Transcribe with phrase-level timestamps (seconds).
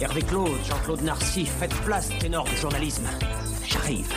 [0.00, 3.06] Hervé Claude, Jean-Claude Narcy, faites place, ténor du journalisme.
[3.66, 4.12] J'arrive.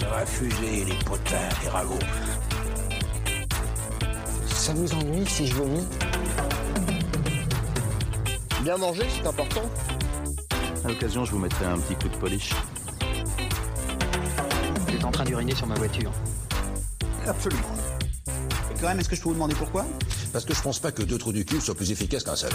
[0.00, 1.98] Ça va fuser les potins, les ragots.
[4.48, 5.86] Ça vous ennuie si je vomis
[8.62, 9.62] Bien manger, c'est important.
[10.84, 12.50] À l'occasion, je vous mettrai un petit coup de polish.
[14.86, 16.10] Vous êtes en train d'uriner sur ma voiture.
[17.26, 17.62] Absolument.
[18.70, 19.86] Et quand même, est-ce que je peux vous demander pourquoi?
[20.34, 22.50] Parce que je pense pas que deux trous du cul soient plus efficaces qu'un seul.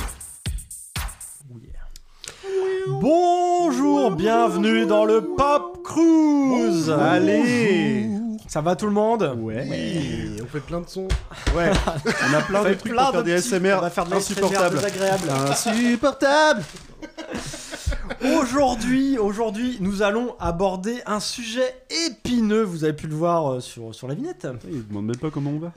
[2.89, 6.89] Bonjour, bienvenue dans le Pop Cruise.
[6.89, 8.09] Allez,
[8.49, 9.33] ça va tout le monde?
[9.39, 9.65] Ouais.
[10.43, 11.07] on fait plein de sons.
[11.55, 11.71] Ouais.
[12.29, 14.75] On a plein de trucs pour faire des SMR On va faire de insupportables.
[14.75, 15.29] désagréables.
[15.29, 16.63] Insupportable
[18.41, 22.63] Aujourd'hui, aujourd'hui, nous allons aborder un sujet épineux.
[22.63, 24.45] Vous avez pu le voir euh, sur, sur la vignette.
[24.69, 25.71] Il demande même pas comment on va.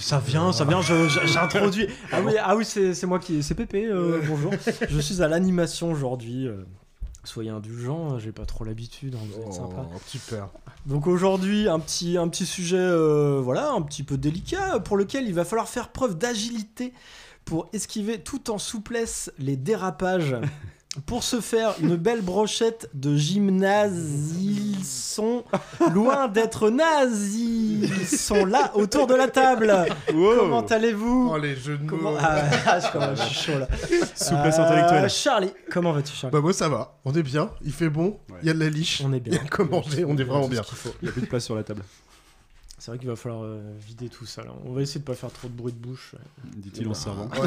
[0.00, 0.80] Ça vient, ça vient.
[0.82, 1.86] J'introduis.
[2.12, 3.86] Ah oui, ah oui, c'est moi qui, c'est Pépé.
[3.86, 4.52] euh, bonjour.
[4.90, 6.46] Je suis à l'animation aujourd'hui.
[6.46, 6.64] euh,
[7.24, 9.14] Soyez indulgents, j'ai pas trop l'habitude.
[9.14, 9.86] hein, vous êtes sympa.
[9.94, 10.48] Oh, super.
[10.86, 15.26] Donc aujourd'hui, un petit, un petit sujet, euh, voilà, un petit peu délicat, pour lequel
[15.28, 16.94] il va falloir faire preuve d'agilité
[17.44, 20.36] pour esquiver tout en souplesse les dérapages.
[21.06, 25.44] Pour ce faire, une belle brochette de gymnase, ils sont
[25.94, 27.88] loin d'être nazis.
[27.88, 29.72] Ils sont là autour de la table.
[30.08, 32.10] Comment allez-vous Oh, les jeux de Comment...
[32.12, 32.18] mots.
[32.20, 33.68] Ah, ah, je, suis chaud là.
[34.16, 35.08] Souplesse Euh, intellectuelle.
[35.10, 38.48] Charlie, comment vas-tu Charlie Bah moi ça va, on est bien, il fait bon, il
[38.48, 39.34] y a de la liche, On est il bien.
[39.34, 40.62] y a de quoi manger, on est vraiment bien.
[41.02, 41.82] Il y a plus de place sur la table,
[42.78, 44.42] C'est vrai qu'il va falloir euh, vider tout ça.
[44.42, 44.50] Là.
[44.66, 46.16] On va essayer de pas faire trop de bruit de bouche.
[46.56, 47.28] dit-il en servant.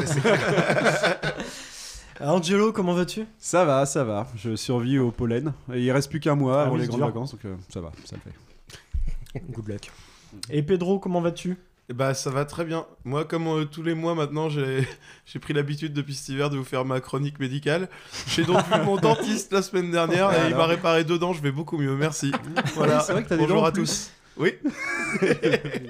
[2.20, 3.26] Angelo, comment vas-tu?
[3.38, 4.26] Ça va, ça va.
[4.36, 5.52] Je survis au pollen.
[5.72, 7.06] Et il reste plus qu'un mois Ah avant oui, les grandes dur.
[7.06, 8.22] vacances, donc euh, ça va, ça le
[9.32, 9.40] fait.
[9.50, 9.90] Good luck.
[10.50, 11.56] Et Pedro, comment vas-tu?
[11.90, 12.86] Eh Bah ça va très bien.
[13.04, 16.64] Moi comme euh, tous les mois maintenant j'ai pris l'habitude depuis cet hiver de vous
[16.64, 17.88] faire ma chronique médicale.
[18.28, 21.42] J'ai donc vu mon dentiste la semaine dernière et il m'a réparé deux dents, je
[21.42, 22.32] vais beaucoup mieux, merci.
[22.74, 23.00] Voilà.
[23.00, 24.10] c'est vrai que t'as des Bonjour à tous.
[24.36, 24.54] Oui.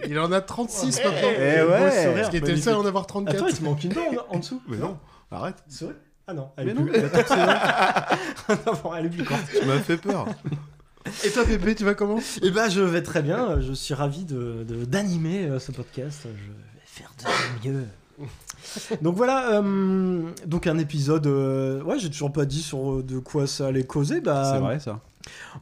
[0.07, 1.29] Il en a 36 Eh, maintenant.
[1.39, 2.15] eh, ouais.
[2.15, 3.37] Parce qu'il était le seul à en avoir 34.
[3.37, 4.61] Attends, il te manque une dent en- en dessous?
[4.69, 4.99] Mais non,
[5.31, 5.63] arrête.
[5.69, 5.95] C'est vrai?
[6.27, 6.93] Ah non, elle Mais est non, plus...
[8.67, 9.41] Non, bon, elle est courte.
[9.61, 10.27] Tu m'as fait peur.
[11.25, 12.19] Et toi Pépé, tu vas comment?
[12.43, 13.61] Eh ben, je vais très bien.
[13.61, 16.21] Je suis ravi de de- d'animer euh, ce podcast.
[16.25, 17.85] Je vais faire de mon mieux.
[19.03, 21.27] Donc voilà, euh, donc un épisode.
[21.27, 24.21] euh, ouais, j'ai toujours pas dit sur euh, de quoi ça allait causer.
[24.23, 25.01] Bah, C'est vrai, ça.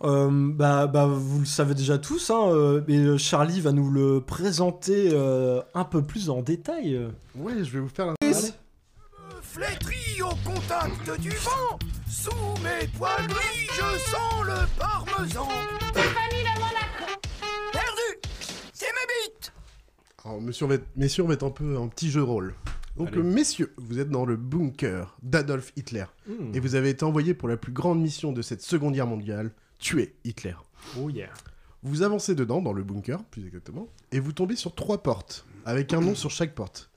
[0.05, 3.91] Euh, bah, bah, vous le savez déjà tous, hein, euh, mais euh, Charlie va nous
[3.91, 6.95] le présenter euh, un peu plus en détail.
[6.97, 7.09] euh.
[7.37, 8.15] Ouais, je vais vous faire un...
[10.81, 11.79] Contact du vent,
[12.09, 12.31] sous
[12.63, 15.47] mes poils gris, je sens le parmesan.
[17.73, 18.31] Perdu
[18.73, 19.53] C'est mes bites
[20.25, 22.25] Alors, monsieur, on va être- messieurs, on va être un peu un petit jeu de
[22.27, 22.55] rôle.
[22.97, 23.23] Donc, Allez.
[23.23, 26.05] messieurs, vous êtes dans le bunker d'Adolf Hitler.
[26.27, 26.55] Hmm.
[26.55, 29.53] Et vous avez été envoyé pour la plus grande mission de cette seconde guerre mondiale,
[29.79, 30.55] tuer Hitler.
[30.99, 31.29] Oh yeah.
[31.83, 35.93] Vous avancez dedans, dans le bunker, plus exactement, et vous tombez sur trois portes, avec
[35.93, 36.91] un nom sur chaque porte.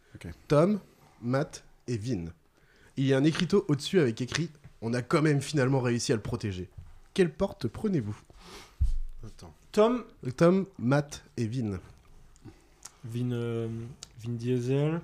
[0.47, 0.79] Tom,
[1.21, 2.25] Matt et Vin.
[2.97, 4.49] Il y a un écriteau au-dessus avec écrit
[4.81, 6.69] «On a quand même finalement réussi à le protéger».
[7.13, 8.17] Quelle porte prenez-vous?
[9.25, 9.53] Attends.
[9.71, 10.05] Tom,
[10.37, 11.79] Tom, Matt et Vin.
[13.03, 13.67] Vin, euh,
[14.23, 15.01] Vin Diesel.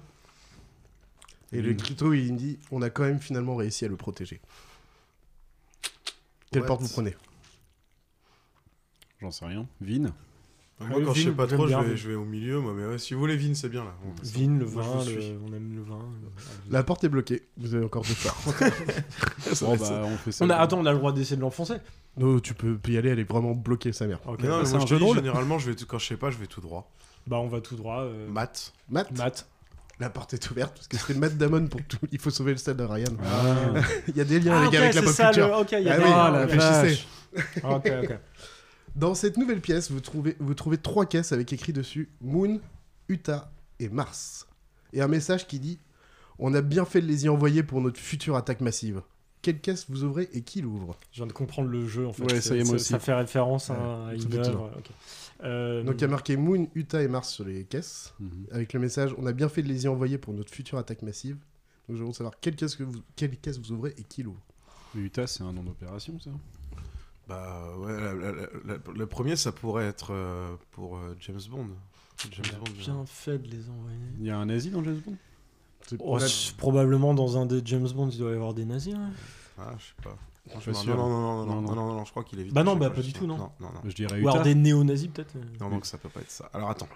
[1.51, 4.39] Et l'écriteau, il dit «On a quand même finalement réussi à le protéger».
[6.51, 6.67] Quelle What?
[6.67, 7.15] porte vous prenez?
[9.19, 9.67] J'en sais rien.
[9.81, 10.13] Vin?
[10.89, 11.95] Moi quand je Vin, sais pas trop, je vais, Vin.
[11.95, 13.93] je vais au milieu moi mais ouais, si vous voulez Vin c'est bien là.
[14.03, 15.33] Bah, ça Vin, le Moi, vin, je vous le- suis.
[15.49, 15.99] on aime le vin.
[16.69, 17.43] La porte est bloquée.
[17.57, 18.35] Vous avez encore deux fois.
[19.61, 20.45] Bon, bah, on fait ça.
[20.45, 21.75] On a, attends, on a le droit d'essayer de l'enfoncer.
[22.17, 24.19] Non, tu peux y aller, elle est vraiment bloquée, sa mère.
[24.39, 26.17] Mais non, mais c'est moi je te dis, généralement je vais tout- quand je sais
[26.17, 26.89] pas, je vais tout droit.
[27.27, 28.01] Bah, on va tout droit.
[28.01, 28.73] euh, Matt.
[28.89, 29.47] Matt, Matt.
[29.99, 31.97] la porte est ouverte parce que c'est Matt Damon pour tout.
[32.11, 33.05] Il faut sauver le stade de Ryan.
[33.23, 33.79] Ah.
[34.07, 35.47] Il y a des liens, Ah, les ok, gars, avec la c'est pop ça, culture.
[35.47, 36.91] le- Ok, il y a Ah des- Ah.
[37.63, 38.17] Ah, Ok, ok.
[38.95, 42.59] Dans cette nouvelle pièce, vous trouvez, vous trouvez trois caisses avec écrit dessus Moon,
[43.07, 44.47] Utah et Mars.
[44.93, 45.79] Et un message qui dit
[46.39, 49.01] On a bien fait de les y envoyer pour notre future attaque massive.
[49.41, 50.95] Quelle caisse vous ouvrez et qui l'ouvre?
[51.11, 52.23] Je viens de comprendre le jeu en fait.
[52.31, 52.85] Ouais, ça y est, moi aussi.
[52.89, 53.73] Ça fait référence à,
[54.07, 54.69] Ouais, une œuvre.
[55.43, 58.29] Euh, Donc il y a marqué Moon, Utah et Mars sur les caisses, Mhm.
[58.51, 61.01] avec le message On a bien fait de les y envoyer pour notre future attaque
[61.01, 61.37] massive.
[61.89, 64.41] Donc je veux savoir quelle caisse, que vous, quelle caisse vous ouvrez et qui l'ouvre.
[64.93, 66.29] Mais Utah, c'est un nom d'opération, ça
[67.27, 71.39] Bah ouais, la- la- la- la- le premier ça pourrait être euh, pour euh, James
[71.49, 71.67] Bond.
[72.31, 72.71] James on a Bond.
[72.77, 73.97] bien fait de les envoyer.
[74.19, 75.15] Il y a un nazi dans James Bond?
[75.99, 78.93] Oh, c'est- probablement dans un des James Bond, il doit y avoir des nazis.
[78.95, 79.09] hein.
[79.57, 80.17] Ah, je sais pas.
[80.55, 80.97] Je suis Non, sûr.
[80.97, 81.75] non, non, non, non, Non, non, non.
[81.75, 82.53] non, non, non, je crois qu'il est vite.
[82.53, 83.37] Bah non, bah pas, du tout, non.
[83.37, 83.81] Non, non, non.
[83.85, 84.43] Je dirais Ou alors Utah.
[84.43, 85.35] des néo-nazis peut-être.
[85.59, 86.49] Non, donc ça peut pas être ça.
[86.53, 86.89] Alors attends.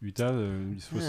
[0.00, 1.04] Utah, euh, il faut se-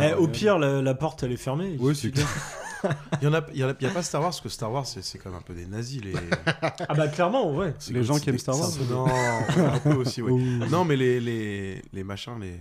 [0.00, 1.76] Eh, se- au pire, la, la porte elle est fermée.
[1.78, 2.26] suffit c'est clair.
[3.20, 4.48] Il y en a, il y en a, y a pas Star Wars parce que
[4.48, 6.12] Star Wars c'est quand même un peu des nazis les.
[6.88, 7.74] Ah bah clairement, ouais.
[7.78, 10.32] c'est Les gens qui aiment Star Wars Non, un peu aussi, oui.
[10.32, 10.66] Ouh.
[10.70, 12.58] Non, mais les les les machins les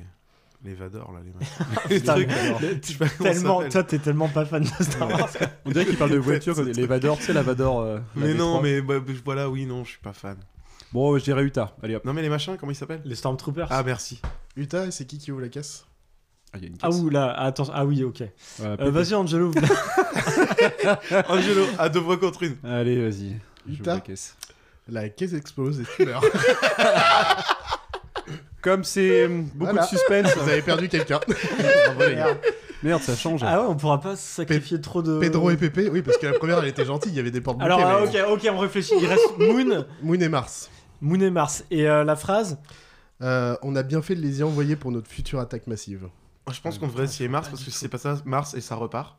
[0.64, 1.66] les Vador là les machins.
[1.90, 3.18] les trucs.
[3.20, 5.30] Tellement, toi t'es tellement pas fan de Star Wars.
[5.66, 7.82] On dirait qu'il parle de voiture, comme les Vador, tu sais, la Vador.
[7.82, 8.64] euh, la Mais non, V3.
[8.64, 8.96] mais bah,
[9.26, 10.38] voilà, oui, non, je suis pas fan.
[10.94, 11.76] Bon, je dirais Utah.
[11.82, 12.04] Allez hop.
[12.06, 13.02] Non, mais les machins, comment ils s'appellent?
[13.06, 13.68] Les Stormtroopers.
[13.72, 14.22] Ah, merci.
[14.58, 15.86] Utah, et c'est qui qui ouvre la caisse?
[16.54, 18.20] Ah, il y a une Ah ouh là, attends, ah oui, ok.
[18.20, 18.32] Ouais,
[18.62, 18.92] Euh.
[18.92, 19.52] Vas-y Angelo.
[21.30, 22.56] Angelo, à deux voix contre une.
[22.64, 23.38] Allez, vas-y.
[23.86, 24.36] La caisse.
[24.90, 26.24] La caisse explose et tu meurs.
[28.62, 29.84] Comme c'est hum, beaucoup Voilà.
[29.84, 30.36] de suspense.
[30.38, 31.20] Vous avez perdu quelqu'un.
[32.84, 33.42] Merde, ça change.
[33.44, 35.20] ah ouais, on pourra pas sacrifier trop de.
[35.20, 37.42] Pedro et Pépé, oui, parce que la première elle était gentille, il y avait des
[37.42, 38.94] portes Alors bloquées, ah, mais- ok, ok, on réfléchit.
[39.00, 40.70] Il reste Moon, Moon et Mars.
[41.00, 41.64] Moon et Mars.
[41.72, 42.58] Et euh, la phrase?
[43.22, 46.08] Euh, on a bien fait de les y envoyer pour notre future attaque massive.
[46.52, 48.76] Je pense qu'on devrait essayer Mars parce que si c'est pas ça, Mars et ça
[48.76, 49.18] repart.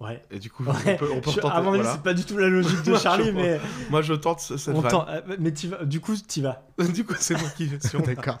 [0.00, 0.22] Ouais.
[0.30, 0.72] Et du coup, Ouais.
[0.86, 1.56] on peut, on peut Je- retenter.
[1.56, 1.92] à mon avis, voilà.
[1.94, 3.60] c'est pas du tout la logique de Charlie, mais
[3.90, 6.62] Moi, je tente ce- cette on tend- euh, Mais t'y vas- du coup, t'y vas.
[6.94, 8.38] du coup, c'est moi qui vais sur D'accord.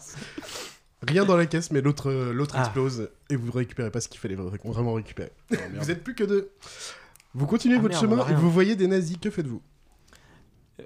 [1.06, 2.60] Rien dans la caisse, mais l'autre euh, l'autre Ah.
[2.62, 5.32] explose et vous récupérez pas ce qu'il fallait vra- vraiment récupérer.
[5.52, 6.50] Oh, vous êtes plus que deux.
[7.34, 9.16] Vous continuez Ah, votre merde, chemin et vous voyez des nazis.
[9.18, 9.60] Que faites-vous?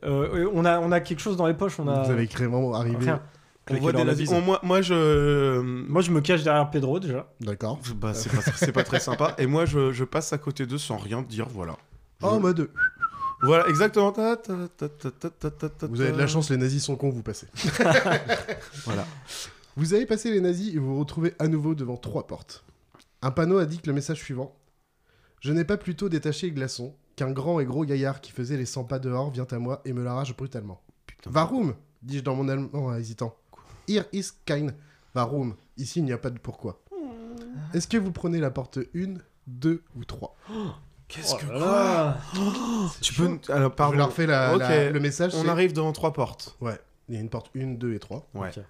[0.04, 1.78] Euh, on, a, on a quelque chose dans les poches.
[1.80, 2.02] On a...
[2.02, 2.96] Vous avez vraiment arrivé.
[3.06, 3.22] Rien.
[3.70, 4.28] On voit dans des la nazis.
[4.30, 4.38] bise.
[4.38, 5.60] On- moi, moi, je.
[5.60, 7.30] Moi, je me cache derrière Pedro déjà.
[7.40, 7.78] D'accord.
[7.96, 9.34] Bah, c'est pas, c'est pas très sympa.
[9.38, 11.76] Et moi, je, je passe à côté d'eux sans rien dire, voilà.
[12.20, 12.70] Je- En mode.
[13.42, 14.10] Voilà, exactement.
[14.10, 16.82] Ta, ta, ta, ta, ta, ta, ta, ta, Vous avez de la chance, les nazis
[16.82, 17.46] sont cons, vous passez.
[18.84, 19.06] Voilà.
[19.76, 22.64] Vous avez passé les nazis et vous vous retrouvez à nouveau devant trois portes.
[23.22, 24.56] Un panneau indique le message suivant.
[25.40, 28.66] Je n'ai pas plutôt détaché le glaçon qu'un grand et gros gaillard qui faisait les
[28.66, 30.80] 100 pas dehors vient à moi et me l'arrache brutalement.
[31.06, 31.30] Putain.
[31.30, 33.36] Varum dis-je dans mon allemand en hésitant.
[33.88, 34.68] Hier is kein
[35.14, 35.56] Varum.
[35.76, 36.80] Ici, il n'y a pas de pourquoi.
[37.74, 39.14] Est-ce que vous prenez la porte 1,
[39.46, 40.36] 2 ou 3
[41.08, 42.18] Qu'est-ce Oh que là là.
[43.00, 43.38] Tu peux.
[43.48, 43.96] Alors, Je pardon.
[43.96, 44.60] leur fais la- Ok.
[44.60, 45.32] la- le message.
[45.34, 46.56] On c'est- arrive devant trois portes.
[46.60, 48.28] Ouais, il y a une porte 1, 2 et 3.
[48.34, 48.50] Ouais.
[48.56, 48.62] Ok.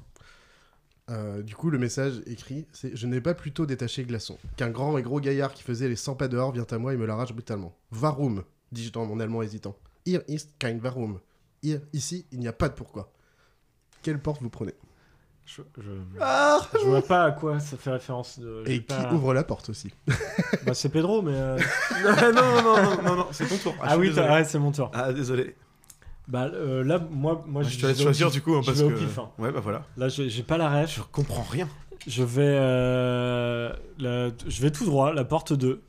[1.11, 4.97] Euh, du coup, le message écrit, c'est Je n'ai pas plutôt détaché glaçon qu'un grand
[4.99, 7.33] et gros gaillard qui faisait les 100 pas dehors vient à moi et me l'arrache
[7.33, 7.75] brutalement.
[7.91, 9.75] Varum, dis-je dans mon allemand hésitant.
[10.07, 11.19] Hier ist kein Varum.
[11.63, 13.11] Hier, ici, il n'y a pas de pourquoi.
[14.03, 14.75] Quelle porte vous prenez?
[15.57, 15.91] Je, je...
[16.79, 18.39] je vois pas à quoi ça fait référence.
[18.39, 18.63] De...
[18.67, 19.91] Et pas- qui ouvre la porte aussi
[20.67, 21.33] Bah, c'est Pedro, mais.
[21.35, 21.59] euh,
[22.05, 23.75] non, non, non, non, non, non, non, c'est ton tour.
[23.81, 24.91] Ah, suis oui, ouais, c'est mon tour.
[24.93, 25.57] Ah, désolé.
[26.27, 28.89] Bah euh, là, moi, moi je te laisse choisir du coup, hein, Je parce vais
[28.89, 28.95] que.
[28.95, 29.31] au pif, hein.
[29.39, 29.87] Ouais, bah voilà.
[29.97, 30.97] Là, j'ai pas la ref.
[30.97, 31.67] Je comprends rien.
[32.07, 35.83] Je vais, euh, la- je vais tout droit, la porte 2.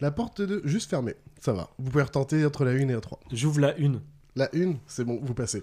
[0.00, 1.14] La porte 2, juste fermée.
[1.40, 1.70] Ça va.
[1.78, 3.18] Vous pouvez retenter entre la 1 et la 3.
[3.32, 3.94] J'ouvre la 1.
[4.36, 5.62] La 1, c'est bon, vous passez.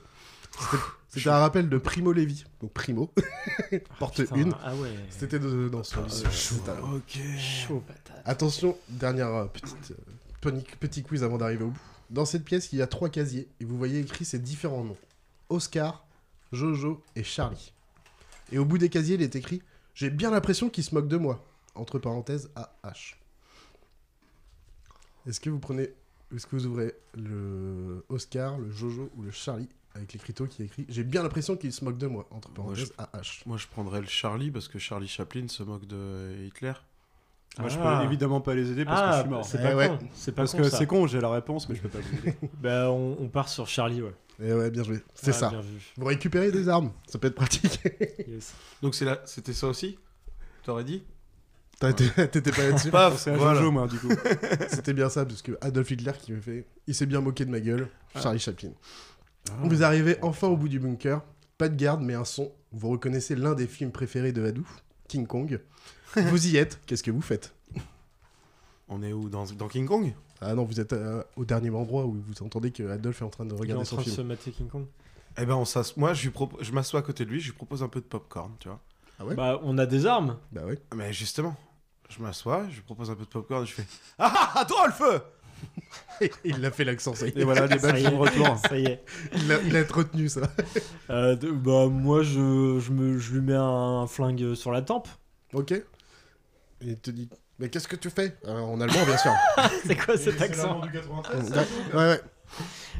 [1.10, 2.46] C'était- un rappel de Primo Levi.
[2.62, 3.12] Donc Primo.
[4.00, 4.50] porte 1.
[4.64, 4.94] Ah ouais.
[5.10, 6.26] C'était de- dans son lycée.
[6.32, 7.18] C'était un- Ok.
[7.38, 8.22] chaud patate.
[8.26, 9.96] Attention, dernière euh, petite, euh,
[10.42, 11.80] poni- petit quiz avant d'arriver au bout.
[12.12, 14.98] Dans cette pièce, il y a trois casiers et vous voyez écrit ces différents noms
[15.50, 16.06] Oscar,
[16.52, 17.74] Jojo et Charlie.
[18.52, 19.62] Et au bout des casiers, il est écrit
[19.96, 21.44] J'ai bien l'impression qu'il se moque de moi.
[21.76, 23.16] Entre parenthèses, AH.
[25.28, 25.90] Est-ce que vous prenez.
[26.36, 29.68] Est-ce que vous ouvrez le Oscar, le Jojo ou le Charlie?
[29.96, 32.28] Avec l'écriteau qui est écrit J'ai bien l'impression qu'il se moque de moi.
[32.32, 33.44] Entre Moi, parenthèses, AH.
[33.46, 36.74] Moi, je prendrais le Charlie parce que Charlie Chaplin se moque de Hitler.
[37.58, 38.00] Moi, je Ah.
[38.00, 39.46] peux évidemment pas les aider parce que je Ah, suis mort.
[39.46, 39.88] c'est Eh pas ouais.
[39.90, 40.00] con.
[40.14, 42.18] C'est pas Parce con, que c'est con, j'ai la réponse, mais je peux pas vous
[42.20, 42.38] aider.
[42.62, 44.14] Bah, on, on part sur Charlie, ouais.
[44.42, 45.02] Et ouais, bien joué.
[45.16, 45.52] C'est Ah, ça.
[45.98, 46.92] Vous récupérez des armes.
[47.08, 47.80] Ça peut être pratique.
[48.28, 48.54] Yes.
[48.82, 49.98] Donc, c'était ça aussi
[50.64, 51.04] T'aurais dit?
[51.80, 52.92] T'étais pas là-dessus?
[52.92, 53.56] Paf C'est un voilà.
[53.60, 54.10] Jojo, moi, du coup.
[54.68, 56.66] C'était bien ça, parce que Adolf Hitler qui me fait.
[56.88, 57.88] Il s'est bien moqué de ma gueule.
[58.16, 58.22] Ah.
[58.22, 58.72] Charlie Chaplin.
[59.64, 61.22] Vous arrivez enfin au bout du bunker.
[61.58, 62.52] Pas de garde, mais un son.
[62.72, 64.68] Vous reconnaissez l'un des films préférés de Hadou,
[65.08, 65.60] King Kong.
[66.16, 66.80] vous y êtes.
[66.86, 67.54] Qu'est-ce que vous faites?
[68.88, 69.30] On est où?
[69.30, 70.14] Dans, dans King Kong?
[70.42, 73.30] Ah non, vous êtes euh, au dernier endroit où vous entendez que Adolf est en
[73.30, 74.16] train de Il est en regarder son train de film.
[74.18, 74.86] se mater King Kong.
[75.38, 75.64] Eh ben, on
[75.98, 78.00] moi, je, lui propo- je m'assois à côté de lui, je lui propose un peu
[78.00, 78.80] de popcorn, tu vois.
[79.26, 79.36] Ouais?
[79.36, 80.38] Bah, on a des armes.
[80.52, 80.80] Bah ouais.
[80.96, 81.56] Mais justement,
[82.10, 83.86] je m'assois, je lui propose un peu de popcorn et je fais
[84.18, 85.22] Ah ah, Adolphe
[86.44, 87.44] Il l'a fait l'accent, ça y Et est.
[87.46, 88.58] voilà, les y sont de retour.
[88.68, 89.04] Ça y est.
[89.36, 90.42] Il a, il a retenu ça.
[91.10, 95.08] Euh, de- bah, moi, je, je, me, je lui mets un flingue sur la tempe.
[95.54, 95.72] ok.
[95.72, 95.84] Et
[96.82, 97.30] il te dit.
[97.58, 98.38] Mais qu'est-ce que tu fais?
[98.46, 99.34] Euh, En allemand, bien sûr.
[99.86, 102.22] c'est quoi cet accent ouais, ouais.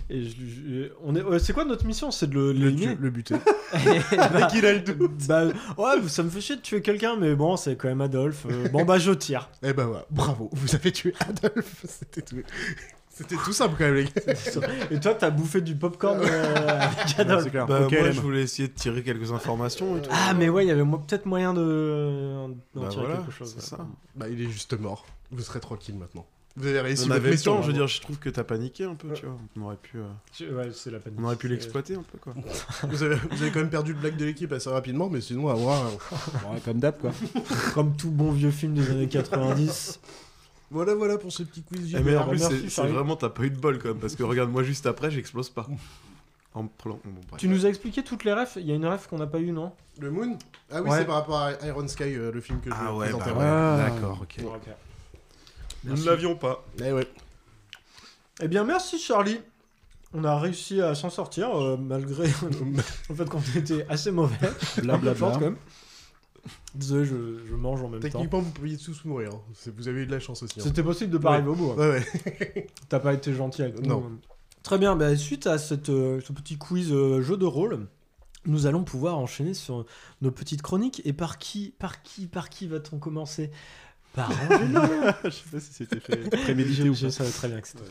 [0.10, 2.12] Et je, je- on est, ouais, c'est quoi notre mission?
[2.12, 2.96] C'est de le, Le, l'éliminer?
[2.96, 3.36] tu- le buter.
[3.74, 4.82] bah, qu'il a le
[5.28, 5.46] bah,
[5.78, 8.46] ouais, ça me fait chier de tuer quelqu'un, mais bon, c'est quand même Adolphe.
[8.50, 9.50] Euh, bon, bah, je tire.
[9.64, 11.86] Eh ben voilà, bravo, vous avez tué Adolphe.
[11.88, 12.38] C'était tout.
[13.12, 14.12] C'était tout simple quand même, les gars.
[14.92, 17.44] Et toi, t'as bouffé du popcorn euh, avec Adolphe?
[17.44, 17.68] C'est clair.
[17.68, 18.12] Bah, Ok, moi, LM.
[18.14, 20.10] je voulais essayer de tirer quelques informations et tout.
[20.14, 23.54] Ah, mais ouais, il y avait peut-être moyen de d'en Bah tirer voilà, quelque chose.
[23.56, 23.62] ouais.
[23.62, 23.78] ça.
[24.16, 25.06] Bah, il est juste mort.
[25.32, 26.26] Vous serez tranquille maintenant.
[26.58, 28.30] Vous avez réussi On votre avait le mission, temps, je veux dire, je trouve que
[28.30, 29.38] t'as paniqué un peu, tu vois.
[29.58, 31.20] On aurait pu, euh, Ouais, c'est la panique.
[31.22, 32.34] on aurait pu l'exploiter un peu, quoi.
[32.90, 35.48] Vous avez, vous avez quand même perdu le blague de l'équipe assez rapidement, mais sinon,
[35.50, 35.86] à voir.
[35.86, 37.12] euh, Ouais, comme d'hab, quoi.
[37.74, 40.00] Comme tout bon vieux film des années 90.
[40.72, 41.96] Voilà, voilà pour ce petit quiz.
[41.98, 44.16] Eh, mais en plus, merci, c'est- vraiment, t'as pas eu de bol, quand même, parce
[44.16, 45.68] que regarde, moi, juste après, j'explose pas.
[46.56, 47.38] En bon, bref.
[47.38, 49.40] Tu nous as expliqué toutes les refs Il y a une ref qu'on n'a pas
[49.40, 49.72] eu, non?
[50.00, 50.38] Le Moon?
[50.72, 50.98] Ah oui, Ouais.
[51.00, 53.32] c'est par rapport à Iron Sky, euh, le film que je Ah vais ouais, présenter.
[53.32, 53.84] bah ouais.
[53.84, 53.90] ouais.
[53.92, 54.44] D'accord, ok.
[55.84, 56.04] Merci.
[56.04, 56.66] ne l'avions pas.
[56.84, 57.08] Eh ouais.
[58.42, 59.40] Eh bien, merci Charlie.
[60.14, 62.24] On a réussi à s'en sortir euh, malgré
[63.10, 64.36] le fait qu'on était assez mauvais.
[64.82, 65.16] Blablabla.
[65.16, 65.58] Forte, quand même.
[66.74, 68.08] Désolé, je, je mange en même temps.
[68.10, 69.30] Techniquement, vous pouviez tous mourir.
[69.34, 69.42] hein.
[69.78, 70.60] Vous avez eu de la chance aussi.
[70.60, 70.64] hein.
[70.66, 71.36] C'était possible de pas Ouais.
[71.36, 71.72] arriver au bout.
[71.72, 71.76] hein.
[71.78, 72.06] Ouais,
[72.56, 72.68] ouais.
[72.90, 73.88] T'as pas été gentil avec nous.
[73.88, 74.12] Non.
[74.64, 77.88] Très bien, bah, suite à cette, euh, ce petit quiz euh, jeu de rôle,
[78.46, 79.86] nous allons pouvoir enchaîner sur
[80.22, 81.02] nos petites chroniques.
[81.06, 83.52] Et par qui, par qui, par qui va-t-on commencer?
[84.14, 84.82] Par Angelo
[85.24, 87.12] Je sais pas si c'était fait prémédité ou Je pas.
[87.12, 87.84] savais très bien que c'était.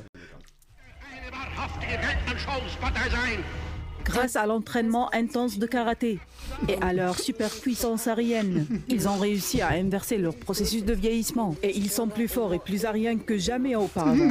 [4.05, 6.19] Grâce à l'entraînement intense de karaté
[6.67, 11.55] et à leur superpuissance aérienne, ils ont réussi à inverser leur processus de vieillissement.
[11.63, 14.29] Et ils sont plus forts et plus ariens que jamais auparavant.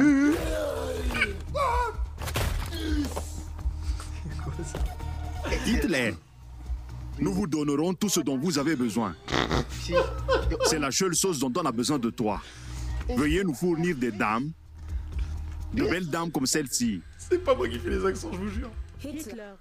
[5.64, 6.14] Dites-les.
[7.20, 9.14] Nous vous donnerons tout ce dont vous avez besoin.
[10.66, 12.40] C'est la seule chose dont on a besoin de toi.
[13.08, 14.52] Veuillez nous fournir des dames,
[15.72, 17.00] de belles dames comme celle-ci.
[17.18, 18.70] C'est pas moi qui fais les accents, je vous jure.
[19.02, 19.54] Hitler.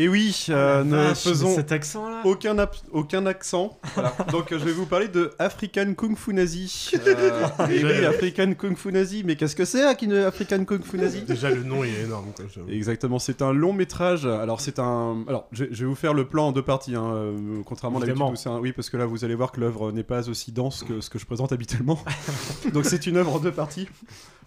[0.00, 2.56] Et oui, euh, ne Vache, faisons cet accent là aucun,
[2.92, 3.76] aucun accent.
[3.94, 4.14] Voilà.
[4.30, 6.92] Donc euh, je vais vous parler de African Kung Fu Nazi.
[7.04, 9.24] Euh, et oui, African Kung Fu Nazi.
[9.24, 11.22] Mais qu'est-ce que c'est African Kung Fu Nazi?
[11.22, 12.26] Déjà, le nom est énorme.
[12.36, 12.44] Quoi.
[12.70, 14.24] Exactement, c'est un long métrage.
[14.24, 15.24] Alors c'est un.
[15.26, 18.04] Alors je, je vais vous faire le plan en deux parties, hein, euh, contrairement à.
[18.04, 18.36] Évidemment.
[18.36, 20.84] c'est un- Oui, parce que là vous allez voir que l'œuvre n'est pas aussi dense
[20.84, 21.98] que ce que je présente habituellement.
[22.72, 23.88] Donc c'est une œuvre en deux parties.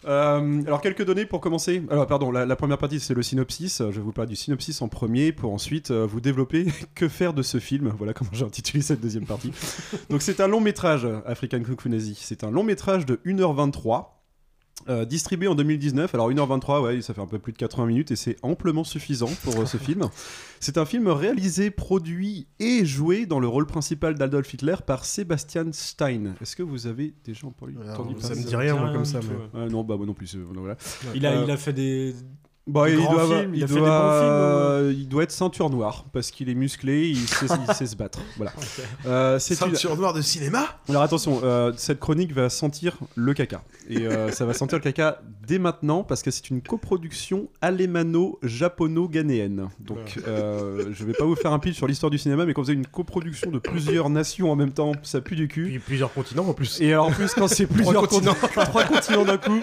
[0.05, 1.83] Euh, alors quelques données pour commencer.
[1.89, 3.79] Alors pardon, la, la première partie c'est le synopsis.
[3.79, 6.65] Je vais vous parler du synopsis en premier pour ensuite euh, vous développer
[6.95, 7.93] que faire de ce film.
[7.97, 9.51] Voilà comment j'ai intitulé cette deuxième partie.
[10.09, 12.17] Donc c'est un long métrage African Nazi.
[12.19, 14.05] C'est un long métrage de 1h23.
[14.89, 18.09] Euh, distribué en 2019, alors 1h23, ouais, ça fait un peu plus de 80 minutes
[18.11, 20.09] et c'est amplement suffisant pour euh, ce film.
[20.59, 25.69] C'est un film réalisé, produit et joué dans le rôle principal d'Adolf Hitler par Sebastian
[25.71, 26.33] Stein.
[26.41, 29.05] Est-ce que vous avez déjà entendu, Alors, entendu ça parler me dit rien, moi, comme
[29.05, 29.19] ça.
[29.19, 29.69] tout, mais- ouais.
[29.69, 30.33] Non, bah moi non plus.
[30.35, 30.77] euh, voilà.
[31.13, 32.15] Il a, Euh, il a fait des.
[32.67, 34.93] Bah, Des il, grands doit, films, il il a fait des doit- bons films, euh,
[34.95, 38.19] il doit être ceinture noire parce qu'il est musclé, il sait, il sait se battre.
[38.37, 38.53] Voilà.
[39.07, 40.65] Euh, c'est une- Ceinture noire de cinéma?
[40.87, 43.63] Alors attention, euh, cette chronique va sentir le caca.
[43.89, 49.69] Et euh, ça va sentir le caca dès maintenant parce que c'est une coproduction alémano-japono-ghanéenne.
[49.79, 52.61] Donc euh, je vais pas vous faire un pitch sur l'histoire du cinéma, mais quand
[52.61, 55.65] vous avez une coproduction de plusieurs nations en même temps, ça pue du cul.
[55.65, 56.79] Puis plusieurs continents en plus.
[56.81, 58.33] Et alors en plus quand c'est plusieurs continents.
[58.35, 59.61] continents, trois continents d'un coup,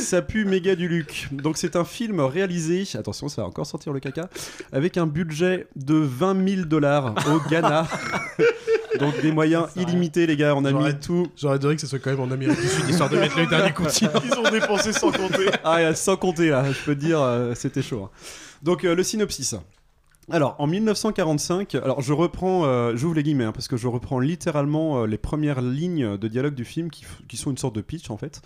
[0.00, 1.28] ça pue méga du luc.
[1.32, 4.28] Donc c'est un film réalisé, attention ça va encore sortir le caca,
[4.72, 7.86] avec un budget de 20 000 dollars au Ghana.
[8.98, 11.26] Donc des moyens illimités les gars, on a mis tout.
[11.36, 13.46] J'aurais adoré que ce soit quand même en Amérique du Sud, histoire de mettre le
[13.46, 14.10] dernier continent.
[14.24, 15.46] Ils ont dépensé sans compter.
[15.64, 18.04] Ah, sans compter là, je peux te dire, euh, c'était chaud.
[18.04, 18.10] hein.
[18.62, 19.54] Donc euh, le synopsis.
[20.30, 24.20] Alors, en 1945, alors je reprends, euh, j'ouvre les guillemets, hein, parce que je reprends
[24.20, 27.80] littéralement euh, les premières lignes de dialogue du film qui, qui sont une sorte de
[27.80, 28.40] pitch en fait.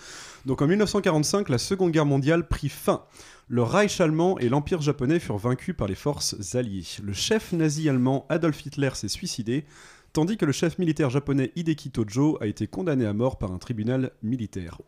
[0.46, 3.02] Donc en 1945, la Seconde Guerre mondiale prit fin.
[3.48, 6.82] Le Reich allemand et l'Empire japonais furent vaincus par les forces alliées.
[7.02, 9.64] Le chef nazi allemand Adolf Hitler s'est suicidé,
[10.12, 13.58] tandis que le chef militaire japonais Hideki Tojo a été condamné à mort par un
[13.58, 14.78] tribunal militaire.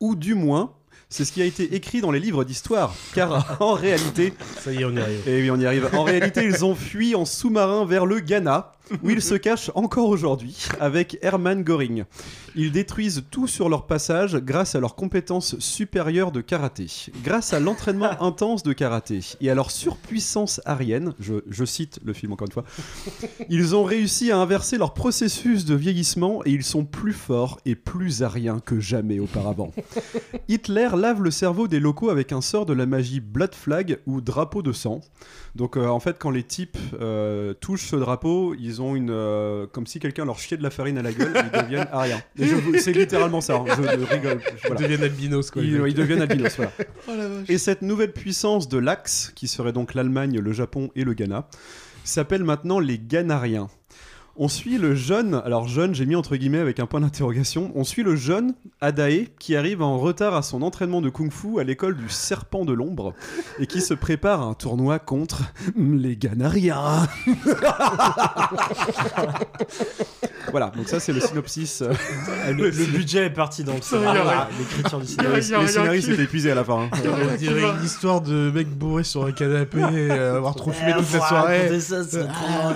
[0.00, 0.74] Ou du moins,
[1.08, 4.78] c'est ce qui a été écrit dans les livres d'histoire, car en réalité, Ça y
[4.78, 5.28] est, on y arrive.
[5.28, 5.88] et oui, on y arrive.
[5.94, 8.72] En réalité, ils ont fui en sous-marin vers le Ghana,
[9.02, 12.04] où ils se cachent encore aujourd'hui, avec Hermann Göring.
[12.54, 16.86] Ils détruisent tout sur leur passage grâce à leurs compétences supérieures de karaté,
[17.22, 21.14] grâce à l'entraînement intense de karaté et à leur surpuissance arienne.
[21.20, 22.64] Je, je cite le film encore une fois.
[23.48, 27.74] Ils ont réussi à inverser leur processus de vieillissement et ils sont plus forts et
[27.74, 29.72] plus ariens que jamais auparavant.
[30.48, 34.20] Hitler lave le cerveau des locaux avec un sort de la magie Blood Flag ou
[34.20, 35.00] drapeau de sang.
[35.58, 39.66] Donc euh, en fait, quand les types euh, touchent ce drapeau, ils ont une euh,
[39.66, 42.22] comme si quelqu'un leur chiait de la farine à la gueule, ils deviennent ariens.
[42.78, 43.56] C'est littéralement ça.
[43.56, 44.40] hein, je, je rigole.
[44.46, 44.80] Ils Voilà.
[44.80, 45.62] deviennent albinos, quoi.
[45.62, 46.70] Ils, ils deviennent albinos, voilà.
[47.08, 47.50] Oh la vache.
[47.50, 51.48] Et cette nouvelle puissance de l'Axe, qui serait donc l'Allemagne, le Japon et le Ghana,
[52.04, 53.68] s'appelle maintenant les Ghanariens.
[54.40, 57.82] On suit le jeune, alors jeune, j'ai mis entre guillemets avec un point d'interrogation, on
[57.82, 61.96] suit le jeune Adae qui arrive en retard à son entraînement de kung-fu à l'école
[61.96, 63.14] du Serpent de l'Ombre
[63.58, 65.42] et qui se prépare à un tournoi contre
[65.76, 67.08] les Ghanariens.
[70.50, 71.82] Voilà, donc ça c'est le synopsis.
[71.82, 71.92] euh,
[72.56, 74.48] le, le budget est parti dans le a rien.
[74.58, 75.34] l'écriture du scénario.
[75.36, 76.84] les qui- scénaristes étaient épuisés à la fin.
[76.84, 76.98] hein.
[77.32, 81.12] On dirait une histoire de mec bourré sur un canapé, euh, avoir trop fumé toute
[81.12, 81.80] la soirée.
[81.80, 81.96] ça,
[82.30, 82.72] Ah.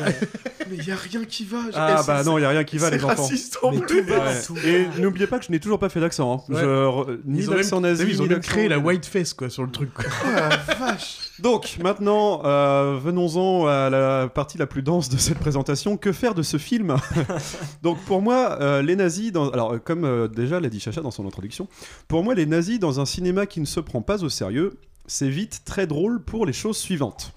[0.70, 1.51] Mais il y a rien qui va.
[1.74, 3.22] Ah Eh, bah non, il y a rien qui va les enfants.
[3.22, 4.02] raciste en Mais plus.
[4.02, 4.42] tout va, Ouais.
[4.46, 6.44] tout Et n'oubliez pas que je n'ai toujours pas fait d'accent.
[6.48, 6.52] hein.
[6.54, 6.60] Ouais.
[6.60, 9.70] Je re- ni d'accent nazi, ils ont même créé la white face quoi sur le
[9.70, 9.92] truc.
[9.92, 10.04] quoi.
[10.24, 11.16] Oh la vache.
[11.40, 15.96] Donc maintenant, euh, venons-en à la partie la plus dense de cette présentation.
[15.96, 16.96] Que faire de ce film
[17.82, 19.50] Donc pour moi, euh, les nazis, dans...
[19.50, 21.68] alors euh, comme euh, déjà l'a dit Chacha dans son introduction,
[22.08, 24.74] pour moi les nazis dans un cinéma qui ne se prend pas au sérieux,
[25.06, 27.32] c'est vite très drôle pour les choses suivantes.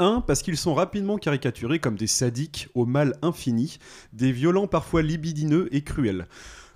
[0.00, 3.78] Un, parce qu'ils sont rapidement caricaturés comme des sadiques au mal infini,
[4.14, 6.26] des violents parfois libidineux et cruels.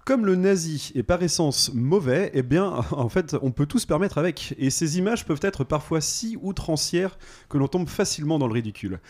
[0.04, 3.87] Comme le nazi est par essence mauvais, eh bien, en fait, on peut tout se
[3.87, 4.54] permettre avec.
[4.58, 7.16] Et ces images peuvent être parfois si outrancières
[7.49, 9.00] que l'on tombe facilement dans le ridicule.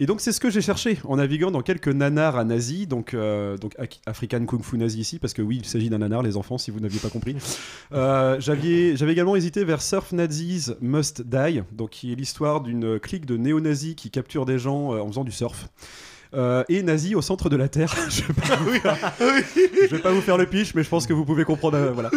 [0.00, 3.14] Et donc, c'est ce que j'ai cherché en naviguant dans quelques nanars à nazis, donc,
[3.14, 3.76] euh, donc
[4.06, 6.70] African Kung Fu nazi ici, parce que oui, il s'agit d'un nanar, les enfants, si
[6.70, 7.36] vous n'aviez pas compris.
[7.92, 12.98] Euh, J'avais j'avais également hésité vers Surf Nazis Must Die, donc qui est l'histoire d'une
[12.98, 15.68] clique de néo-nazis qui capture des gens euh, en faisant du surf.
[16.32, 17.92] Euh, et nazi au centre de la Terre.
[18.08, 18.60] je vais faire,
[19.18, 21.76] je vais pas vous faire le pitch, mais je pense que vous pouvez comprendre.
[21.76, 22.10] euh, voilà.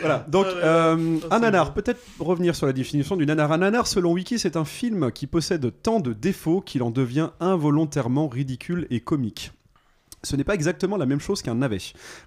[0.00, 0.24] Voilà.
[0.28, 1.74] Donc, euh, un nanar.
[1.74, 3.52] Peut-être revenir sur la définition du nanar.
[3.52, 7.30] Un nanar, selon Wiki, c'est un film qui possède tant de défauts qu'il en devient
[7.40, 9.52] involontairement ridicule et comique.
[10.24, 11.78] Ce n'est pas exactement la même chose qu'un navet.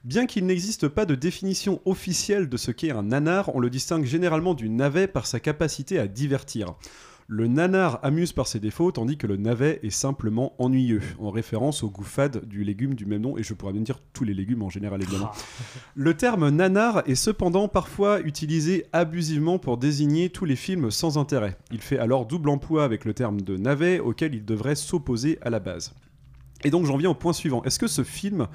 [0.03, 4.03] Bien qu'il n'existe pas de définition officielle de ce qu'est un nanar, on le distingue
[4.03, 6.75] généralement du navet par sa capacité à divertir.
[7.27, 11.82] Le nanar amuse par ses défauts, tandis que le navet est simplement ennuyeux, en référence
[11.82, 14.36] au goût fade du légume du même nom, et je pourrais même dire tous les
[14.36, 15.32] légumes en général évidemment.
[15.96, 21.58] Le terme nanar est cependant parfois utilisé abusivement pour désigner tous les films sans intérêt.
[21.72, 25.50] Il fait alors double emploi avec le terme de navet auquel il devrait s'opposer à
[25.50, 25.96] la base.
[26.63, 27.63] Et donc j'en viens au point suivant.
[27.63, 28.48] Est-ce que ce film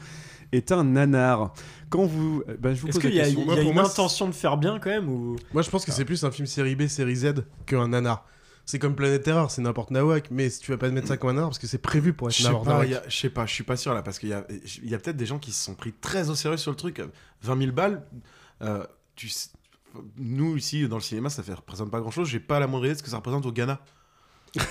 [0.52, 1.54] est un nanar?
[1.88, 4.32] Quand vous, euh, bah, je vous Est-ce qu'il y a, y une moi, intention de
[4.32, 6.86] faire bien quand même ou Moi je pense que c'est plus un film série B,
[6.86, 7.34] série Z
[7.66, 8.25] qu'un nanar.
[8.71, 11.37] C'est comme Planète Terror, c'est n'importe nawak, mais si tu vas pas mettre ça comme
[11.37, 13.02] un parce que c'est prévu pour être n'importe nawak.
[13.09, 14.47] je sais pas, je suis pas sûr là parce qu'il y a,
[14.85, 16.76] il y a peut-être des gens qui se sont pris très au sérieux sur le
[16.76, 17.02] truc.
[17.43, 18.06] 20 000 balles,
[18.63, 19.28] euh, tu
[20.17, 22.28] nous ici dans le cinéma ça fait, représente pas grand chose.
[22.28, 23.80] J'ai pas la moindre idée de ce que ça représente au Ghana.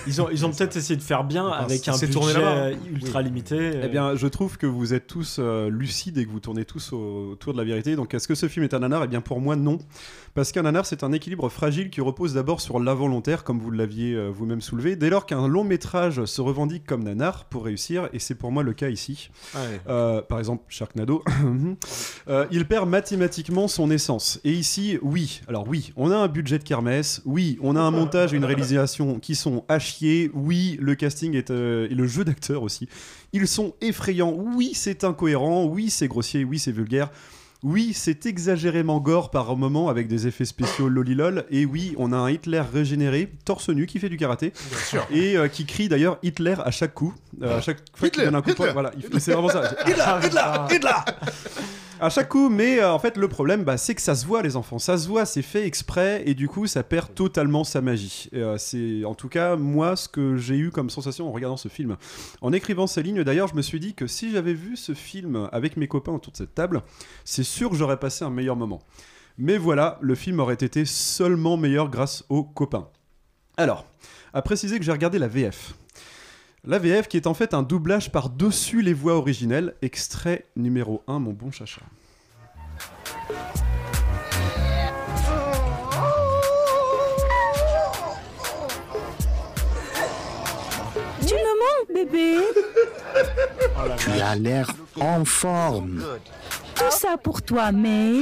[0.06, 3.22] Ils ont, ils ont peut-être essayé de faire bien Enfin, avec un budget euh, ultra
[3.22, 3.72] limité.
[3.82, 6.92] Eh bien, je trouve que vous êtes tous euh, lucides et que vous tournez tous
[6.92, 7.96] au- autour de la vérité.
[7.96, 9.78] Donc, est-ce que ce film est un nanar Eh bien, pour moi, non.
[10.34, 14.14] Parce qu'un nanar, c'est un équilibre fragile qui repose d'abord sur l'involontaire, comme vous l'aviez
[14.14, 14.96] euh, vous-même soulevé.
[14.96, 18.62] Dès lors qu'un long métrage se revendique comme nanar pour réussir, et c'est pour moi
[18.62, 19.80] le cas ici, Ouais.
[19.88, 21.24] euh, par exemple Sharknado,
[22.28, 24.40] euh, il perd mathématiquement son essence.
[24.44, 27.90] Et ici, oui, alors oui, on a un budget de kermesse, oui, on a un
[27.90, 32.06] montage et une réalisation qui sont à chier, oui, le casting est, euh, et le
[32.06, 32.88] jeu d'acteurs aussi,
[33.32, 37.10] ils sont effrayants, oui, c'est incohérent, oui, c'est grossier, oui, c'est vulgaire.
[37.62, 41.44] Oui, c'est exagérément gore par moment avec des effets spéciaux lolilol.
[41.50, 44.54] Et oui, on a un Hitler régénéré, torse nu, qui fait du karaté.
[45.10, 47.12] Et euh, qui crie d'ailleurs Hitler à chaque coup.
[47.42, 48.72] Euh, à chaque fois qu'il Hitler, donne un coup de poing, Hitler.
[48.72, 49.74] voilà, il- c'est vraiment ça.
[49.86, 50.40] Hitler, Hitler,
[50.76, 50.90] Hitler
[52.00, 54.42] à chaque coup, mais euh, en fait, le problème, bah, c'est que ça se voit,
[54.42, 54.78] les enfants.
[54.78, 58.30] Ça se voit, c'est fait exprès, et du coup, ça perd totalement sa magie.
[58.34, 61.68] Euh, c'est en tout cas, moi, ce que j'ai eu comme sensation en regardant ce
[61.68, 61.96] film.
[62.40, 65.48] En écrivant ces lignes, d'ailleurs, je me suis dit que si j'avais vu ce film
[65.52, 66.82] avec mes copains autour de cette table,
[67.24, 68.80] c'est sûr que j'aurais passé un meilleur moment.
[69.36, 72.88] Mais voilà, le film aurait été seulement meilleur grâce aux copains.
[73.56, 73.84] Alors,
[74.32, 75.74] à préciser que j'ai regardé la VF.
[76.64, 79.74] La VF qui est en fait un doublage par-dessus les voix originelles.
[79.80, 81.80] Extrait numéro 1, mon bon chacha.
[91.26, 92.40] Tu me manques, bébé.
[93.96, 94.70] Tu as l'air
[95.00, 96.04] en forme.
[96.80, 98.12] Tout ça pour toi, mais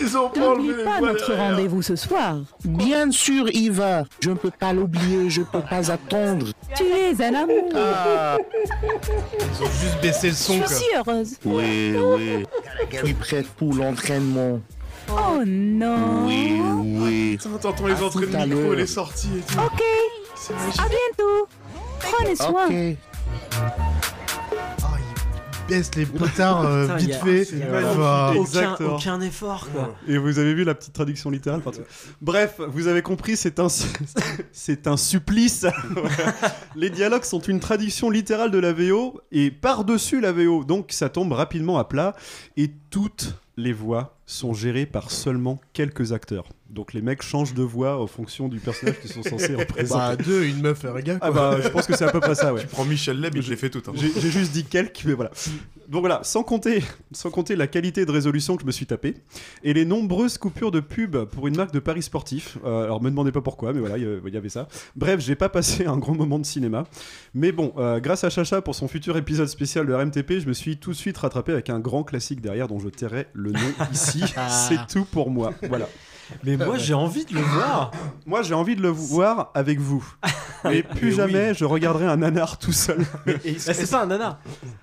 [0.00, 2.38] Ils ont pas enlevé n'oublie pas notre rendez-vous ce soir.
[2.64, 4.02] Bien sûr, Eva.
[4.20, 6.46] Je ne peux pas l'oublier, je ne peux pas attendre.
[6.74, 7.70] Tu es un amour.
[7.72, 10.68] Ils ont juste baissé le Je son suis quoi.
[10.68, 11.36] si heureuse.
[11.44, 12.46] Oui, oui.
[12.90, 14.60] Je suis prête pour l'entraînement.
[15.08, 16.26] Oh non.
[16.26, 16.60] Oui,
[16.98, 17.38] oui.
[17.40, 19.58] T'entends les entrées de micro les sorties et tout.
[19.58, 19.82] Ok.
[20.78, 21.48] À bientôt.
[22.00, 22.68] Prenez soin.
[25.70, 27.44] Baissent les potards euh, Putain, vite y a- fait.
[27.56, 28.94] y a Enfin, aucun, Exactement.
[28.96, 29.94] aucun effort quoi.
[30.06, 31.62] Et vous avez vu la petite traduction littérale
[32.20, 33.68] Bref, vous avez compris, c'est un,
[34.52, 35.66] c'est un supplice.
[36.76, 41.08] Les dialogues sont une traduction littérale de la VO et par-dessus la VO, donc ça
[41.08, 42.14] tombe rapidement à plat
[42.56, 46.48] et toutes les voix sont gérés par seulement quelques acteurs.
[46.70, 50.16] Donc les mecs changent de voix en fonction du personnage qu'ils sont censés représenter.
[50.16, 51.18] Bah, deux, une meuf et un gars.
[51.20, 52.60] Ah bah, je pense que c'est à peu près ça, ouais.
[52.60, 53.82] Tu prends Michel Leb, il les fait tout.
[53.88, 53.92] Hein.
[53.96, 55.32] J'ai juste dit quelques, mais voilà.
[55.88, 59.16] Donc voilà, sans compter, sans compter la qualité de résolution que je me suis tapé
[59.64, 62.58] et les nombreuses coupures de pub pour une marque de paris sportif.
[62.64, 64.68] Euh, alors me demandez pas pourquoi, mais voilà, il y avait- il y avait ça.
[64.94, 66.84] Bref, j'ai pas passé un grand moment de cinéma.
[67.34, 70.52] Mais bon, euh, grâce à Chacha pour son futur épisode spécial de RMTP, je me
[70.52, 73.58] suis tout de suite rattrapé avec un grand classique derrière dont je tairai le nom
[73.92, 74.19] ici.
[74.48, 75.52] C'est tout pour moi.
[75.68, 75.86] Voilà.
[76.44, 77.90] Mais moi, j'ai envie de le voir.
[78.24, 80.06] Moi, j'ai envie de le voir avec vous.
[80.64, 82.98] Mais plus Mais jamais je regarderai un nanar tout seul.
[83.26, 84.38] Bah, c'est pas un nanar.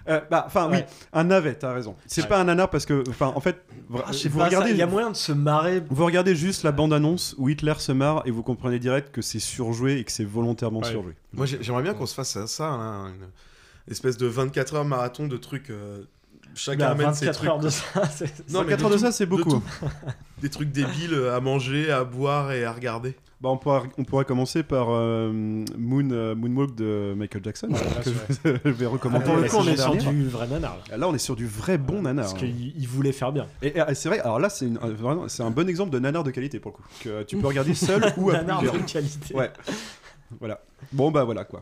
[0.09, 0.79] Euh, bah, enfin, oui,
[1.13, 1.95] un navet, t'as raison.
[2.05, 2.27] C'est Ouais.
[2.27, 3.63] pas un nanar parce que, enfin, en fait,
[3.95, 4.71] Ah, vous regardez.
[4.71, 5.81] il y a moyen de se marrer.
[5.89, 9.39] Vous regardez juste la bande-annonce où Hitler se marre et vous comprenez direct que c'est
[9.39, 10.89] surjoué et que c'est volontairement Ouais.
[10.91, 11.13] surjoué.
[11.31, 13.13] Moi, j'ai- j'aimerais bien qu'on se fasse ça, une
[13.89, 15.69] espèce de 24 heures marathon de trucs.
[15.69, 16.03] euh,
[16.57, 17.49] chacun amène ses 24 trucs.
[17.49, 19.49] heures de ça, c'est- Non, mais 24 heures de tout- ça, c'est beaucoup.
[19.51, 19.63] tout.
[20.41, 23.15] Des trucs débiles euh, à manger, à boire et à regarder.
[23.39, 25.31] Bah, on, pourra, on pourrait commencer par euh,
[25.77, 27.67] Moon, euh, Moonwalk de Michael Jackson,
[28.03, 28.09] que
[28.43, 29.23] je, je vais recommander.
[29.25, 30.11] Ah, pour le la coup, on saison est sur dernière.
[30.11, 30.77] du vrai nanar.
[30.89, 30.97] là.
[30.97, 32.25] Là, on est sur du vrai bon nanar.
[32.25, 32.39] Parce hein.
[32.39, 33.45] qu'il il voulait faire bien.
[33.61, 35.99] Et, et, c'est vrai, alors là, c'est une- un- vraiment, c'est un bon exemple de
[35.99, 36.83] nanar de qualité pour le coup.
[37.03, 38.81] Que tu peux regarder seul ou à Nanar plusieurs.
[38.83, 39.35] de qualité.
[39.35, 39.51] Ouais.
[40.39, 40.59] Voilà.
[40.91, 41.61] Bon, bah voilà quoi.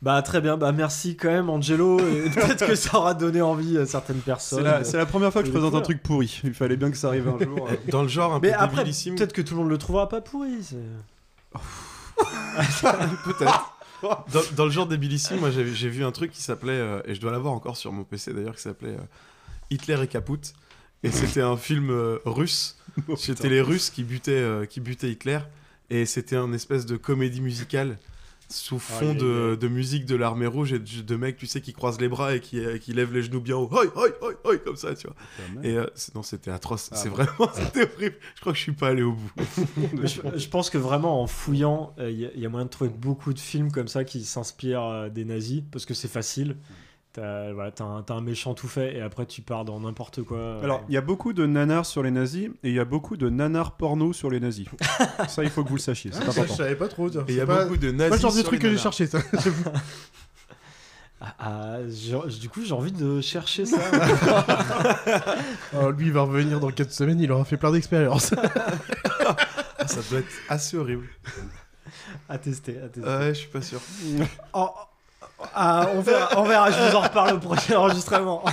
[0.00, 3.76] Bah très bien, bah merci quand même Angelo, et peut-être que ça aura donné envie
[3.78, 4.58] à certaines personnes.
[4.60, 6.40] C'est la, c'est la première fois que je présente un truc pourri.
[6.44, 7.68] Il fallait bien que ça arrive un jour.
[7.68, 7.74] euh.
[7.90, 9.16] Dans le genre un Mais peu après, débilissime.
[9.16, 10.62] peut-être que tout le monde le trouvera pas pourri.
[10.62, 10.76] c'est-
[13.24, 13.74] Peut-être.
[14.02, 17.14] Dans, dans le genre débilissime, moi j'ai j'ai vu un truc qui s'appelait, euh, et
[17.16, 19.02] je dois l'avoir encore sur mon PC d'ailleurs, qui s'appelait euh,
[19.70, 20.38] Hitler et Caput.
[21.02, 22.76] Et c'était un film euh, russe.
[23.08, 25.38] Oh, c'était les Russes qui butaient, euh, qui butaient Hitler.
[25.90, 27.98] Et c'était un espèce de comédie musicale
[28.50, 31.60] sous fond Aïe, aïe, de, musique de l'armée rouge et de, de mecs, tu sais,
[31.60, 33.68] qui croisent les bras et qui, euh, qui lèvent les genoux bien haut.
[33.70, 35.62] Hoi, hoi, hoi, hoi, comme ça, tu vois.
[35.62, 36.88] Et euh, non, c'était atroce.
[36.92, 37.16] Ah c'est bon.
[37.16, 38.16] vraiment, c'était horrible.
[38.34, 39.30] Je crois que je suis pas allé au bout.
[40.04, 42.90] Je, je pense que vraiment en fouillant, il y, a- y a moyen de trouver
[42.90, 46.56] beaucoup de films comme ça qui s'inspirent euh, des nazis parce que c'est facile.
[47.14, 50.22] T'as voilà, t'as un, t'as un méchant tout fait et après tu pars dans n'importe
[50.22, 50.60] quoi.
[50.62, 53.16] Alors, il y a beaucoup de nanars sur les nazis et il y a beaucoup
[53.16, 54.66] de nanars porno sur les nazis.
[55.28, 56.10] ça, il faut que vous le sachiez.
[56.12, 57.08] C'est Ah, ça, je savais pas trop.
[57.08, 58.60] il y C'est a pas- beaucoup de c'est pas nazis le genre de sur truc
[58.60, 59.18] que j'ai cherché, ça.
[61.20, 61.78] ah, ah,
[62.40, 63.78] du coup, j'ai envie de chercher ça.
[65.72, 68.34] Alors, lui, il va revenir dans 4 semaines, il aura fait plein d'expériences.
[69.78, 71.08] Ah, ça doit être assez horrible.
[72.28, 73.08] à tester, à tester.
[73.08, 73.80] Ouais, je suis pas sûr.
[74.52, 74.68] Oh,
[75.54, 78.44] ah, on, verra, on verra, je vous en reparle au prochain enregistrement.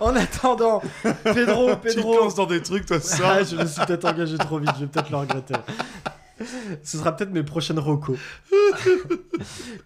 [0.00, 0.82] en attendant,
[1.22, 2.16] Pedro, Tu Pedro.
[2.18, 3.36] lances dans des trucs, toi, ce soir.
[3.38, 5.54] Ah, je me suis peut-être engagé trop vite, je vais peut-être le regretter.
[6.82, 8.18] Ce sera peut-être mes prochaines recos.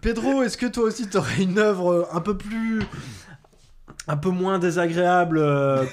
[0.01, 2.81] Pedro, est-ce que toi aussi t'aurais une œuvre un peu plus.
[4.07, 5.85] un peu moins désagréable euh,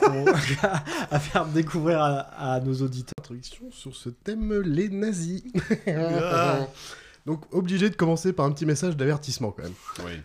[1.10, 3.12] à faire découvrir à, à nos auditeurs?
[3.20, 5.42] Introduction sur ce thème, les nazis.
[7.26, 7.30] Ah.
[7.30, 9.72] Donc, obligé de commencer par un petit message d'avertissement quand même.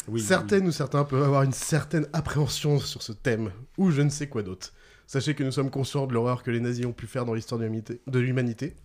[0.07, 4.09] Oui, Certaines ou certains peuvent avoir une certaine appréhension sur ce thème, ou je ne
[4.09, 4.71] sais quoi d'autre.
[5.07, 7.59] Sachez que nous sommes conscients de l'horreur que les nazis ont pu faire dans l'histoire
[7.59, 8.75] de l'humanité-.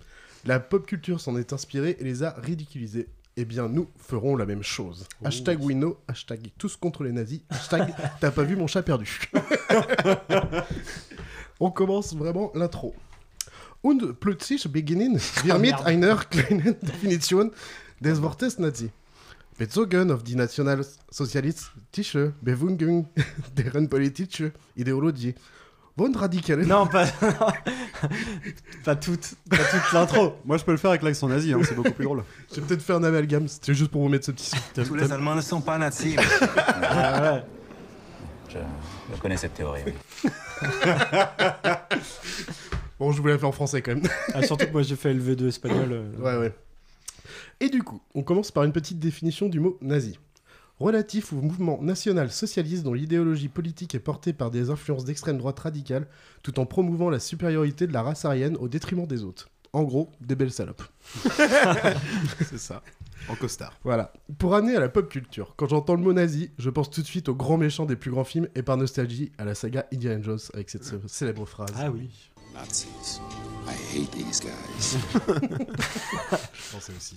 [0.45, 3.09] La pop culture s'en est inspirée et les a ridiculisés.
[3.37, 5.07] Eh bien, nous ferons la même chose.
[5.23, 9.21] Hashtag we know, hashtag tous contre les nazis, hashtag t'as pas vu mon chat perdu.
[11.61, 12.95] On commence vraiment l'intro.
[13.83, 15.87] Und plötzlich beginnen wir mit merde.
[15.87, 17.53] einer kleinen Definition
[18.01, 18.91] des Wortes Nazi.
[19.59, 23.09] Bezogen auf die nationalsozialistische Bewungung
[23.57, 25.35] deren politische Ideologie.
[25.99, 26.67] Von radikale.
[26.67, 27.07] Non, pas.
[28.85, 30.35] pas toute, pas toute l'intro.
[30.45, 32.23] Moi, je peux le faire avec l'accent nazi, hein, c'est beaucoup plus drôle.
[32.55, 34.51] J'ai peut-être fait un amalgame, c'était juste pour vous mettre ce petit.
[34.75, 36.17] Tous les Allemands ne sont pas nazis.
[36.83, 37.43] Ah, ouais.
[38.51, 38.59] Je,
[39.15, 39.81] je connais cette théorie.
[39.87, 39.95] oui.
[42.99, 44.07] Bon, je voulais la faire en français quand même.
[44.35, 45.89] Ah, surtout que moi j'ai fait LV2 espagnol.
[45.93, 46.55] euh, Ouais, ouais.
[47.61, 50.19] Et du coup, on commence par une petite définition du mot nazi.
[50.79, 56.07] Relatif au mouvement national-socialiste dont l'idéologie politique est portée par des influences d'extrême droite radicale,
[56.43, 59.49] tout en promouvant la supériorité de la race aryenne au détriment des autres.
[59.73, 60.83] En gros, des belles salopes.
[62.45, 62.83] C'est ça.
[63.29, 63.73] En costard.
[63.85, 64.13] Voilà.
[64.39, 67.07] Pour amener à la pop culture, quand j'entends le mot nazi, je pense tout de
[67.07, 70.23] suite au grand méchant des plus grands films et par nostalgie à la saga Indiana
[70.23, 71.71] Jones avec cette cé- célèbre phrase.
[71.77, 72.11] Ah oui.
[72.57, 73.21] Nazis.
[73.67, 74.97] I hate these guys.
[76.55, 77.17] Je pensais aussi.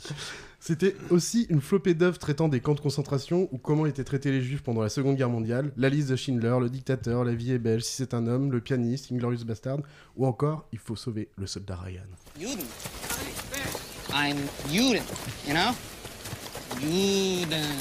[0.60, 4.41] C'était aussi une flopée d'œuvres traitant des camps de concentration ou comment étaient traités les
[4.41, 7.60] juifs pendant la Seconde Guerre mondiale, la liste de Schindler, le dictateur, la vie est
[7.60, 9.80] belle, si c'est un homme, le pianiste, Inglorious Bastard,
[10.17, 12.02] ou encore Il faut sauver le soldat Ryan.
[12.38, 12.65] Juden.
[14.12, 14.38] I'm
[14.69, 15.04] Juden,
[15.47, 15.71] you know?
[16.82, 17.78] Juden.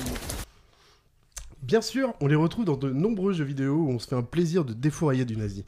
[1.63, 4.23] Bien sûr, on les retrouve dans de nombreux jeux vidéo où on se fait un
[4.23, 5.65] plaisir de défourailler du nazi.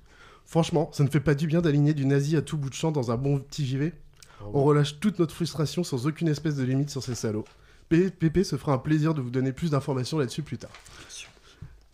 [0.50, 2.90] Franchement, ça ne fait pas du bien d'aligner du nazi à tout bout de champ
[2.90, 3.92] dans un bon petit JV
[4.52, 7.44] On relâche toute notre frustration sans aucune espèce de limite sur ces salauds.
[7.88, 10.72] Pépé se fera un plaisir de vous donner plus d'informations là-dessus plus tard.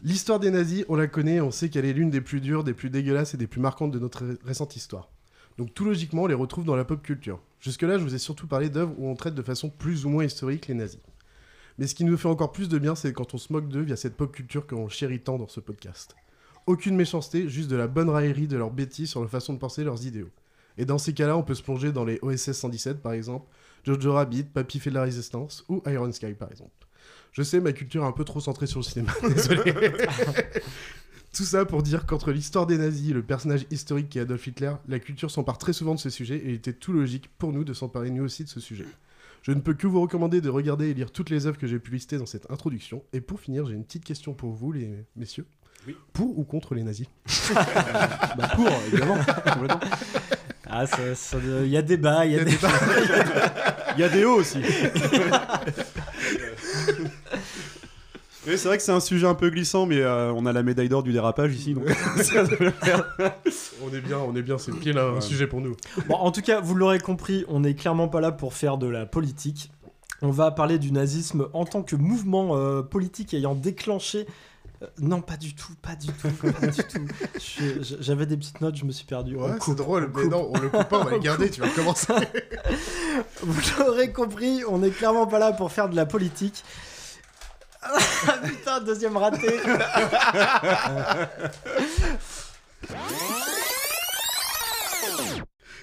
[0.03, 2.73] L'histoire des nazis, on la connaît, on sait qu'elle est l'une des plus dures, des
[2.73, 5.11] plus dégueulasses et des plus marquantes de notre ré- récente histoire.
[5.59, 7.38] Donc tout logiquement, on les retrouve dans la pop culture.
[7.61, 10.25] Jusque-là, je vous ai surtout parlé d'œuvres où on traite de façon plus ou moins
[10.25, 11.01] historique les nazis.
[11.77, 13.83] Mais ce qui nous fait encore plus de bien, c'est quand on se moque d'eux
[13.83, 16.16] via cette pop culture que l'on chérit tant dans ce podcast.
[16.67, 19.85] Aucune méchanceté, juste de la bonne raillerie de leurs bêtises sur la façon de penser
[19.85, 20.31] leurs idéaux.
[20.79, 23.47] Et dans ces cas-là, on peut se plonger dans les OSS 117 par exemple,
[23.85, 26.71] Jojo Rabbit, Papy fait de la résistance ou Iron Sky par exemple.
[27.33, 29.73] Je sais, ma culture est un peu trop centrée sur le cinéma, désolé.
[31.33, 34.47] Tout ça pour dire qu'entre l'histoire des nazis et le personnage historique qui est Adolf
[34.47, 37.53] Hitler, la culture s'empare très souvent de ce sujet et il était tout logique pour
[37.53, 38.87] nous de s'emparer nous aussi de ce sujet.
[39.43, 41.79] Je ne peux que vous recommander de regarder et lire toutes les œuvres que j'ai
[41.79, 43.05] pu lister dans cette introduction.
[43.13, 45.47] Et pour finir, j'ai une petite question pour vous, les messieurs.
[46.12, 47.07] Pour ou contre les nazis
[47.55, 49.16] Bah, pour, évidemment.
[49.53, 49.81] complètement.
[50.68, 52.68] Ah, ça- ça- il y a débat, il y a, Il y a débat.
[53.96, 54.59] Il y a des hauts aussi.
[58.49, 60.62] Oui, c'est vrai que c'est un sujet un peu glissant, mais euh, on a la
[60.62, 61.85] médaille d'or du dérapage ici, donc.
[63.83, 64.75] On est bien, on est bien, c'est un
[65.14, 65.20] Ouais.
[65.20, 65.75] sujet pour nous.
[66.09, 68.87] Bon, en tout cas, vous l'aurez compris, on n'est clairement pas là pour faire de
[68.87, 69.72] la politique.
[70.22, 74.27] On va parler du nazisme en tant que mouvement euh, politique ayant déclenché.
[74.87, 77.07] Euh, non, pas du tout, pas du tout, pas du tout.
[78.01, 79.37] J'avais des petites notes, je me suis perdu.
[79.37, 81.61] Ouais, c'est drôle, mais non, on le coupe pas, on va le On garder, tu
[81.61, 82.12] vas recommencer.
[83.42, 86.64] Vous l'aurez compris, on n'est clairement pas là pour faire de la politique.
[88.29, 89.46] Ah putain, deuxième raté.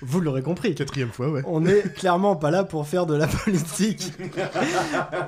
[0.02, 0.76] Vous l'aurez compris.
[0.76, 1.42] Quatrième fois, ouais.
[1.46, 4.12] On n'est clairement pas là pour faire de la politique.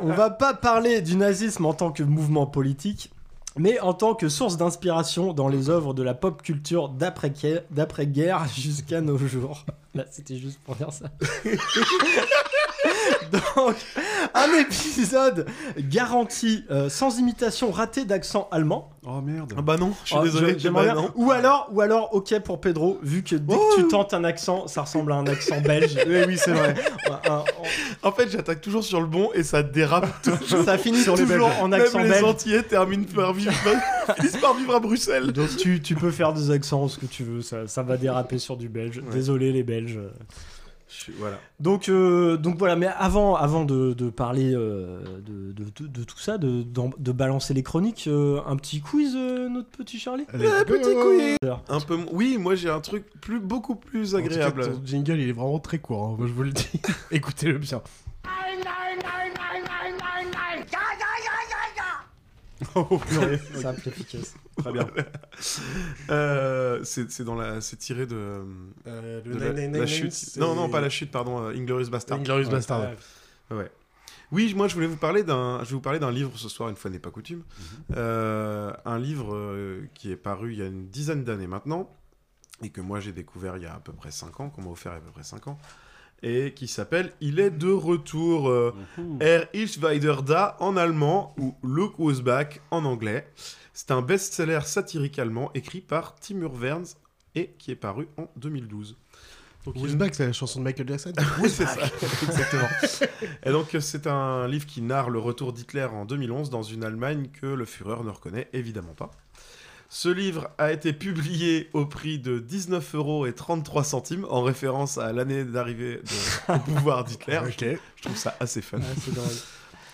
[0.02, 3.12] On va pas parler du nazisme en tant que mouvement politique,
[3.58, 9.02] mais en tant que source d'inspiration dans les œuvres de la pop culture d'après-guerre jusqu'à
[9.02, 9.66] nos jours.
[9.94, 11.06] Là, c'était juste pour dire ça.
[13.56, 13.76] Donc,
[14.34, 15.46] un épisode
[15.78, 18.90] garanti euh, sans imitation ratée d'accent allemand.
[19.08, 19.54] Oh merde.
[19.58, 20.54] Ah bah non, je suis Oh, désolé.
[20.54, 21.02] je- j'aimerais bah bien.
[21.04, 21.12] non.
[21.16, 24.68] Ou alors, ou alors, ok pour Pedro, vu que dès que tu tentes un accent,
[24.68, 25.96] ça ressemble à un accent belge.
[26.08, 26.74] Oui, oui, c'est vrai.
[27.08, 27.44] Un- un-
[28.02, 30.64] En fait, j'attaque toujours sur le bon et ça dérape toujours.
[30.66, 32.24] Ça finit sur les toujours en accent Même les belge.
[32.24, 33.52] Antillais terminent par vivre,
[34.18, 35.32] finissent par vivre à Bruxelles.
[35.32, 38.40] Donc tu, tu peux faire des accents, ce que tu veux, ça, ça va déraper
[38.40, 39.02] sur du belge.
[39.12, 40.00] Désolé les Belges.
[41.18, 41.40] Voilà.
[41.60, 46.04] Donc, euh, donc voilà, mais avant, avant de, de parler euh, de, de- de- de
[46.04, 46.64] tout ça, de,
[47.12, 50.94] balancer les chroniques, euh, un petit quiz, euh, notre petit Charlie Allez, Ouais, go petit
[51.42, 51.52] quiz.
[51.70, 51.98] Un peu.
[52.12, 54.66] Oui, moi j'ai un truc plus, beaucoup plus En tout cas, agréable.
[54.74, 56.68] ton jingle, il est vraiment très court, hein, moi, je vous le dis.
[57.12, 57.82] Écoutez-le bien.
[62.76, 63.40] Oh purée.
[63.56, 64.36] Simple, efficace.
[64.58, 64.88] Très bien.
[66.10, 68.44] Euh, c'est c'est dans la, c'est tiré de,
[68.88, 70.12] Euh, de la, 999, la chute.
[70.12, 71.40] c'est- Non, non, pas la chute, pardon.
[71.42, 72.20] euh, Inglorious Bastard.
[72.20, 72.52] Inglorious Ouais.
[72.52, 72.82] Bastard.
[73.52, 73.58] Ouais.
[73.58, 73.72] Ouais.
[74.32, 76.70] Oui, moi je voulais vous parler d'un, je vais vous parler d'un livre ce soir,
[76.70, 77.40] une fois n'est pas coutume.
[77.40, 77.96] Mhm.
[77.98, 81.90] Euh, un livre euh, qui est paru il y a une dizaine d'années maintenant
[82.64, 84.72] et que moi j'ai découvert il y a à peu près 5 ans, qu'on m'a
[84.72, 85.60] offert il y a à peu près 5 ans,
[86.26, 88.50] et qui s'appelle Il est de retour.
[88.50, 88.74] euh,
[89.22, 93.26] Er ist wieder da en allemand ou Look was back en anglais.
[93.74, 96.96] C'est un best-seller satirique allemand écrit par Timur Verns
[97.36, 98.98] et qui est paru en 2012.
[99.66, 101.12] Donc, Who's il- Back, c'est la chanson de Michael Jackson
[101.42, 101.82] oui, c'est ça,
[102.24, 102.68] exactement.
[103.44, 107.30] Et donc, c'est un livre qui narre le retour d'Hitler en 2011 dans une Allemagne
[107.34, 109.10] que le Führer ne reconnaît évidemment pas.
[109.90, 114.98] Ce livre a été publié au prix de 19 euros et 33 centimes en référence
[114.98, 116.02] à l'année d'arrivée
[116.50, 117.40] au pouvoir d'Hitler.
[117.40, 117.66] Ok.
[117.96, 118.80] Je trouve ça assez fun.
[118.82, 119.22] Ah.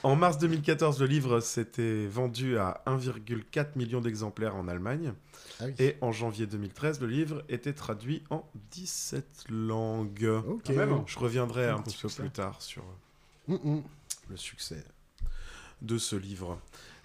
[0.03, 5.13] En mars 2014, le livre s'était vendu à 1,4 million d'exemplaires en Allemagne.
[5.59, 5.73] Ah oui.
[5.77, 10.41] Et en janvier 2013, le livre était traduit en 17 langues.
[10.47, 10.63] Ok.
[10.65, 11.03] Quand même.
[11.05, 12.83] Je reviendrai Un un petit peu plus tard sur
[13.47, 13.83] Mm, mm.
[14.29, 14.83] le succès
[15.81, 16.59] de ce livre.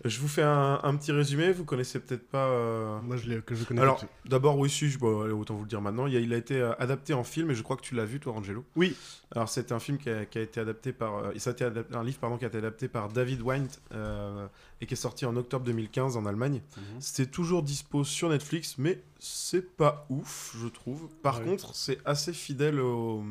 [0.04, 2.48] Je vous fais un, un petit résumé, vous connaissez peut-être pas...
[2.48, 5.54] euh, Moi, je l'ai- que je connais Alors, d'abord, oui, si, je, bon, allez, autant
[5.54, 7.62] vous le dire maintenant, il a, il a été euh, adapté en film, et je
[7.62, 8.62] crois que tu l'as vu, toi, Angelo.
[8.76, 8.94] Oui.
[9.34, 11.16] Alors, c'est un film qui a, qui a été adapté par...
[11.16, 13.68] euh, ça a été adapté- un livre, pardon, qui a été adapté par David Weint,
[13.92, 14.46] euh,
[14.82, 16.60] et qui est sorti en octobre 2015 en Allemagne.
[17.00, 21.08] C'est toujours dispo sur Netflix, mais c'est pas ouf, je trouve.
[21.22, 21.46] Par Ouais.
[21.46, 23.24] contre, c'est assez fidèle au,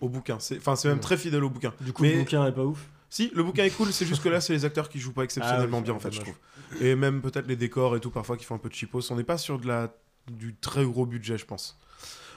[0.00, 0.40] au bouquin.
[0.40, 1.02] C'est- Enfin, c'est même Ouais.
[1.02, 1.72] très fidèle au bouquin.
[1.80, 2.84] Du coup, Mais- le bouquin est pas ouf?
[3.10, 5.24] Si, le bouquin est cool, c'est juste que là, c'est les acteurs qui jouent pas
[5.24, 6.36] exceptionnellement Ah oui, bien, en fait, je trouve.
[6.80, 9.10] Et même peut-être les décors et tout, parfois, qui font un peu de cheapos.
[9.10, 9.92] On n'est pas sur de la...
[10.30, 11.76] du très gros budget, je pense.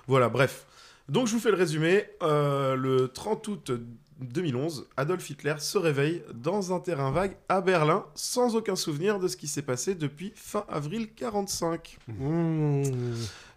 [0.08, 0.66] Voilà, bref.
[1.08, 2.06] Donc, je vous fais le résumé.
[2.24, 3.72] Euh, le 30 août
[4.20, 9.28] 2011, Adolf Hitler se réveille dans un terrain vague à Berlin sans aucun souvenir de
[9.28, 11.98] ce qui s'est passé depuis fin avril 45.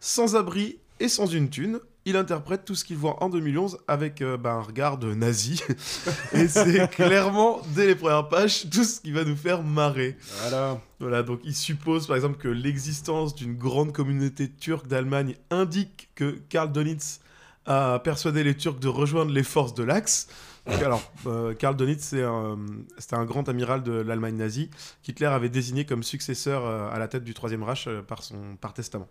[0.00, 4.22] Sans abri et sans une thune, il interprète tout ce qu'il voit en 2011 avec
[4.22, 5.60] euh, bah, un regard de nazi.
[6.32, 10.16] et c'est clairement, dès les premières pages, tout ce qui va nous faire marrer.
[10.40, 10.80] Voilà.
[11.00, 16.38] Voilà, donc il suppose par exemple que l'existence d'une grande communauté turque d'Allemagne indique que
[16.48, 17.20] Karl Donitz
[17.66, 20.28] a persuadé les Turcs de rejoindre les forces de l'Axe.
[20.66, 22.58] Alors, euh, Karl Donitz, c'est un-
[22.98, 24.70] c'était un, grand amiral de l'Allemagne nazie
[25.02, 28.72] qu'Hitler avait désigné comme successeur euh, à la tête du Troisième Reich par, son, par
[28.74, 29.08] testament.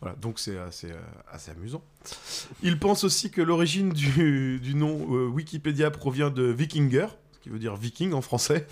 [0.00, 1.82] Voilà, donc c'est assez, euh, assez amusant.
[2.62, 7.48] Il pense aussi que l'origine du, du nom euh, Wikipédia provient de Vikinger, ce qui
[7.48, 8.66] veut dire viking en français.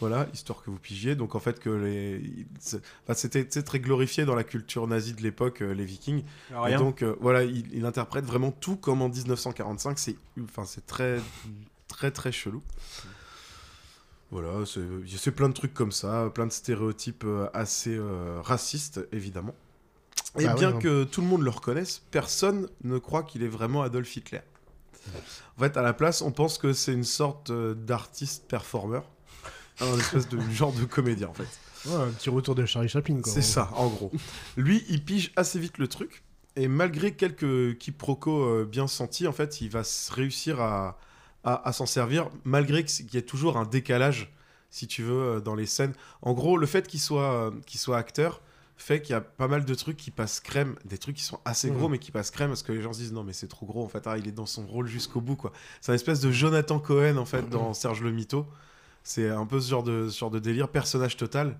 [0.00, 1.16] Voilà, histoire que vous pigiez.
[1.16, 5.22] Donc en fait que les, c'est- enfin, c'était très glorifié dans la culture nazie de
[5.22, 6.22] l'époque, euh, les Vikings.
[6.54, 6.76] Ah, rien.
[6.76, 9.98] Et donc euh, voilà, il, il interprète vraiment tout comme en 1945.
[9.98, 10.14] C'est,
[10.44, 11.18] enfin très,
[11.88, 12.62] très très chelou.
[14.30, 19.54] Voilà, c'est, plein de trucs comme ça, plein de stéréotypes assez euh, racistes évidemment.
[20.38, 23.48] Et Bah bien ouais, que tout le monde le reconnaisse, personne ne croit qu'il est
[23.48, 24.40] vraiment Adolf Hitler.
[25.56, 29.04] En fait, à la place, on pense que c'est une sorte euh, d'artiste performeur,
[29.80, 31.48] un espèce de genre de comédien en fait.
[31.86, 33.32] Ouais, un petit retour de Charlie Chaplin, quoi.
[33.32, 34.12] C'est ça, en gros.
[34.56, 36.22] Lui, il pige assez vite le truc,
[36.56, 40.98] et malgré quelques quiproquos euh, bien sentis, en fait, il va réussir à,
[41.44, 44.32] à, à s'en servir, malgré qu'il y ait toujours un décalage,
[44.70, 45.94] si tu veux, euh, dans les scènes.
[46.20, 48.42] En gros, le fait qu'il soit, qu'il soit acteur
[48.78, 51.40] fait qu'il y a pas mal de trucs qui passent crème, des trucs qui sont
[51.44, 51.92] assez gros, Mhm.
[51.92, 53.84] mais qui passent crème, parce que les gens se disent non, mais c'est trop gros,
[53.84, 55.52] en fait, ah, il est dans son rôle jusqu'au bout, quoi.
[55.80, 58.46] C'est un espèce de Jonathan Cohen, en fait, dans Serge le Mytho.
[59.02, 61.58] C'est un peu ce genre de, ce genre de délire, personnage total.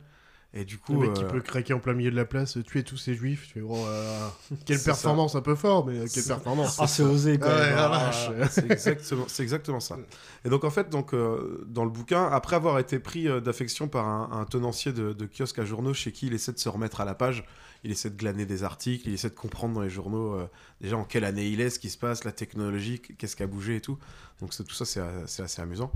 [0.55, 0.95] Et du coup.
[0.95, 3.15] Le mec qui euh, peut craquer en plein milieu de la place, tuer tous ces
[3.15, 3.47] juifs.
[3.49, 4.29] Tu fais, oh, euh,
[4.65, 6.77] quelle C'est performance un peu fort, mais quelle performance.
[6.81, 8.31] Ah, c'est osé, Ouais, la Ah, vache.
[8.51, 9.99] c'est exactement, ça.
[10.45, 13.89] Et donc en fait, donc euh, dans le bouquin, après avoir été pris euh, d'affection
[13.89, 16.69] par un, un tenancier de, de kiosque à journaux chez qui il essaie de se
[16.71, 17.45] remettre à la page,
[17.85, 20.47] il essaie de glaner des articles, il essaie de comprendre dans les journaux euh,
[20.81, 23.47] déjà en quelle année il est, ce qui se passe, la technologie, qu'est-ce qui a
[23.47, 23.99] bougé et tout.
[24.41, 25.93] Donc c'est- tout ça, c'est euh, c'est assez amusant.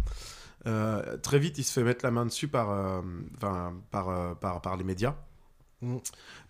[0.66, 3.02] Euh, très vite, il se fait mettre la main dessus par, euh,
[3.40, 5.16] par, euh, par, par les médias.
[5.82, 5.98] Mm.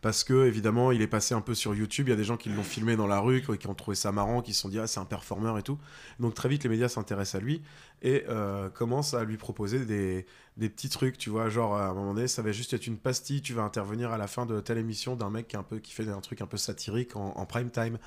[0.00, 2.08] Parce que, évidemment, il est passé un peu sur YouTube.
[2.08, 3.94] Il y a des gens qui l'ont filmé dans la rue, qui qui ont trouvé
[3.94, 5.78] ça marrant, qui se sont dit, ah, c'est un performeur et tout.
[6.20, 7.62] Donc, très vite, les médias s'intéressent à lui
[8.02, 10.26] et euh, commencent à lui proposer des,
[10.58, 11.48] des petits trucs, tu vois.
[11.48, 13.40] Genre, à un moment donné, ça va juste être une pastille.
[13.40, 15.78] Tu vas intervenir à la fin de telle émission d'un mec qui, est un peu,
[15.78, 17.98] qui fait un truc un peu satirique en, en prime time.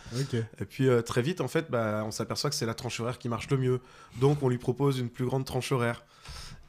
[0.59, 3.17] Et puis, euh, très vite, en fait, bah, on s'aperçoit que c'est la tranche horaire
[3.17, 3.79] qui marche le mieux.
[4.19, 6.03] Donc, on lui propose une plus grande tranche horaire.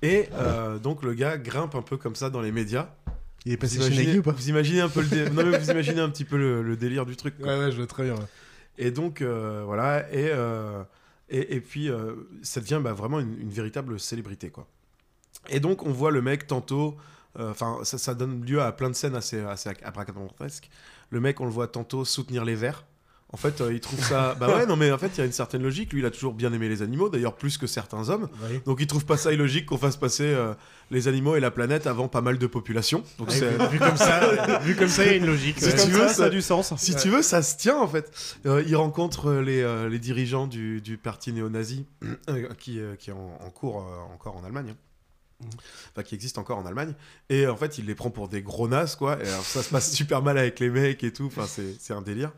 [0.02, 2.88] Et euh, donc, le gars grimpe un peu comme ça dans les médias.
[3.44, 5.44] Il est passé Vous chez imaginez- ou pas Vous imaginez un peu le, dé- non,
[5.44, 7.36] mais vous imaginez un petit peu le, le délire du truc.
[7.38, 7.46] quoi.
[7.48, 8.14] Ouais, ouais, je vois très bien.
[8.14, 8.26] ouais.
[8.78, 10.10] Et donc, euh, voilà.
[10.12, 10.32] Et,
[11.28, 11.90] et, et puis,
[12.42, 14.66] ça devient bah, vraiment une, une véritable célébrité, quoi.
[15.50, 16.96] Et donc, on voit le mec tantôt.
[17.38, 20.70] euh, Enfin, ça, ça donne lieu à plein de scènes assez, assez abracadabrantesques.
[21.11, 22.85] Le mec, on le voit tantôt soutenir les vers.
[23.32, 24.37] En fait, euh, il trouve ça.
[24.40, 25.92] Bah ouais, non, mais en fait, il y a une certaine logique.
[25.92, 28.28] Lui, il a toujours bien aimé les animaux, d'ailleurs plus que certains hommes.
[28.48, 28.61] Oui.
[28.64, 30.54] Donc, il trouve pas ça illogique qu'on fasse passer euh,
[30.92, 33.02] les animaux et la planète avant pas mal de population.
[33.18, 35.59] Donc, Ouais, c'est- vu- vu comme ça- vu comme ça, il y a une logique,
[35.59, 35.74] Si ouais.
[35.85, 36.72] tu veux, ça, ça a du sens.
[36.76, 37.00] Si Ouais.
[37.00, 38.11] tu veux, ça se tient en fait.
[38.46, 41.85] Euh, il rencontre les, les dirigeants du, du parti néo-nazi
[42.59, 44.70] qui, qui est en, en cours encore en Allemagne.
[44.70, 44.76] hein.
[45.92, 46.94] Enfin, qui existe encore en Allemagne.
[47.29, 49.18] Et en fait, il les prend pour des gros nazes, quoi.
[49.22, 51.27] Et alors, ça se passe super mal avec les mecs et tout.
[51.27, 52.33] Enfin, c'est un délire.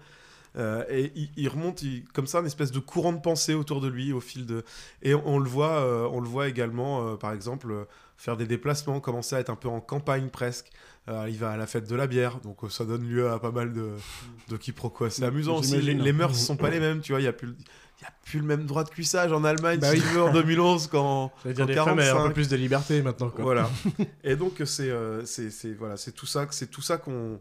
[0.57, 3.83] Euh, et il, il remonte il- comme ça une espèce de courant de pensée autour
[3.83, 4.65] de lui au fil de
[5.03, 7.85] et on, on le voit euh, on le voit également euh, par exemple euh,
[8.17, 10.71] faire des déplacements commencer à être un peu en campagne presque
[11.09, 13.39] Euh, il va à la fête de la bière donc euh, ça donne lieu à
[13.39, 13.91] pas mal de,
[14.49, 17.25] de quiproquos c'est amusant aussi les, les mœurs sont pas les mêmes tu vois il
[17.25, 17.55] y a plus
[18.01, 20.03] il y a plus le même droit de cuissage en Allemagne Bah si oui.
[20.03, 22.29] tu veux en 2011 qu'en J'allais dire, qu'en les femmes, elles ont un 45.
[22.29, 23.45] peu plus de liberté maintenant, quoi.
[23.45, 23.71] Voilà.
[24.25, 25.25] Et donc c'est euh,
[25.79, 27.41] voilà tout ça tout ça qu'on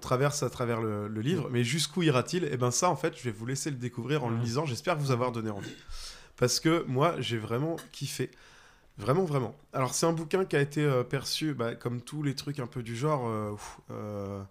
[0.00, 1.48] traverse à travers le, le livre.
[1.50, 2.44] Mais jusqu'où ira-t-il?
[2.44, 4.64] Et ben ça en fait je vais vous laisser le découvrir en le lisant.
[4.64, 5.74] J'espère vous avoir donné envie
[6.36, 8.30] parce que moi j'ai vraiment kiffé.
[8.98, 9.56] Vraiment, vraiment.
[9.72, 12.66] Alors, c'est un bouquin qui a été euh, perçu bah, comme tous les trucs un
[12.66, 13.26] peu du genre.
[13.90, 14.42] euh,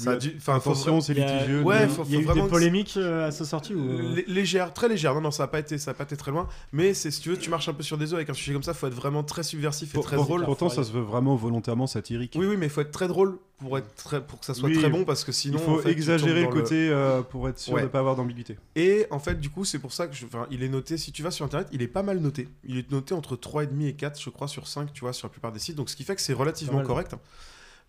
[0.00, 1.58] ça a Oui, dû- enfin, attention, c'est Il litigieux.
[1.60, 3.30] il Ouais, y a- faut, il y a eu vraiment des que- polémiques euh, à
[3.30, 3.98] sa sortie ou...
[4.14, 5.14] Lé- Légère, très légère.
[5.14, 6.48] Non, non, ça n'a pas été, ça a pas été très loin.
[6.72, 8.52] Mais c'est si tu veux, tu marches un peu sur des œufs avec un sujet
[8.52, 8.74] comme ça.
[8.74, 10.44] Faut être vraiment très subversif et Pour- très pour- drôle.
[10.44, 12.34] Pourtant, ça se veut vraiment volontairement satirique.
[12.38, 14.68] Oui, oui, mais il faut être très drôle pour être très, pour que ça soit
[14.68, 17.22] Oui, très bon parce que sinon il faut en fait, tu exagérer le côté euh,
[17.22, 17.80] pour être sûr Ouais.
[17.80, 18.56] de ne pas avoir d'ambiguïté.
[18.76, 20.26] Et en fait, du coup, c'est pour ça que je...
[20.26, 20.96] enfin, il est noté.
[20.96, 22.48] Si tu vas sur internet, il est pas mal noté.
[22.64, 25.30] Il est noté entre 3,5 et 4, je crois, sur 5, tu vois, sur la
[25.32, 25.74] plupart des sites.
[25.74, 26.86] Donc, ce qui fait que c'est relativement mal.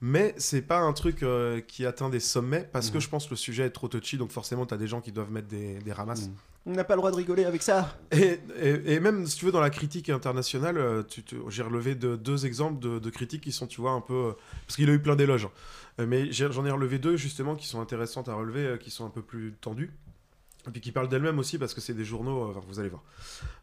[0.02, 3.02] Mais c'est pas un truc euh, qui atteint des sommets parce que Mhm.
[3.02, 4.18] je pense que le sujet est trop touchy.
[4.18, 6.28] Donc, forcément, tu as des gens qui doivent mettre des, des ramasses.
[6.28, 6.34] Mhm.
[6.68, 7.97] On n'a pas le droit de rigoler avec ça.
[8.12, 11.04] Et, et- et même, si tu veux, dans la critique internationale, euh,
[11.50, 14.14] j'ai relevé de- deux exemples de, de critiques qui sont, tu vois, un peu...
[14.14, 14.32] euh,
[14.68, 15.45] parce qu'il a eu plein d'éloges.
[15.97, 16.06] hein.
[16.06, 19.22] Mais j'en ai relevé deux, justement, qui sont intéressantes à relever, qui sont un peu
[19.22, 19.91] plus tendues.
[20.68, 23.04] Et puis qui parlent d'elles-mêmes aussi, parce que c'est des journaux, enfin, vous allez voir.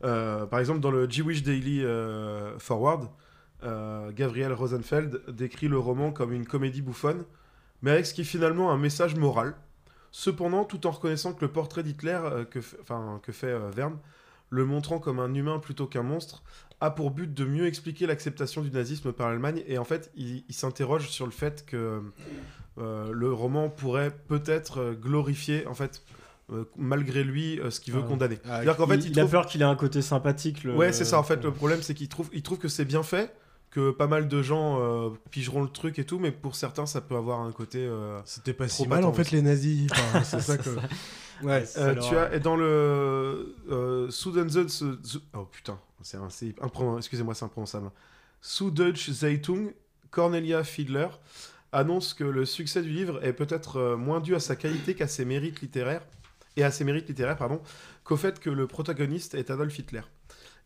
[0.04, 3.08] Euh, par exemple, dans le Jewish Daily euh, Forward,
[3.62, 7.24] euh, Gabriel Rosenfeld décrit le roman comme une comédie bouffonne,
[7.82, 9.54] mais avec ce qui est finalement un message moral.
[10.12, 13.70] Cependant, tout en reconnaissant que le portrait d'Hitler euh, que, f- enfin, que fait euh,
[13.70, 13.98] Verne,
[14.48, 16.42] le montrant comme un humain plutôt qu'un monstre,
[16.80, 19.62] a pour but de mieux expliquer l'acceptation du nazisme par l'Allemagne.
[19.66, 22.00] Et en fait, il, il s'interroge sur le fait que
[22.78, 26.02] euh, le roman pourrait peut-être euh, glorifier, en fait,
[26.52, 28.08] euh, malgré lui, euh, ce qu'il veut Ah.
[28.08, 28.38] condamner.
[28.48, 30.64] Ah, qu'en fait, il, il, il a peur qu'il ait un côté sympathique.
[30.64, 30.76] Le...
[30.76, 31.18] Ouais, c'est ça.
[31.18, 33.34] En fait, le problème, c'est qu'il trouve, il trouve que c'est bien fait,
[33.76, 37.02] que pas mal de gens euh, pigeront le truc et tout, mais pour certains, ça
[37.02, 37.80] peut avoir un côté.
[37.84, 39.86] euh, C'était pas trop si mal en fait les nazis.
[39.92, 40.70] Enfin, c'est ça que.
[41.42, 41.62] Ouais.
[41.76, 46.28] Euh, tu as et dans le euh, Zu- oh putain, c'est un,
[46.62, 47.90] impron- excusez-moi, c'est imprononçable.
[48.40, 49.74] Süddeutsche Zeitung,
[50.10, 51.08] Cornelia Fiedler
[51.72, 55.06] annonce que le succès du livre est peut-être euh, moins dû à sa qualité qu'à
[55.08, 56.06] ses mérites littéraires
[56.56, 57.60] et à ses mérites littéraires pardon,
[58.04, 60.00] qu'au fait que le protagoniste est Adolf Hitler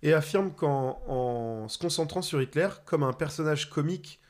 [0.02, 4.20] et affirme qu'en en se concentrant sur Hitler comme un personnage comique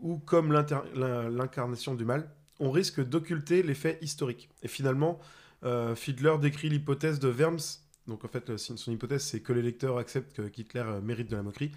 [0.00, 4.48] ou comme l'incarnation du mal, on risque d'occulter les faits historiques.
[4.62, 5.18] Et finalement,
[5.64, 9.62] euh, Fiedler décrit l'hypothèse de Worms, donc en fait euh, son hypothèse c'est que les
[9.62, 11.72] lecteurs acceptent que Hitler euh, mérite de la moquerie,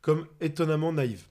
[0.00, 1.24] comme étonnamment naïve.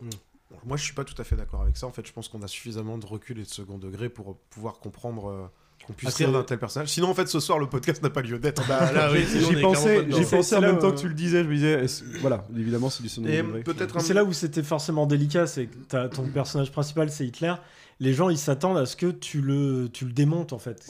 [0.00, 2.28] Alors, moi je suis pas tout à fait d'accord avec ça, en fait je pense
[2.28, 5.46] qu'on a suffisamment de recul et de second degré pour pouvoir comprendre euh,
[5.88, 6.88] qu'on puisse rire d'un tel personnage.
[6.88, 8.62] Sinon en fait ce soir le podcast n'a pas lieu d'être.
[8.68, 11.42] Bah, là, oui, J'y pensais, j'y pensais en là même temps que tu le disais.
[11.42, 11.84] Je me disais,
[12.20, 15.66] voilà, évidemment, c'est du son Et peut-être un- C'est là où c'était forcément délicat, c'est
[15.66, 17.54] que ton personnage principal c'est Hitler.
[18.00, 20.86] Les gens ils s'attendent à ce que tu le, tu le démontes en fait,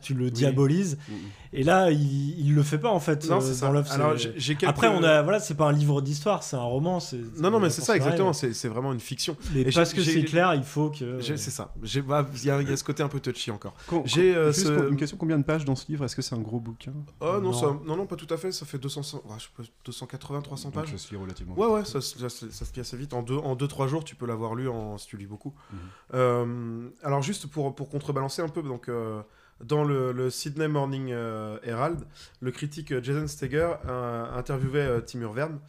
[0.00, 0.32] tu le Oui.
[0.32, 0.98] diabolises.
[1.08, 1.14] Mhm.
[1.52, 3.28] Et là il, il le fait pas en fait.
[3.28, 3.66] Non, euh, c'est ça.
[3.72, 6.98] dans Alors, quelques- Après on a voilà c'est pas un livre d'histoire, c'est un roman.
[7.38, 8.28] Non, non, mais c'est ça, exactement.
[8.28, 9.36] mais- C'est c'est vraiment une fiction.
[9.54, 11.20] Mais Et parce que c'est Hitler, il faut que.
[11.20, 11.72] C'est ça.
[11.82, 13.74] J'ai- bah, Il y, a- il y a ce côté un peu touchy encore.
[14.04, 16.04] J'ai euh, ce- une question combien de pages dans ce livre?
[16.04, 16.92] Est-ce que c'est un gros bouquin?
[17.20, 17.52] Oh non, Non.
[17.52, 18.50] ça- non, non, pas tout à fait.
[18.52, 20.90] Ça fait 200, ouais, je sais pas, 280, 300 Donc pages.
[20.92, 23.14] ça se lit relativement Ouais, ouais, ça, se- ça se- ça se lit assez vite.
[23.14, 25.52] En 2-3 en deux, trois jours, tu peux l'avoir lu en, si tu lis beaucoup.
[25.72, 25.78] Mhm.
[25.78, 25.82] Euh,
[26.12, 29.22] alors, juste pour, pour contrebalancer un peu, donc, euh,
[29.62, 32.00] dans le, Sydney Morning euh, Herald,
[32.40, 35.60] le critique euh, Jason Steger euh, interviewait euh, Timur Verne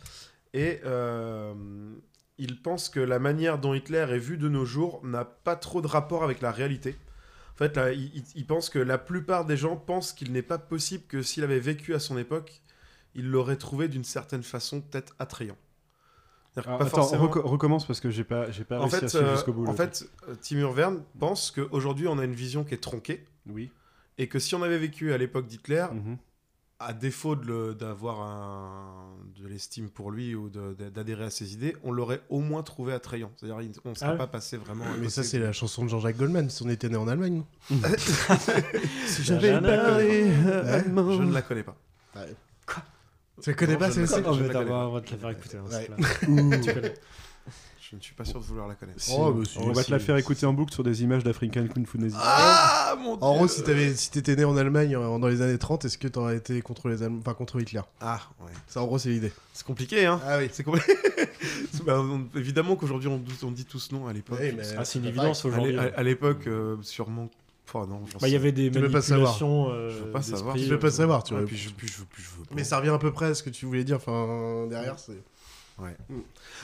[0.54, 1.54] et euh,
[2.38, 5.82] il pense que la manière dont Hitler est vu de nos jours n'a pas trop
[5.82, 6.98] de rapport avec la réalité.
[7.56, 11.06] En fait, il- il pense que la plupart des gens pensent qu'il n'est pas possible
[11.08, 12.62] que s'il avait vécu à son époque,
[13.16, 15.58] il l'aurait trouvé d'une certaine façon peut-être attrayant.
[16.58, 19.10] Alors, pas attends, forcément- recommence parce que j'ai pas, j'ai pas en réussi fait, à
[19.10, 19.68] suivre euh, jusqu'au bout.
[19.68, 23.26] en fait euh, Timur Verne pense qu'aujourd'hui on a une vision qui est tronquée.
[23.50, 23.70] Oui.
[24.18, 26.18] Et que si on avait vécu à l'époque d'Hitler, Mhm.
[26.80, 31.76] à défaut de le- d'avoir un- de l'estime pour lui ou d'adhérer à ses idées,
[31.84, 33.32] on l'aurait au moins trouvé attrayant.
[33.38, 34.84] C'est-à-dire on ne serait Ah ouais pas passé vraiment.
[34.86, 37.44] à Mais ça, c'est la chanson de Jean-Jacques Goldman, si on était né en Allemagne.
[39.06, 40.32] Si j'avais parlé.
[40.34, 41.76] Je ne la connais pas.
[42.14, 42.24] Quoi
[43.42, 44.32] Tu la connais Non, pas celle-ci on
[44.92, 45.66] va- te la faire écouter, hein.
[46.64, 46.94] Tu connais.
[47.92, 49.02] Je ne suis pas sûr de vouloir la connaître.
[49.02, 50.22] Si, Oh, bah, si, on va si, te la faire si.
[50.22, 52.16] écouter en boucle sur des images d'African Kung Fu Nazi.
[52.18, 55.58] Ah mon En gros, si t'avais, si t'étais né en Allemagne euh, dans les années
[55.58, 57.82] 30, est-ce que t'aurais été contre les Allemands, enfin contre Hitler?
[58.00, 58.52] Ah ouais.
[58.68, 59.34] Ça, en gros, c'est l'idée.
[59.52, 60.48] C'est compliqué, hein Ah oui.
[60.54, 60.94] C'est compliqué.
[61.86, 64.38] Bah, on- évidemment qu'aujourd'hui on, dit- on dit tous non à l'époque.
[64.40, 65.76] Mais Ah, c'est une évidence aujourd'hui.
[65.78, 67.30] À l'époque, euh, sûrement.
[67.74, 69.30] Non, Bah, il y avait des Tu veux pas savoir.
[69.40, 69.72] manipulations.
[69.72, 70.54] euh, Je veux pas savoir.
[70.54, 71.48] d'esprit, Tu veux pas euh, savoir, tu Ouais, vois.
[71.48, 72.56] puis je, puis je, puis je veux pas.
[72.56, 73.98] Mais ça revient à peu près à ce que tu voulais dire.
[73.98, 75.22] Enfin, derrière, c'est.
[75.80, 75.96] Ouais.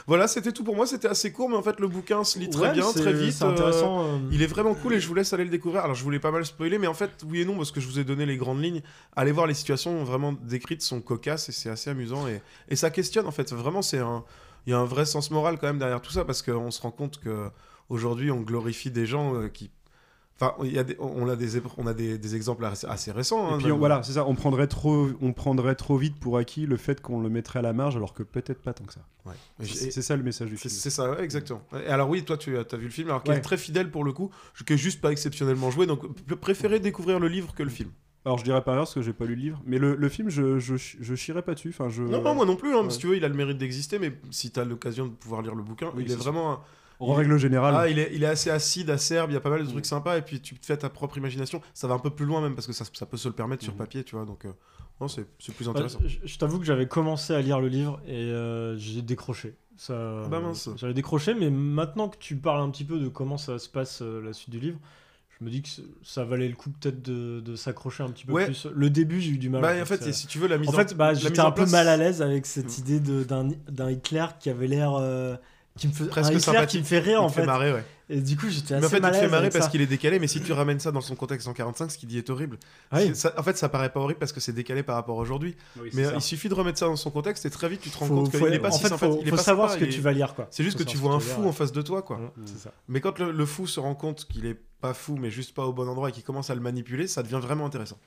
[0.05, 0.85] Voilà, c'était tout pour moi.
[0.85, 3.31] C'était assez court, mais en fait, le bouquin se lit très Ouais, bien, très vite.
[3.33, 4.19] c'est intéressant, euh, euh.
[4.31, 5.81] Il est vraiment cool et je vous laisse aller le découvrir.
[5.83, 7.87] Alors, je voulais pas mal spoiler, mais en fait, oui et non, parce que je
[7.87, 8.81] vous ai donné les grandes lignes.
[9.15, 12.91] Allez voir les situations vraiment décrites sont cocasses et c'est assez amusant et, et ça
[12.91, 13.51] questionne en fait.
[13.53, 14.23] Vraiment, c'est un.
[14.67, 16.81] Il y a un vrai sens moral quand même derrière tout ça parce qu'on se
[16.81, 17.49] rend compte que
[17.89, 19.71] aujourd'hui on glorifie des gens euh, qui.
[20.39, 23.11] Enfin, il y a des- on a des, épr- on a des, des exemples assez,
[23.11, 23.49] récents.
[23.49, 23.75] Et hein, puis même.
[23.75, 27.01] on- voilà, c'est ça, on prendrait, trop, on prendrait trop vite pour acquis le fait
[27.01, 28.99] qu'on le mettrait à la marge alors que peut-être pas tant que ça.
[29.25, 29.33] Ouais.
[29.65, 30.71] C'est Et- ça le message du film.
[30.71, 31.61] c'est ça, ouais, exactement.
[31.83, 33.38] Et alors oui, toi tu as, vu le film, alors qui Ouais.
[33.38, 34.29] est très fidèle pour le coup,
[34.65, 36.05] qui est juste pas exceptionnellement joué, donc
[36.39, 37.89] préférez découvrir le livre que le film.
[38.23, 40.29] Alors je dirais pas parce que j'ai pas lu le livre, mais le, le film,
[40.29, 41.69] je, je, je chierais pas dessus.
[41.69, 42.03] Enfin, je...
[42.03, 44.11] Non, non, moi non plus, hein, si tu veux, il a le mérite d'exister, mais
[44.31, 46.51] si tu as l'occasion de pouvoir lire le bouquin, Oui, il est vraiment...
[46.53, 46.59] un-
[46.99, 47.75] En règle générale.
[47.77, 49.85] Ah, il est, il est assez acide, acerbe, il y a pas mal de trucs
[49.85, 51.61] sympas, et puis tu te fais ta propre imagination.
[51.73, 53.63] Ça va un peu plus loin même, parce que ça, ça peut se le permettre
[53.63, 54.45] sur papier, tu vois, donc...
[54.45, 54.51] euh,
[54.99, 55.99] non, c'est c'est plus intéressant.
[55.99, 59.53] Ouais, je je t'avoue que j'avais commencé à lire le livre et euh, j'ai décroché.
[59.75, 60.69] Ça, bah mince.
[60.75, 64.01] J'avais décroché, mais maintenant que tu parles un petit peu de comment ça se passe
[64.01, 64.79] euh, la suite du livre,
[65.39, 65.69] je me dis que
[66.01, 68.45] ça valait le coup peut-être de, de s'accrocher un petit peu Ouais.
[68.45, 68.65] plus.
[68.73, 69.61] Le début, j'ai eu du mal.
[69.61, 71.41] Bah, en en fait, fait, si tu veux, la mise en en- fait, bah, j'étais
[71.41, 74.93] un peu mal à l'aise avec cette idée de- d'un d'un Hitler qui avait l'air.
[75.78, 76.69] Qui me fait, Presque un Hitler sympathique.
[76.69, 77.45] qui me fait rire en fait fait.
[77.47, 77.84] marrer, ouais.
[78.09, 79.86] Et du coup, j'étais assez Mais en fait, il te fait marrer parce qu'il est
[79.86, 82.30] décalé, mais si tu ramènes ça dans son contexte en 45, ce qu'il dit est
[82.30, 82.57] horrible.
[82.89, 83.07] Ah oui.
[83.09, 85.21] C'est- ça- en fait, ça paraît pas horrible parce que c'est décalé par rapport à
[85.21, 85.57] aujourd'hui.
[85.82, 86.13] Oui, mais ça.
[86.15, 88.15] il suffit de remettre ça dans son contexte et très vite tu te rends Faut-
[88.15, 89.82] compte qu'il faut- est pas en si fait, faut- il est faut pas savoir sympa,
[89.82, 90.47] ce que tu vas lire, quoi.
[90.51, 92.19] C'est juste que tu vois un fou en face de toi, quoi.
[92.45, 92.71] ça.
[92.88, 95.65] Mais quand le, le fou se rend compte qu'il est pas fou, mais juste pas
[95.65, 97.97] au bon endroit et qu'il commence à le manipuler, ça devient vraiment intéressant.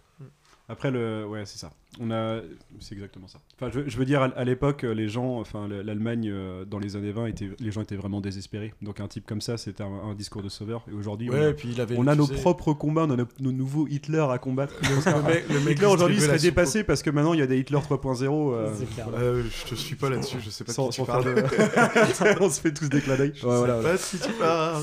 [0.71, 1.27] Après, le...
[1.27, 1.73] ouais, c'est ça.
[1.99, 2.41] On a...
[2.79, 3.41] C'est exactement ça.
[3.57, 6.95] Enfin, je, je veux dire, à, à l'époque, les gens, enfin, l'Allemagne, euh, dans les
[6.95, 7.51] années 20, était...
[7.59, 8.73] les gens étaient vraiment désespérés.
[8.81, 10.85] Donc, un type comme ça, c'était un, un discours de sauveur.
[10.91, 13.03] Et aujourd'hui, Ouais, on a, et puis il avait, on a tu nos propres combats,
[13.09, 14.75] on a nos, nos nouveaux Hitler à combattre.
[14.83, 17.59] Le mec- le mec Hitler aujourd'hui serait dépassé parce que maintenant, il y a des
[17.59, 18.53] Hitler 3.0.
[18.55, 19.09] euh, C'est clair.
[19.15, 21.25] Euh, je te suis pas là-dessus, je sais pas sans, qui tu parles.
[21.35, 21.43] de-
[22.41, 23.33] on se fait tous des clins d'œil.
[23.35, 23.99] Je Ouais, sais voilà, pas voilà.
[23.99, 24.83] qui tu parles.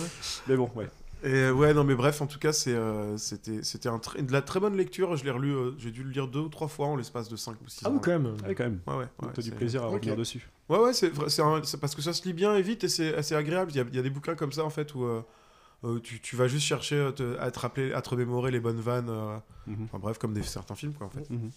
[0.50, 0.88] Mais bon, ouais.
[1.24, 4.24] Et euh, ouais, non, mais bref, en tout cas, c'est, euh, c'était, c'était un tr-
[4.24, 5.15] de la très bonne lecture.
[5.15, 7.36] Je l'ai relu, euh, j'ai dû le lire deux ou trois fois en l'espace de
[7.36, 7.93] 5 ou 6 Ah ans.
[7.93, 8.36] oui, quand même.
[8.45, 8.80] Ouais, quand même.
[8.86, 9.07] Ouais, ouais.
[9.22, 10.47] Ouais, t'as du plaisir à revenir dessus.
[10.70, 12.84] Ouais, ouais, c'est, vrai- c'est, un- c'est parce que ça se lit bien et vite
[12.84, 13.72] et c'est assez agréable.
[13.72, 16.20] Il y a, il y a des bouquins comme ça, en fait, où euh, tu,
[16.22, 19.09] tu vas juste chercher à te, à te rappeler, à te remémorer les bonnes vannes.
[19.09, 19.84] euh, Mhm.
[19.86, 21.30] Enfin bref, comme des, certains films, quoi, en fait.
[21.30, 21.51] Mhm.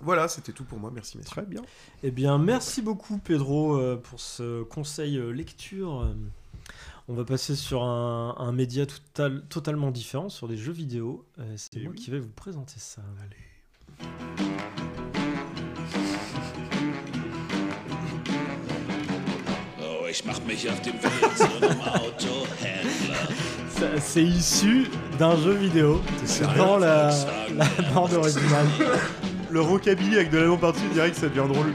[0.00, 0.90] Voilà, c'était tout pour moi.
[0.94, 1.30] Merci, messieurs.
[1.30, 1.60] Très bien.
[2.02, 6.08] Eh bien, merci beaucoup, Pedro, euh, pour ce conseil euh, lecture.
[7.10, 11.26] On va passer sur un, un média total- totalement différent, sur les jeux vidéo.
[11.40, 11.98] Euh, C'est Eh moi oui.
[11.98, 13.02] qui vais vous présenter ça.
[19.80, 23.16] Oh, ich mach mich auf den Weg zu einem Autohändler.
[23.78, 24.86] Ça, C'est issu
[25.18, 26.00] d'un jeu vidéo.
[26.24, 27.10] C'est dans la,
[27.56, 28.66] la bande originale.
[29.50, 31.72] Le rockabilly avec de la lampe par-dessus, direct, ça devient drôle.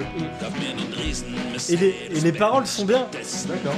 [1.70, 3.08] Et les, et les paroles sont bien.
[3.48, 3.74] D'accord.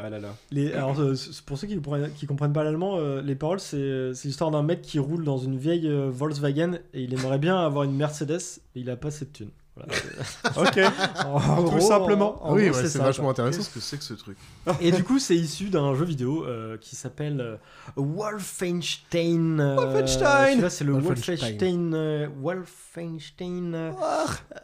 [0.00, 0.34] Ah là là.
[0.52, 4.14] Les, alors, euh, pour ceux qui comprennent, qui comprennent pas l'allemand, euh, les paroles, c'est
[4.14, 7.58] c'est l'histoire d'un mec qui roule dans une vieille euh, Volkswagen et il aimerait bien
[7.58, 9.50] avoir une Mercedes, mais il a pas cette thune.
[9.86, 10.78] Voilà, Ok.
[11.24, 12.44] En- en Tout gros, simplement.
[12.44, 13.30] en- en oui, gros, ouais, c'est ça, vachement quoi.
[13.32, 13.58] intéressant.
[13.58, 14.36] Qu'est-ce que c'est que ce truc?
[14.80, 17.56] Et du coup, c'est issu d'un jeu vidéo euh, qui s'appelle euh,
[17.96, 19.60] Wolfenstein.
[19.60, 21.34] euh, Wolfenstein celui-là, c'est le Wolfenstein.
[21.36, 21.94] Wolfenstein.
[21.94, 23.74] euh, Wolfenstein.
[23.74, 23.92] euh,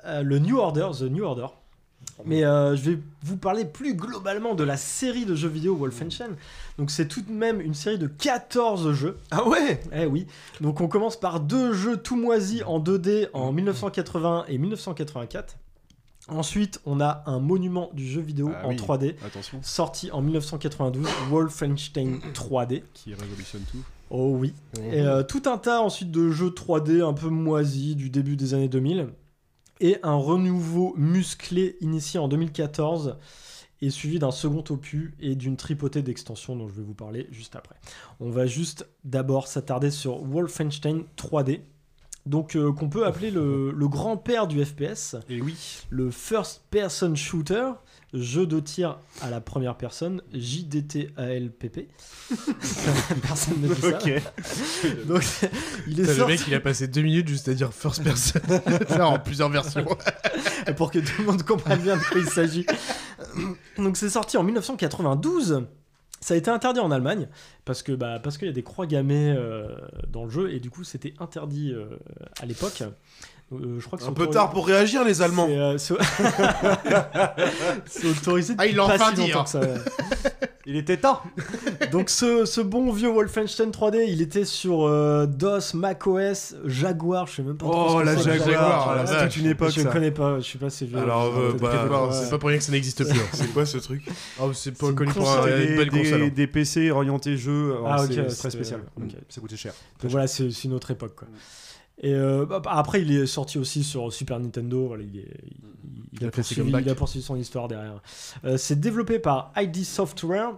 [0.06, 1.46] euh, le New Order, The New Order.
[2.24, 6.36] Mais euh, je vais vous parler plus globalement de la série de jeux vidéo Wolfenstein.
[6.78, 9.18] Donc c'est tout de même une série de 14 jeux.
[9.30, 9.80] Ah ouais?
[9.92, 10.26] Eh oui.
[10.60, 15.56] Donc on commence par deux jeux tout moisis en 2D en 1980 et 1984.
[16.28, 18.76] Ensuite, on a un monument du jeu vidéo Ah en oui.
[18.76, 19.58] 3D Attention.
[19.62, 22.82] sorti en 1992, Wolfenstein 3D.
[22.94, 23.82] Qui révolutionne tout.
[24.08, 24.54] Oh oui.
[24.90, 28.54] Et euh, tout un tas ensuite de jeux 3D un peu moisis du début des
[28.54, 29.08] années 2000.
[29.80, 33.16] Et un renouveau musclé initié en 2014
[33.82, 37.56] et suivi d'un second opus et d'une tripotée d'extensions dont je vais vous parler juste
[37.56, 37.74] après.
[38.20, 41.60] On va juste d'abord s'attarder sur Wolfenstein 3D.
[42.24, 45.54] Donc euh, qu'on peut appeler le, le grand-père du FPS, Et oui.
[45.90, 47.72] le First Person Shooter,
[48.14, 51.88] jeu de tir à la première personne, JDTALPP.
[53.22, 53.98] Personne ne dit ça.
[53.98, 55.06] Ok.
[55.06, 55.22] Donc,
[55.86, 58.02] il est Putain, Le sorti mec, il a passé deux minutes juste à dire first
[58.02, 58.40] person.
[58.88, 59.84] Ça, en plusieurs versions.
[60.76, 62.66] pour que tout le monde comprenne bien de quoi il s'agit.
[63.78, 65.66] Donc c'est sorti en 1992.
[66.20, 67.28] Ça a été interdit en Allemagne
[67.66, 69.76] parce que bah, parce qu'il y a des croix gammées euh,
[70.08, 71.98] dans le jeu et du coup c'était interdit euh,
[72.40, 72.82] à l'époque.
[73.62, 75.46] Euh, je crois que Un peu tard pour réagir, les Allemands.
[75.78, 75.98] C'est, euh,
[77.86, 79.44] c'est- autorisé Ah, il depuis l'a pas enfin si dit, longtemps hein.
[79.44, 79.60] que ça.
[80.66, 81.20] Il était temps.
[81.92, 87.34] Donc ce, ce bon vieux Wolfenstein 3D, il était sur euh, DOS, macOS, Jaguar, je
[87.36, 87.66] sais même pas.
[87.66, 89.90] trop Oh la Jaguar, la c'est toute une époque Je ça.
[89.90, 90.96] connais pas, je suis pas assez vieux.
[90.98, 92.12] Alors, euh, Peut-être bah, C'est pas- ouais.
[92.24, 93.18] C'est pas pour rien que ça n'existe plus.
[93.20, 93.24] hein.
[93.34, 94.08] C'est quoi ce truc?
[94.40, 96.22] Ah, c'est pas connu pour une des, belle console.
[96.22, 96.30] hein.
[96.34, 98.80] des PC orientés jeux, alors Ah, ok, c'est très spécial.
[98.96, 99.10] ok.
[99.28, 99.74] Ça coûtait cher.
[100.00, 101.14] Donc voilà, c'est c'est une autre époque.
[101.14, 101.28] Quoi.
[101.98, 104.86] Et euh, bah, après, il est sorti aussi sur Super Nintendo.
[104.88, 105.56] Voilà, il, est- il-
[106.12, 108.00] il Il a a fait ses poursuivi, il a poursuivi son histoire derrière.
[108.44, 110.52] Euh, c'est développé par ID Software.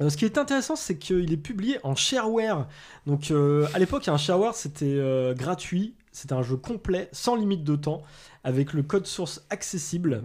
[0.00, 2.68] Euh, ce qui est intéressant, c'est qu'il est publié en shareware.
[3.06, 5.94] Donc euh, à l'époque, un shareware, c'était euh, gratuit.
[6.12, 8.02] C'était un jeu complet, sans limite de temps,
[8.44, 10.22] avec le code source accessible.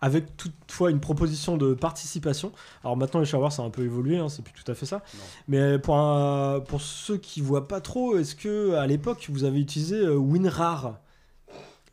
[0.00, 2.52] Avec toutefois une proposition de participation.
[2.84, 4.86] Alors maintenant, les shareware, ça a un peu évolué, hein, c'est plus tout à fait
[4.86, 5.02] ça.
[5.48, 9.58] Mais pour, un- pour ceux qui voient pas trop, est-ce que à l'époque, vous avez
[9.60, 11.00] utilisé euh, WinRAR?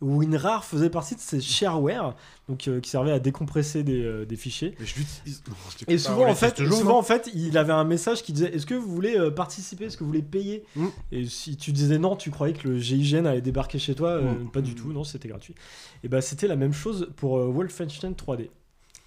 [0.01, 2.15] WinRAR faisait partie de ces shareware,
[2.49, 4.75] donc euh, qui servaient à décompresser des, euh, des fichiers.
[4.79, 6.89] Mais je l'utilise- non, je t'écoute Et pas, souvent, on en l'utilise fait, toujours, souvent
[6.93, 9.85] non en fait, il avait un message qui disait Est-ce que vous voulez euh, participer?
[9.85, 10.63] Est-ce que vous voulez payer?
[10.75, 10.85] Mm.
[11.11, 14.09] Et si tu disais non, tu croyais que le GIGN allait débarquer chez toi?
[14.09, 14.51] Euh, Mm.
[14.51, 15.55] Pas du tout, non, c'était gratuit.
[16.03, 18.49] Et bah, c'était la même chose pour euh, Wolfenstein 3D.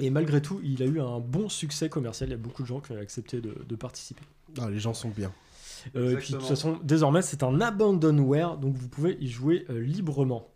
[0.00, 2.28] Et malgré tout, il a eu un bon succès commercial.
[2.28, 4.22] Il y a beaucoup de gens qui ont accepté de, de participer.
[4.60, 5.32] Ah, les gens sont bien.
[5.96, 9.66] Euh, et puis de toute façon, désormais, c'est un abandonware, donc vous pouvez y jouer
[9.70, 10.48] euh, librement.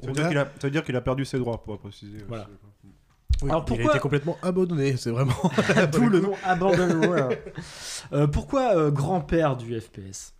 [0.00, 2.18] Ça veut, dire qu'il a, ça veut dire qu'il a perdu ses droits, pour préciser.
[2.28, 2.48] Voilà.
[3.42, 5.34] Oui, Alors Il a pourquoi été complètement abandonné, c'est vraiment.
[5.92, 7.30] D'où le nom Abandonware.
[8.12, 10.34] Euh, pourquoi euh, grand-père du FPS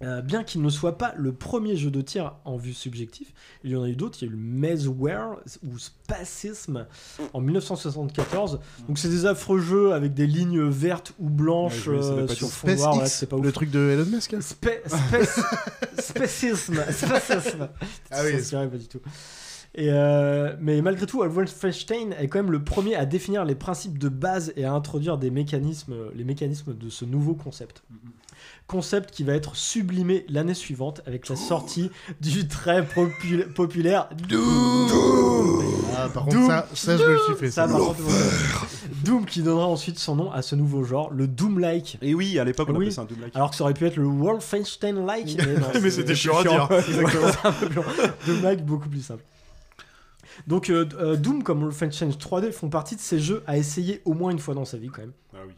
[0.00, 3.32] Euh, bien qu'il ne soit pas le premier jeu de tir en vue subjective,
[3.64, 4.18] il y en a eu d'autres.
[4.22, 6.86] Il y a eu le Mazeware ou Spacism
[7.32, 8.60] en 1974.
[8.86, 12.68] Donc c'est des affreux jeux avec des lignes vertes ou blanches Ouais, euh, sur fond
[12.76, 12.92] noir.
[12.94, 13.44] voilà, c'est pas ouf.
[13.44, 14.34] le truc de Elon Musk.
[14.34, 14.38] hein.
[14.38, 14.82] Spéc-
[16.00, 16.76] Spécisme.
[16.92, 17.68] Spécisme.
[18.12, 18.40] Ah oui.
[18.50, 19.00] Pas du tout.
[19.80, 23.96] Et euh, mais malgré tout, Wolfenstein est quand même le premier à définir les principes
[23.96, 27.84] de base et à introduire des mécanismes, les mécanismes de ce nouveau concept.
[28.66, 35.62] Concept qui va être sublimé l'année suivante avec la sortie du très popul- populaire Doom.
[35.96, 36.46] Ah, par contre, Doom.
[36.48, 37.50] ça, ça, je me le suis fait.
[37.52, 37.72] Ça, ça.
[37.72, 38.00] par contre,
[39.04, 41.98] Doom qui donnera ensuite son nom à ce nouveau genre, le Doom-like.
[42.02, 42.78] Et oui, à l'époque, on Oui.
[42.86, 43.36] appelait ça un double like.
[43.36, 45.38] Alors que ça aurait pu être le Wolfenstein-like.
[45.82, 46.68] Mais, c'était chiant à dire.
[48.26, 49.22] Doom-like, beaucoup plus simple.
[50.46, 54.14] Donc euh, euh, Doom comme Wolfenstein 3D font partie de ces jeux à essayer au
[54.14, 55.12] moins une fois dans sa vie quand même.
[55.34, 55.52] Ah oui.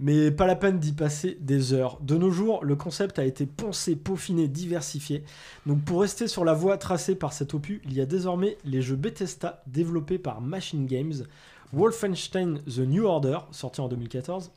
[0.00, 1.98] Mais pas la peine d'y passer des heures.
[2.00, 5.24] De nos jours, le concept a été poncé, peaufiné, diversifié.
[5.66, 8.82] Donc pour rester sur la voie tracée par cet opus, il y a désormais les
[8.82, 11.24] jeux Bethesda développés par Machine Games,
[11.72, 14.50] Wolfenstein The New Order, sorti en 2014,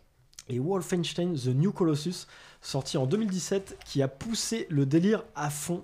[0.50, 2.28] et Wolfenstein The New Colossus,
[2.62, 5.84] sorti en 2017, qui a poussé le délire à fond,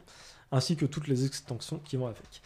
[0.51, 2.41] ainsi que toutes les extensions qui vont avec.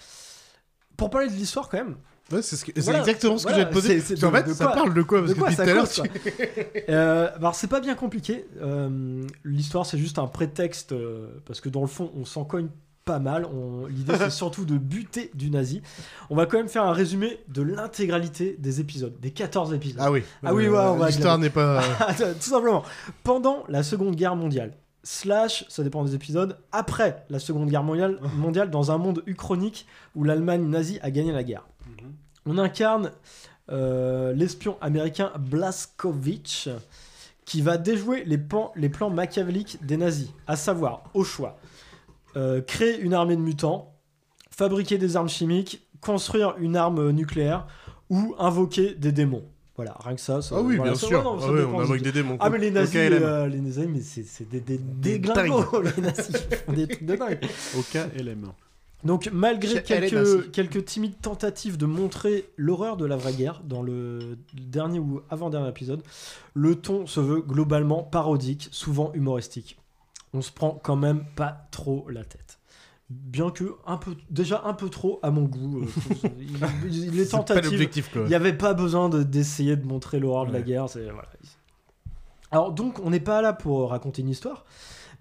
[0.97, 1.95] Pour parler de l'histoire quand même,
[2.29, 3.87] Ouais, c'est ce que- c'est Voilà, exactement ce que voilà, j'ai te poser.
[3.87, 5.39] c'est- c'est Parce qu'en de- fait, de ça quoi- parle de quoi Parce de que
[5.39, 6.65] quoi depuis ça tout à l'heure, cause, tu- quoi.
[6.89, 8.45] Euh, alors c'est pas bien compliqué.
[8.61, 12.67] Euh, L'histoire c'est juste un prétexte euh, parce que dans le fond on s'en cogne
[13.05, 13.45] pas mal.
[13.45, 15.81] On- L'idée c'est surtout de buter du nazi.
[16.29, 20.01] On va quand même faire un résumé de l'intégralité des épisodes, des 14 épisodes.
[20.03, 20.21] Ah oui.
[20.43, 21.81] Ah oui, ouais, on va l'histoire n'est pas-
[22.17, 22.83] Tout simplement.
[23.23, 24.73] Pendant la Seconde Guerre mondiale.
[25.09, 29.87] Slash, ça dépend des épisodes, après la Seconde Guerre mondiale, mondiale dans un monde uchronique
[30.15, 31.65] où l'Allemagne nazie a gagné la guerre.
[32.45, 33.13] On incarne
[33.71, 36.67] euh, l'espion américain Blaskowicz
[37.45, 41.57] qui va déjouer les, pan- les plans machiavéliques des nazis, à savoir, au choix,
[42.35, 43.95] euh, créer une armée de mutants,
[44.51, 47.65] fabriquer des armes chimiques, construire une arme nucléaire
[48.09, 49.45] ou invoquer des démons.
[49.77, 50.41] Voilà, rien que ça.
[50.41, 51.19] ça Ah oui, voilà, bien ça- sûr.
[51.19, 53.47] ouais, non, ça Ah oui, dépend on invoque des démons, Ah, mais les nazis, euh,
[53.47, 56.31] les nazis, mais c'est c'est des, des, des glingos, les nazis.
[56.67, 57.39] Des trucs de dingue.
[57.77, 58.47] Au KLM.
[59.03, 64.37] Donc malgré quelques, quelques timides tentatives de montrer l'horreur de la vraie guerre dans le
[64.55, 66.01] dernier ou avant-dernier épisode,
[66.55, 69.77] le ton se veut globalement parodique, souvent humoristique.
[70.33, 72.57] On se prend quand même pas trop la tête.
[73.09, 75.79] Bien que un peu, déjà un peu trop à mon goût.
[75.83, 76.27] euh.
[76.39, 80.51] Il- il- les tentatives, il n'y avait pas besoin de- d'essayer de, montrer l'horreur de
[80.51, 80.65] la Ouais.
[80.65, 80.87] guerre.
[80.87, 81.23] voilà.
[82.51, 84.65] Alors donc, on n'est pas là pour raconter une histoire,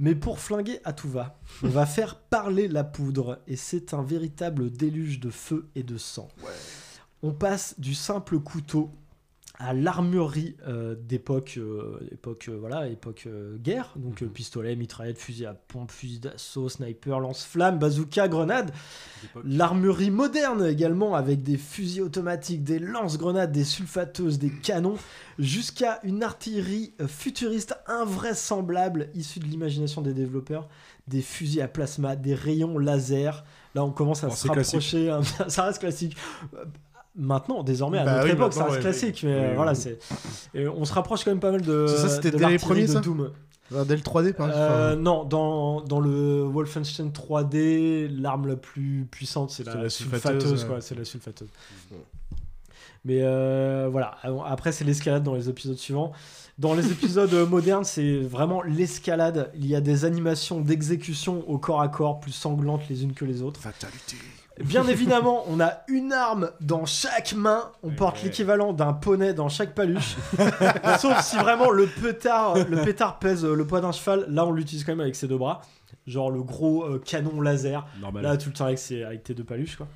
[0.01, 1.39] mais pour flinguer à tout va.
[1.63, 5.97] On va faire parler la poudre, et c'est un véritable déluge de feu et de
[5.97, 6.29] sang.
[7.23, 8.91] On passe du simple couteau
[9.59, 13.29] à l'armurerie euh, d'époque euh, époque euh, voilà époque
[13.63, 13.93] guerre.
[13.97, 18.71] Donc euh, pistolet mitraillette fusil à pompe fusil d'assaut sniper lance-flamme bazooka grenade.
[19.45, 24.97] L'armurerie moderne également avec des fusils automatiques des lance-grenades des sulfateuses des canons
[25.39, 30.69] jusqu'à une artillerie futuriste invraisemblable issue de l'imagination des développeurs.
[31.09, 33.45] Des fusils à plasma des rayons laser.
[33.75, 36.17] Là on commence à Bon, se rapprocher ça reste classique
[37.19, 39.53] Maintenant, désormais, à Bah notre oui, époque, ça maintenant, reste ouais, classique, mais Oui, euh,
[39.57, 39.79] voilà, oui.
[39.79, 39.99] c'est.
[40.55, 41.87] et on se rapproche quand même pas mal de.
[41.89, 43.31] C'est ça, c'était de dès les l'artillerie premiers, de ça Doom.
[43.71, 49.09] Dès le 3D, par Euh, exemple non, dans, dans le Wolfenstein 3D, l'arme la plus
[49.11, 50.81] puissante, c'est la, la sulfateuse, sulfateuse, quoi, ouais.
[50.81, 51.49] c'est la sulfateuse.
[53.05, 56.13] Mais euh, voilà, après c'est l'escalade dans les épisodes suivants.
[56.59, 59.51] Dans les épisodes euh, modernes, c'est vraiment l'escalade.
[59.55, 63.25] Il y a des animations d'exécution au corps à corps plus sanglantes les unes que
[63.25, 63.61] les autres.
[63.61, 64.17] Fatalité.
[64.65, 67.71] Bien évidemment, on a une arme dans chaque main.
[67.83, 70.17] On porte l'équivalent d'un poney dans chaque paluche.
[70.99, 74.27] Sauf si vraiment le pétard, le pétard pèse le poids d'un cheval.
[74.29, 75.61] Là, on l'utilise quand même avec ses deux bras.
[76.07, 77.87] Genre le gros euh, canon laser.
[78.01, 78.23] Normal.
[78.23, 79.77] Là, tout le temps avec, ses- avec tes deux paluches.
[79.77, 79.89] Quoi.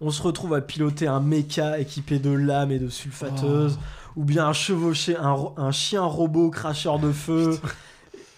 [0.00, 3.78] On se retrouve à piloter un mecha équipé de lames et de sulfateuses.
[4.16, 7.58] Ou bien à chevaucher un chien robot cracheur de feu.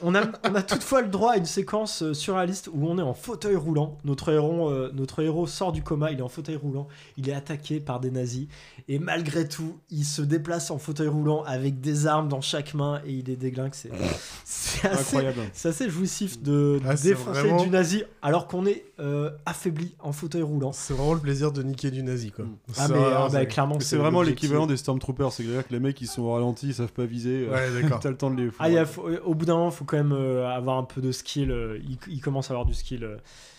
[0.02, 3.02] On a, on a toutefois le droit à une séquence euh, surréaliste où on est
[3.02, 3.96] en fauteuil roulant.
[4.04, 6.86] Notre héros, euh, notre héros sort du coma, il est en fauteuil roulant,
[7.16, 8.46] il est attaqué par des nazis.
[8.88, 13.00] Et malgré tout, il se déplace en fauteuil roulant avec des armes dans chaque main
[13.06, 13.72] et il les déglingue.
[13.72, 13.90] C'est
[14.44, 15.40] c'est assez, Incroyable.
[15.54, 20.12] c'est assez jouissif de Ah, défoncer vraiment- du nazi alors qu'on est euh, affaibli en
[20.12, 20.72] fauteuil roulant.
[20.72, 22.44] C'est vraiment le plaisir de niquer du nazi, quoi.
[22.70, 24.42] Ah, Ça, mais, ah, c'est- bah, clairement, C'est vraiment l'objectif.
[24.44, 27.48] l'équivalent des Stormtroopers, c'est-à-dire que les mecs ils sont au ralenti, ils savent pas viser.
[27.48, 28.00] Ouais, d'accord.
[28.02, 28.50] T'as le temps de les.
[28.58, 30.84] Ah, il y a- faut- au bout d'un moment, faut quand même euh, avoir un
[30.84, 31.50] peu de skill.
[31.50, 31.78] euh,
[32.08, 33.04] il, commence à avoir du skill.
[33.04, 33.16] euh,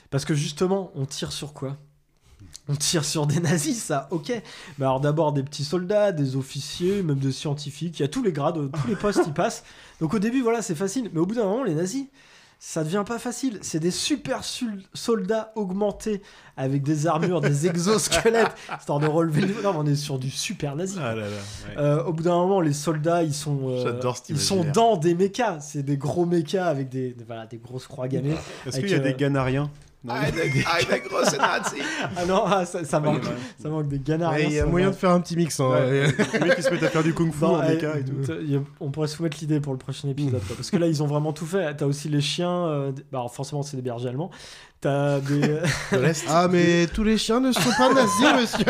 [0.09, 1.77] parce que justement, on tire sur quoi?
[2.69, 4.29] On tire sur des nazis, ça, ok.
[4.77, 7.99] Mais alors d'abord des petits soldats, des officiers, même des scientifiques.
[7.99, 9.63] Il y a tous les grades, tous les postes y passent.
[9.99, 11.09] Donc au début, voilà, c'est facile.
[11.13, 12.05] Mais au bout d'un moment, les nazis,
[12.59, 13.59] ça devient pas facile.
[13.61, 14.41] C'est des super
[14.93, 16.21] soldats augmentés
[16.57, 19.47] avec des armures, des exosquelettes, histoire de relever le.
[19.61, 20.97] Non, mais on est sur du super nazi.
[20.99, 21.27] Ah là là.
[21.27, 21.77] ouais.
[21.77, 23.99] Euh, au bout d'un moment, les soldats, ils sont, euh,
[24.29, 25.59] ils sont dans des mechas.
[25.59, 28.35] C'est des gros mechas avec des, des- voilà, des grosses croix gammées.
[28.65, 31.81] Est-ce qu'il y a des euh, Ganariens des, des grosses nazis.
[32.15, 33.23] Ah non, ah, ça, ça manque,
[33.61, 34.31] ça manque des ganards.
[34.33, 35.59] Ouais, Il y a moyen de faire un petit mix.
[35.59, 35.69] hein.
[35.69, 36.07] Ouais.
[36.33, 38.63] Les mecs qui se mettent à faire du kung fu Non, en méca et tout.
[38.79, 40.41] on pourrait soumettre l'idée pour le prochain épisode.
[40.47, 40.55] quoi.
[40.55, 41.75] parce que là, ils ont vraiment tout fait.
[41.75, 42.67] T'as aussi les chiens.
[42.67, 44.29] euh, bah, alors forcément, c'est des bergers allemands.
[44.79, 45.57] T'as des.
[46.29, 48.65] Ah, mais tous les chiens ne sont pas nazis, monsieur.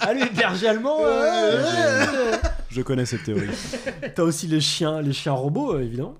[0.00, 1.62] ah, les bergers allemands euh,
[2.70, 3.48] Je connais cette théorie.
[4.14, 6.14] T'as aussi les chiens, les chiens robots, euh, évidemment.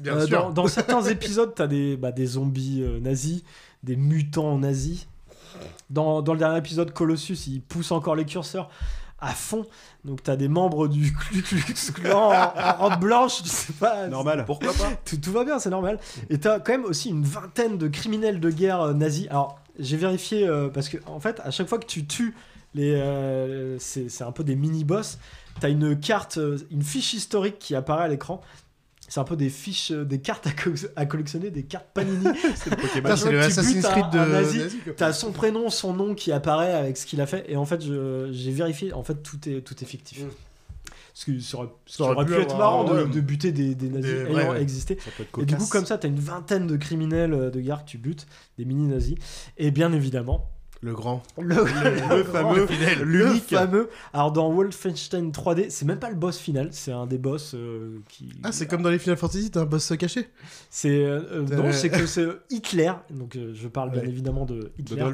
[0.00, 0.42] Bien Euh, sûr.
[0.44, 3.42] Dans, dans certains épisodes, t'as des, bah, des zombies euh, nazis,
[3.82, 5.06] des mutants nazis.
[5.90, 8.70] Dans, dans le dernier épisode, Colossus, il pousse encore les curseurs
[9.20, 9.66] à fond.
[10.04, 14.08] Donc t'as des membres du Ku Klux Klan en, en robe blanche, je sais pas.
[14.08, 14.44] Normal.
[14.46, 15.98] Pourquoi pas Tout, tout va bien, c'est normal.
[16.30, 19.26] Et t'as quand même aussi une vingtaine de criminels de guerre euh, nazis.
[19.28, 22.34] Alors, j'ai vérifié euh, parce que, en fait, à chaque fois que tu tues
[22.74, 22.94] les.
[22.94, 25.18] euh, c'est un peu des mini-boss.
[25.60, 28.40] T'as une carte, euh, une fiche historique qui apparaît à l'écran.
[29.12, 32.24] C'est un peu des fiches, euh, des cartes à, co- à collectionner, des cartes Panini.
[32.54, 32.70] C'est
[33.30, 34.92] le Assassin's Creed de.
[34.92, 37.44] T'as son prénom, son nom qui apparaît avec ce qu'il a fait.
[37.46, 38.94] Et en fait, j'ai vérifié.
[38.94, 40.22] En fait, tout est, tout est fictif.
[41.12, 43.10] Parce que ça aurait, ça aurait aurait pu pu être avoir- marrant de, ouais.
[43.10, 44.62] de buter des, des nazis Des- ayant ouais, ouais.
[44.62, 44.96] existé.
[45.38, 47.98] Et du coup, comme ça, t'as une vingtaine de criminels euh, de guerre que tu
[47.98, 49.16] butes, des mini-nazis.
[49.58, 50.48] Et bien évidemment,
[50.84, 51.22] Le grand.
[51.40, 52.66] le, Le fameux,
[52.98, 53.44] le l'unique.
[53.50, 53.88] fameux.
[54.12, 57.98] Alors, dans Wolfenstein 3D, c'est même pas le boss final, c'est un des boss euh,
[58.08, 58.32] qui.
[58.42, 60.28] Ah, c'est comme dans les Final Fantasy, t'as un boss caché?
[60.70, 62.92] C'est euh, euh, non, c'est que c'est Hitler.
[63.10, 64.08] Donc je parle bien Ouais.
[64.08, 65.04] évidemment de Hitler.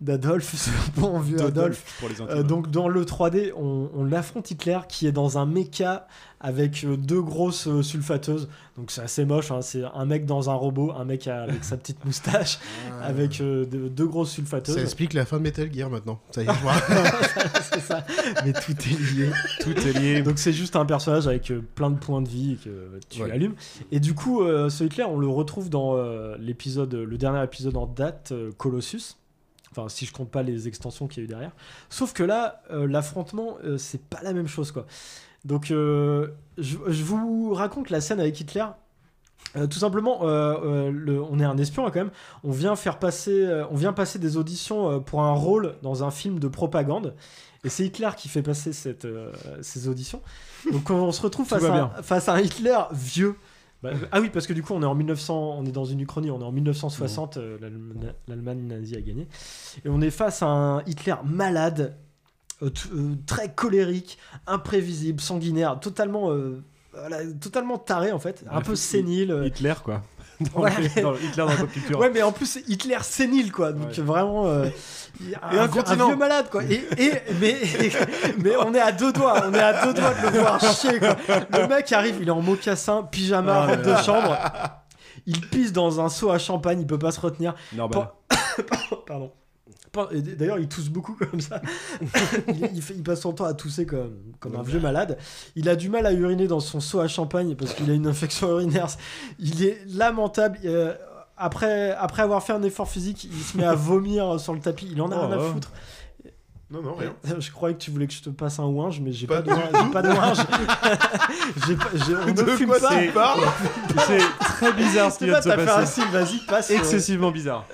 [0.00, 0.70] d'Adolphe, ce
[1.00, 1.96] bon vieux Adolphe.
[2.00, 5.44] pour les Euh, donc dans le 3D, on, on affronte Hitler qui est dans un
[5.46, 6.06] mecha
[6.42, 8.48] avec euh, deux grosses euh, sulfateuses.
[8.78, 9.50] Donc c'est assez moche.
[9.50, 9.60] hein.
[9.60, 12.58] C'est un mec dans un robot, un mec avec sa petite moustache,
[13.02, 14.74] avec euh, de- deux grosses sulfateuses.
[14.76, 16.18] Ça explique la fin de Metal Gear maintenant.
[16.30, 16.72] Ça y est, je vois.
[17.72, 18.06] c'est ça.
[18.44, 19.30] Mais tout est lié.
[19.60, 20.22] Tout est lié.
[20.22, 23.32] Donc c'est juste un personnage avec euh, plein de points de vie que tu Ouais.
[23.32, 23.54] allumes.
[23.92, 27.76] Et du coup, euh, ce Hitler, on le retrouve dans euh, l'épisode, le dernier épisode
[27.76, 29.16] en date, euh, Colossus.
[29.72, 31.52] Enfin, si je compte pas les extensions qu'il y a eu derrière.
[31.90, 34.84] Sauf que là, euh, l'affrontement, euh, c'est pas la même chose, quoi.
[35.44, 38.66] Donc, euh, je, je vous raconte la scène avec Hitler.
[39.56, 42.10] Euh, tout simplement, le- on est un espion là, quand même.
[42.44, 46.38] On vient faire passer, on vient passer des auditions pour un rôle dans un film
[46.40, 47.14] de propagande.
[47.64, 49.06] Et c'est Hitler qui fait passer cette,
[49.62, 50.20] ces auditions.
[50.72, 51.62] Donc on se retrouve face
[51.96, 53.34] à, face à un Hitler vieux.
[53.82, 56.00] Bah, ah oui, parce que du coup on est en 1900, on est dans une
[56.00, 59.26] uchronie, on est en 1960, euh, l'Allem- l'Allemagne nazie a gagné,
[59.84, 61.96] et on est face à un Hitler malade,
[62.62, 66.62] euh, euh, très colérique, imprévisible, sanguinaire, totalement, euh,
[66.92, 69.30] voilà, totalement taré en fait, un peu sénile.
[69.30, 70.02] euh, Hitler, quoi.
[70.40, 70.76] Dans, Voilà.
[70.80, 71.98] le- dans le- Hitler dans la pop culture.
[71.98, 73.72] Ouais, mais en plus, c'est Hitler sénile, quoi.
[73.72, 74.02] Donc, Ouais.
[74.02, 74.46] vraiment.
[74.46, 74.66] euh,
[75.20, 76.62] il y a Et un, un vieux malade, quoi.
[76.64, 77.56] Et, et- mais,
[78.42, 79.42] mais on est à deux doigts.
[79.46, 81.16] On est à deux doigts de le voir chier, quoi.
[81.52, 84.36] Le mec arrive, il est en mocassin, pyjama, robe de chambre.
[85.26, 87.54] Il pisse dans un seau à champagne, il peut pas se retenir.
[87.74, 88.08] Normal.
[88.28, 88.36] Pas-
[89.06, 89.32] Pardon.
[90.12, 91.60] D'ailleurs, il tousse beaucoup comme ça.
[92.48, 95.18] il, il fait- il passe son temps à tousser comme, comme un vieux malade.
[95.56, 98.06] Il a du mal à uriner dans son seau à champagne parce qu'il a une
[98.06, 98.86] infection urinaire.
[99.38, 100.58] Il est lamentable.
[100.64, 100.94] Euh,
[101.36, 104.88] après, après avoir fait un effort physique, il se met à vomir sur le tapis.
[104.92, 105.72] Il en a Oh, rien à foutre.
[106.70, 107.12] Non, non, rien.
[107.40, 109.56] Je croyais que tu voulais que je te passe un ouinge, mais j'ai Pas pas,
[109.56, 110.36] de pas de ouinge.
[111.66, 111.88] J'ai pas-
[112.28, 112.68] on De ne fume
[113.12, 113.34] pas.
[114.06, 116.02] C'est très bizarre ce qui vient de se passer.
[116.12, 116.70] vas-y, passe.
[116.70, 117.66] euh, Excessivement bizarre.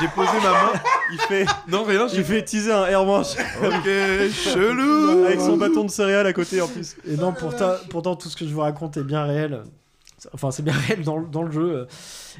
[0.00, 0.72] J'ai posé ma main,
[1.12, 1.46] il fait.
[1.68, 3.88] Non, rien, j'ai Il fait teaser un air manche Ok,
[4.32, 6.96] chelou avec son bâton de céréales à côté en plus.
[7.06, 9.62] Et non, pourtant, pourtant, tout ce que je vous raconte est bien réel.
[10.32, 11.86] Enfin, c'est bien réel dans, le- dans le jeu.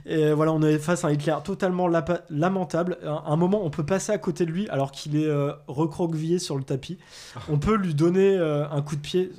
[0.06, 2.96] Et voilà, on est face à un Hitler totalement lapa- lamentable.
[3.04, 6.38] À un moment, on peut passer à côté de lui alors qu'il est euh, recroquevillé
[6.38, 6.98] sur le tapis.
[7.50, 9.32] On peut lui donner euh, un coup de pied.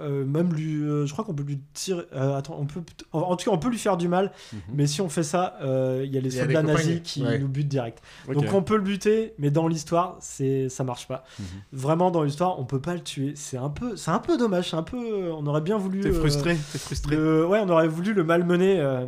[0.00, 2.02] Euh, même lui, euh, je crois qu'on peut lui tirer.
[2.14, 2.80] euh, attends, on peut,
[3.12, 4.32] en, en tout cas, on peut lui faire du mal,
[4.72, 7.38] mais si on fait ça, euh, il y a les soldats nazis qui Ouais.
[7.38, 8.02] nous butent direct.
[8.32, 11.24] Donc on peut le buter, mais dans l'histoire, c'est ça marche pas.
[11.72, 13.32] Vraiment dans l'histoire, on peut pas le tuer.
[13.36, 14.70] C'est un peu, c'est un peu dommage.
[14.70, 16.00] C'est un peu, on aurait bien voulu.
[16.00, 17.16] T'es euh, frustré, t'es frustré.
[17.16, 19.06] le- ouais, on aurait voulu le malmener euh,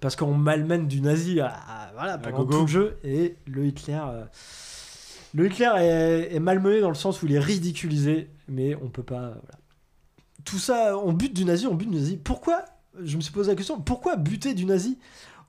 [0.00, 3.98] parce qu'on malmène du nazi à, à- voilà, pendant tout le jeu et le Hitler.
[4.06, 4.24] euh,
[5.34, 9.02] le Hitler est, est malmené dans le sens où il est ridiculisé, mais on peut
[9.02, 9.20] pas.
[9.42, 9.58] voilà.
[10.46, 12.16] Tout ça, on bute du nazi, on bute du nazi.
[12.16, 12.64] Pourquoi
[13.04, 13.78] Je me suis posé la question.
[13.80, 14.96] Pourquoi buter du nazi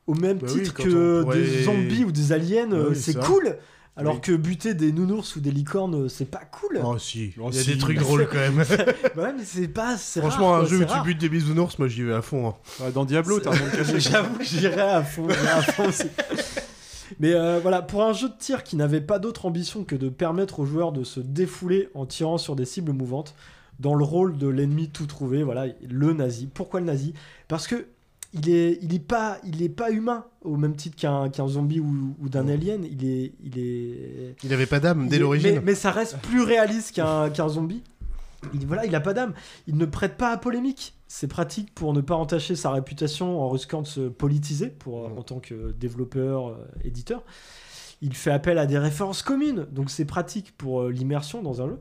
[0.07, 3.17] au même Bah titre que pourrait- des zombies ou des aliens Bah euh, oui, C'est
[3.17, 3.57] cool.
[3.99, 4.21] Alors Oui.
[4.21, 6.79] que buter des nounours ou des licornes, euh, c'est pas cool.
[6.83, 7.71] Oh si, Oh, il y a si.
[7.73, 8.63] des trucs drôles quand même.
[9.15, 9.97] Bah ouais, mais c'est pas.
[9.97, 12.49] c'est Franchement, rare, un jeu où tu butes des bisounours, moi j'y vais à fond.
[12.81, 12.89] hein.
[12.93, 13.99] Dans Diablo, t'as un monde caché.
[13.99, 16.07] J'avoue que j'irais à fond, à fond aussi.
[17.19, 20.09] Mais euh, voilà, pour un jeu de tir qui n'avait pas d'autre ambition que de
[20.09, 23.33] permettre aux joueurs de se défouler en tirant sur des cibles mouvantes,
[23.79, 26.47] dans le rôle de l'ennemi tout trouvé, voilà, le nazi.
[26.47, 27.13] Pourquoi le nazi?
[27.47, 27.87] Parce que
[28.33, 32.15] il est, il est pas, il est pas humain au même titre qu'un zombie ou,
[32.19, 32.83] ou d'un alien.
[32.83, 34.35] Il est, il est.
[34.43, 35.55] Il avait pas d'âme dès l'origine.
[35.55, 37.83] Mais, mais ça reste plus réaliste qu'un zombie.
[38.53, 39.33] Il, voilà, il a pas d'âme.
[39.67, 40.95] Il ne prête pas à polémique.
[41.07, 45.23] C'est pratique pour ne pas entacher sa réputation en risquant de se politiser pour, en
[45.23, 47.23] tant que développeur, euh, éditeur.
[48.01, 51.67] Il fait appel à des références communes, donc c'est pratique pour euh, l'immersion dans un
[51.67, 51.79] jeu.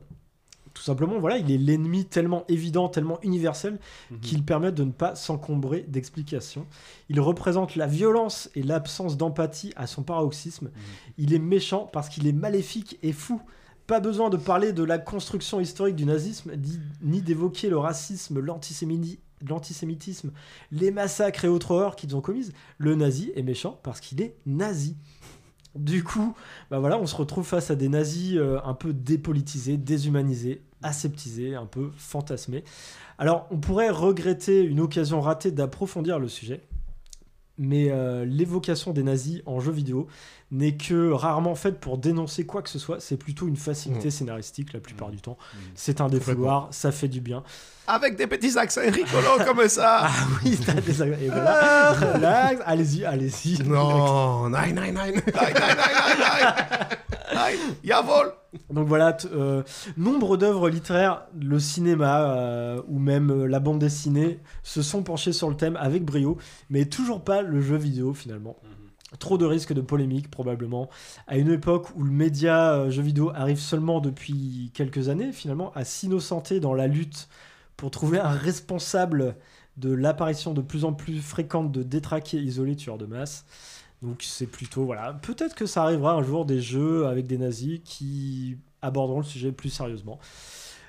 [0.77, 3.79] Tout simplement, voilà, il est l'ennemi tellement évident, tellement universel
[4.21, 6.67] qu'il permet de ne pas s'encombrer d'explications.
[7.09, 10.69] Il représente la violence et l'absence d'empathie à son paroxysme.
[11.17, 13.41] Il est méchant parce qu'il est maléfique et fou.
[13.87, 16.51] Pas besoin de parler de la construction historique du nazisme,
[17.01, 20.31] ni- d'évoquer le racisme, l'antisémitisme,
[20.71, 22.53] les massacres et autres horreurs qu'ils ont commises.
[22.77, 24.95] Le nazi est méchant parce qu'il est nazi.
[25.75, 26.33] Du coup,
[26.71, 31.55] bah voilà, on se retrouve face à des nazis euh, un peu dépolitisés, déshumanisés, aseptisés,
[31.55, 32.63] un peu fantasmés.
[33.17, 36.61] Alors, on pourrait regretter une occasion ratée d'approfondir le sujet,
[37.57, 40.07] mais euh, l'évocation des nazis en jeu vidéo
[40.51, 44.11] n'est que rarement faite pour dénoncer quoi que ce soit, c'est plutôt une facilité Mmh.
[44.11, 45.37] scénaristique la plupart du temps.
[45.73, 47.43] C'est un défouloir, ça fait du bien.
[47.87, 50.07] Avec des petits accents rigolos comme ça.
[50.09, 53.63] Ah oui, t'as des Et voilà, relax, allez-y, allez-y.
[53.63, 55.21] Non, nine, nine, nine.
[57.83, 58.33] Yavol.
[58.69, 59.63] Donc voilà, euh,
[59.97, 65.33] nombre d'œuvres littéraires, le cinéma euh, ou même euh, la bande dessinée se sont penchés
[65.33, 66.37] sur le thème avec brio,
[66.69, 68.57] mais toujours pas le jeu vidéo finalement.
[69.19, 70.89] Trop de risques de polémique probablement.
[71.27, 75.71] À une époque où le média euh, jeu vidéo arrive seulement depuis quelques années finalement
[75.75, 77.29] à s'innocenter dans la lutte
[77.77, 79.35] pour trouver un responsable
[79.77, 83.45] de l'apparition de plus en plus fréquente de détraqués isolés tueurs de masse.
[84.01, 87.79] Donc c'est plutôt voilà, peut-être que ça arrivera un jour des jeux avec des nazis
[87.83, 90.19] qui aborderont le sujet plus sérieusement.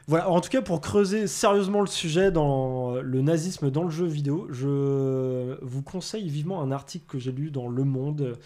[0.07, 4.07] Voilà, en tout cas pour creuser sérieusement le sujet dans le nazisme dans le jeu
[4.07, 8.37] vidéo, je vous conseille vivement un article que j'ai lu dans Le Monde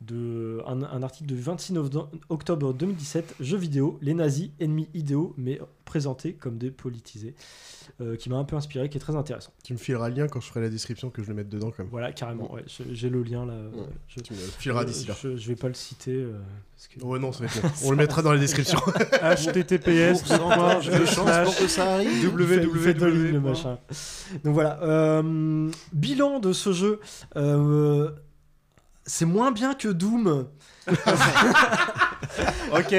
[0.00, 5.60] de un, article de 26 nove- octobre 2017, jeux vidéo, les nazis, ennemis idéaux mais
[5.84, 7.34] présentés comme des politisés,
[8.00, 9.50] euh, qui m'a un peu inspiré, qui est très intéressant.
[9.64, 11.70] Tu me fileras le lien quand je ferai la description que je le mette dedans
[11.70, 11.88] quand même.
[11.90, 13.54] Voilà, carrément, ouais, j'ai le lien là.
[14.08, 15.14] je, Tu me le fileras d'ici là.
[15.20, 16.12] Je, je vais pas le citer.
[16.14, 16.38] euh,
[16.76, 17.60] parce que- Ouais, non, ça va être.
[17.84, 18.78] On le mettra dans la description.
[19.22, 20.22] HTTPS,
[22.24, 23.38] www.
[23.40, 23.78] machin.
[24.44, 24.80] Donc voilà.
[24.82, 27.00] euh, bilan de ce jeu.
[27.36, 28.10] euh,
[29.04, 30.46] c'est moins bien que Doom.
[32.72, 32.94] ok.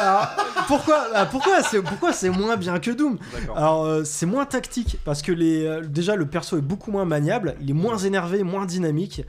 [0.00, 0.28] Alors,
[0.66, 3.18] pourquoi ah, pourquoi c'est pourquoi c'est moins bien que Doom?
[3.56, 7.04] Alors euh, c'est moins tactique parce que les euh, déjà le perso est beaucoup moins
[7.04, 9.24] maniable, il est moins énervé, moins dynamique.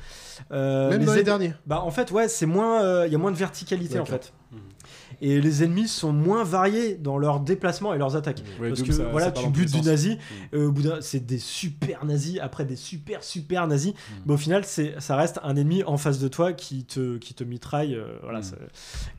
[0.52, 1.54] Euh, Même dans les en- derniers.
[1.66, 4.34] Bah en fait ouais c'est moins euh, il y a moins de verticalité en fait.
[5.26, 8.44] Et les ennemis sont moins variés dans leurs déplacements et leurs attaques.
[8.60, 10.18] Ouais, Parce que ça- voilà, ça tu butes du nazi,
[10.54, 13.94] euh, c'est des super nazis, après des super super nazis.
[13.94, 13.96] Mm.
[14.26, 17.44] Mais au final, ça reste un ennemi en face de toi qui te, qui te
[17.46, 17.96] mitraille.
[17.96, 18.56] euh, voilà, Mm.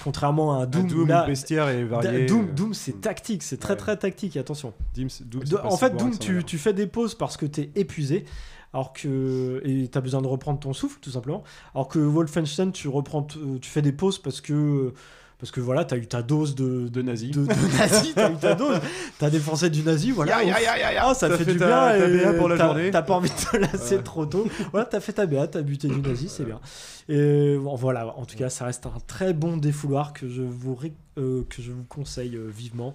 [0.02, 3.00] contrairement à Doom, Doom, où là, où le bestiaire est varié, Doom, euh, Doom, c'est
[3.00, 3.78] tactique, c'est très Ouais.
[3.78, 4.36] très tactique.
[4.36, 4.74] Attention.
[4.94, 8.24] Doom, Doom, en fait, Doom, tu, tu fais des pauses parce que t'es épuisé.
[8.72, 9.62] Alors que.
[9.64, 11.44] Et t'as besoin de reprendre ton souffle, tout simplement.
[11.74, 13.22] Alors que Wolfenstein, tu reprends.
[13.22, 14.92] Tu fais des pauses parce que.
[15.38, 17.30] Parce que voilà, t'as eu ta dose de, de nazi.
[17.30, 18.78] De, de nazi, t'as eu ta dose.
[19.18, 20.42] T'as défoncé du nazi, voilà.
[20.42, 21.06] Ya, ya, ya.
[21.08, 22.06] Ah, ça te T'as fait, fait du ta- bien.
[22.22, 22.90] ta BA pour la t'as- journée.
[22.90, 24.02] T'as pas envie de te lasser Ouais.
[24.02, 24.46] trop tôt.
[24.70, 26.60] Voilà, t'as fait ta BA, t'as buté du nazi, c'est bien.
[27.08, 30.74] Et bon, voilà, en tout cas, ça reste un très bon défouloir que je vous,
[30.74, 32.94] ré- euh, que je vous conseille euh, vivement.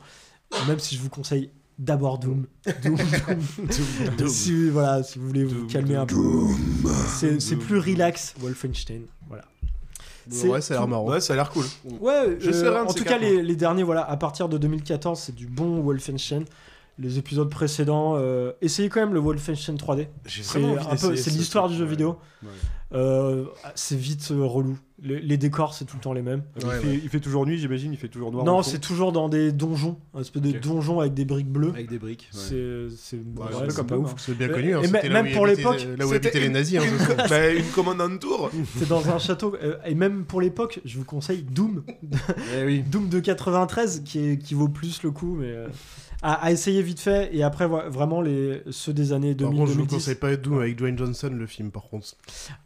[0.68, 2.46] Même si je vous conseille d'abord Doom.
[2.84, 4.16] Doom, Doom.
[4.18, 4.28] Doom.
[4.28, 6.16] Si, voilà, si vous voulez vous calmer un peu.
[7.08, 9.02] C'est c'est plus relax, Wolfenstein.
[9.28, 9.44] Voilà.
[10.30, 11.08] C'est Ouais, ça a l'air marrant.
[11.08, 11.66] Ouais, ça a l'air cool.
[12.00, 15.48] Ouais, euh, en tout cas, les, les derniers, voilà, à partir de 2014, c'est du
[15.48, 16.46] bon Wolfenstein.
[16.98, 18.16] les épisodes précédents.
[18.18, 20.08] euh, essayez quand même le Wolfenstein 3D.
[20.26, 21.90] J'ai C'est vraiment envie un peu, d'essayer c'est ce l'histoire du jeu ouais.
[21.90, 22.18] vidéo.
[22.44, 22.50] Ouais.
[22.92, 24.78] Euh, c'est vite euh, relou.
[25.02, 26.42] Les, les décors, c'est tout le temps les mêmes.
[26.58, 28.44] il, fait, il fait toujours nuit, j'imagine, il fait toujours noir.
[28.44, 30.60] Non, en c'est toujours dans des donjons, un espèce de Ok.
[30.62, 31.70] donjon avec des briques bleues.
[31.70, 32.88] Avec des briques, ouais.
[32.98, 33.18] C'est
[33.76, 34.16] comme pas ouf.
[34.18, 37.26] C'est bien Et- connu, hein, Et même pour l'époque, là où habitaient les nazis, hein,
[37.30, 38.50] bah, une commandant tour.
[38.78, 39.56] c'est dans un château.
[39.64, 41.84] euh, Et même pour l'époque, je vous conseille Doom.
[42.58, 45.68] Eh Doom de 93 qui, est, qui vaut plus le coup, mais euh,
[46.22, 47.30] à, à essayer vite fait.
[47.36, 49.96] Et après, vraiment les, ceux des années Par 2000 contre, je vous 2010.
[49.96, 52.10] conseille pas Doom avec Dwayne Johnson, le film, par contre.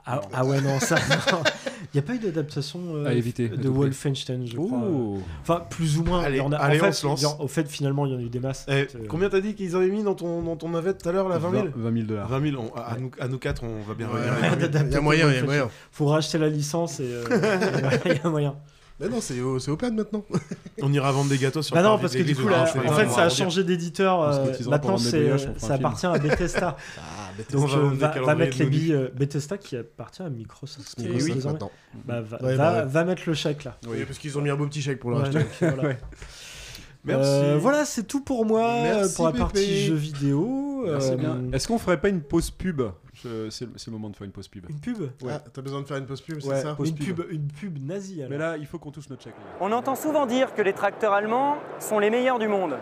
[0.06, 0.95] Ah, ah ouais, non, ça.
[1.93, 3.70] Il n'y a pas eu d'adaptation euh, À éviter, à de.
[3.70, 4.80] Wolfenstein, je crois.
[4.89, 5.20] Oh.
[5.41, 6.24] Enfin, plus ou moins.
[6.24, 7.24] Allez, en a, allez, en on se lance.
[7.26, 8.66] en- Au fait, finalement, il y en a eu des masses.
[8.68, 11.12] Eh, Euh, combien t'as dit qu'ils avaient mis dans ton, dans ton navette tout à
[11.12, 12.28] l'heure, là 20 000 20 000 dollars.
[12.30, 14.95] 20 000, on- à, nous, à nous quatre, on va bien Ouais, ouais, Il y
[14.95, 15.70] a moyen, il y a moyen.
[15.91, 17.24] Faut racheter la licence et euh,
[18.06, 18.56] il y a moyen.
[19.04, 20.24] Mais non, c'est au, c'est au plan maintenant.
[20.82, 23.10] On ira vendre des gâteaux sur Bah non, parce que du coup, là, en fait,
[23.10, 24.22] ça a changé d'éditeur.
[24.24, 26.78] Euh, maintenant, ça appartient à Bethesda.
[27.51, 28.70] Donc, Donc, on va euh, va, mettre les Noël.
[28.80, 28.93] billes.
[28.93, 30.95] euh, Bethesda qui appartient à Microsoft.
[30.99, 31.60] Euh.
[32.06, 32.86] Bah, va, Ouais, va- bah ouais.
[32.89, 33.78] va mettre le chèque là.
[33.88, 35.39] Oui, parce qu'ils ont mis un beau petit chèque pour le Ouais, racheter.
[35.39, 35.84] donc, voilà.
[35.89, 35.97] Ouais.
[37.06, 37.30] Merci.
[37.32, 39.43] Euh, voilà, c'est tout pour moi euh, Merci, pour la Pépé.
[39.43, 40.84] partie jeux vidéo.
[40.88, 41.41] Merci Euh, bien.
[41.51, 42.82] Est-ce qu'on ferait pas une pause pub?
[43.24, 44.70] Je- C'est le moment de faire une pause pub.
[44.70, 46.96] Une pub Ah, t'as besoin de faire une pause pub, c'est Ouais, ça pause une
[46.96, 47.16] pub.
[47.22, 48.20] pub, une pub nazie.
[48.22, 48.30] Alors.
[48.32, 49.36] Mais là, il faut qu'on touche notre chèque.
[49.62, 52.76] On entend souvent dire que les tracteurs allemands sont les meilleurs du monde.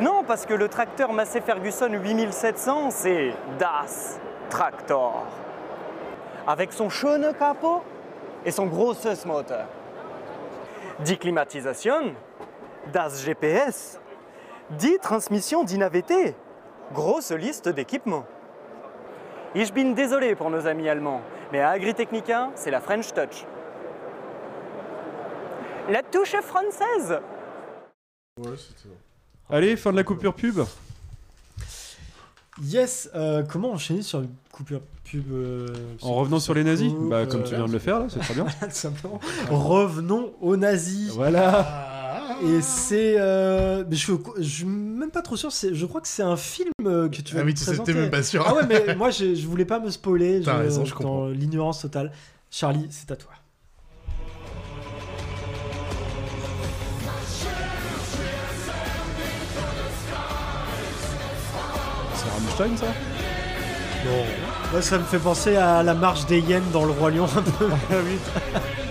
[0.00, 4.18] Non, parce que le tracteur Massey Ferguson 8700, c'est Das
[4.48, 5.26] Tractor.
[6.46, 7.82] Avec son schöne capot
[8.46, 9.64] et son großes Motor.
[11.04, 12.14] Die Klimatisation,
[12.92, 13.98] Das GPS,
[14.70, 16.34] die Transmission d'INAVT,
[16.94, 18.24] grosse liste d'équipements.
[19.54, 23.44] Ich bin désolé pour nos amis allemands, mais à Agritechnica, c'est la French Touch.
[25.88, 27.18] La touche française
[28.38, 28.88] Ouais, c'est ça.
[29.50, 30.60] Allez, fin de la coupure pub.
[32.62, 35.66] Yes, euh, comment enchaîner sur une coupure pub euh,
[36.02, 38.06] En revenant sur les nazis coupe, Bah, comme euh, tu viens de le faire, là,
[38.08, 38.44] c'est très bien.
[38.44, 39.18] Tout simplement.
[39.50, 41.10] Revenons aux nazis.
[41.10, 41.89] Voilà.
[42.42, 43.16] Et c'est.
[43.18, 45.50] euh, mais je, je suis même pas trop sûr.
[45.50, 47.92] Je crois que c'est un film euh, que tu vas Ah oui, tu sais, présenter.
[47.92, 48.44] t'es même pas sûr.
[48.46, 50.40] Ah ouais, mais moi je, je voulais pas me spoiler.
[50.44, 51.28] T'as raison, je dans comprends.
[51.28, 52.12] l'ignorance totale.
[52.50, 53.32] Charlie, c'est à toi.
[62.14, 62.86] C'est Rammstein, ça?
[64.04, 64.24] Non.
[64.72, 67.42] Moi, ça me fait penser à la marche des hyènes dans le Roi Lion un
[67.42, 67.68] peu.
[67.70, 68.18] Ah oui.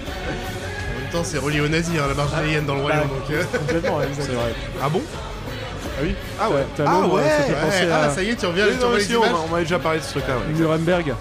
[1.09, 2.87] En même temps, c'est relié aux nazis, hein, la marche des hyènes dans le Bah,
[3.01, 3.07] royaume.
[3.09, 3.43] donc, euh.
[3.57, 4.23] Complètement, exact.
[4.27, 4.53] C'est vrai.
[4.79, 5.01] Ah bon?
[5.07, 6.65] Ah oui Ah ouais.
[6.77, 8.83] T'as Ah ouais, ça fait penser ouais, à ah, ça y est, tu reviens, tu
[8.85, 9.31] revois les on images.
[9.31, 10.37] m'a- on m'avait déjà parlé de ce truc-là.
[10.37, 10.53] ouais.
[10.53, 11.15] Nuremberg.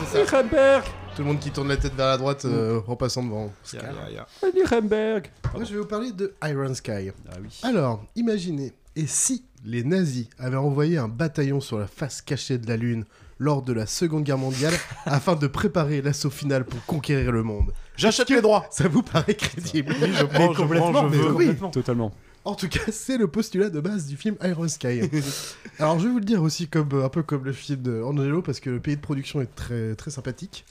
[0.00, 0.18] C'est ça.
[0.22, 0.84] Nuremberg
[1.16, 3.50] Tout le monde qui tourne la tête vers la droite euh, en passant devant.
[3.72, 4.50] Ya, ya, ya.
[4.54, 5.30] Nuremberg.
[5.54, 7.10] Moi, je vais vous parler de Iron Sky.
[7.30, 7.48] Ah oui.
[7.62, 12.68] Alors, imaginez, et si les nazis avaient envoyé un bataillon sur la face cachée de
[12.68, 13.04] la Lune
[13.38, 14.74] lors de la Seconde Guerre mondiale
[15.06, 17.72] afin de préparer l'assaut final pour conquérir le monde?
[17.98, 18.64] J'achète les droits.
[18.70, 21.32] Ça vous paraît crédible Oui, je prends, je prends, je mais veux.
[21.32, 21.50] oui.
[21.72, 22.12] Totalement.
[22.44, 25.00] En tout cas, c'est le postulat de base du film Iron Sky.
[25.80, 28.00] Alors, je vais vous le dire aussi comme euh, un peu comme le film de
[28.02, 30.64] Angelo parce que le pays de production est très très sympathique.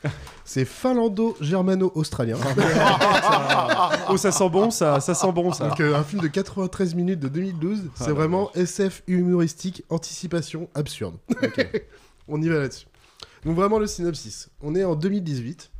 [0.46, 2.38] C'est finlando-germano-australien.
[4.10, 5.68] Oh, ça sent bon, ça, ça sent bon, ça.
[5.68, 7.82] Donc, euh, un film de 93 minutes de 2012.
[7.86, 11.16] Ah, c'est vraiment SF humoristique, anticipation absurde.
[12.30, 12.88] On y va là-dessus.
[13.46, 14.50] Donc vraiment le synopsis.
[14.62, 15.72] On est en 2018.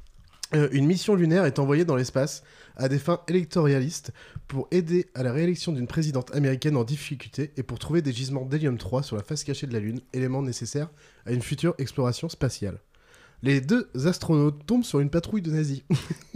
[0.56, 2.42] Euh, une mission lunaire est envoyée dans l'espace
[2.78, 4.12] à des fins électoralistes
[4.48, 8.46] pour aider à la réélection d'une présidente américaine en difficulté et pour trouver des gisements
[8.46, 10.90] d'hélium 3 sur la face cachée de la Lune, élément nécessaire
[11.26, 12.80] à une future exploration spatiale.
[13.44, 15.82] Les deux astronautes tombent sur une patrouille de nazis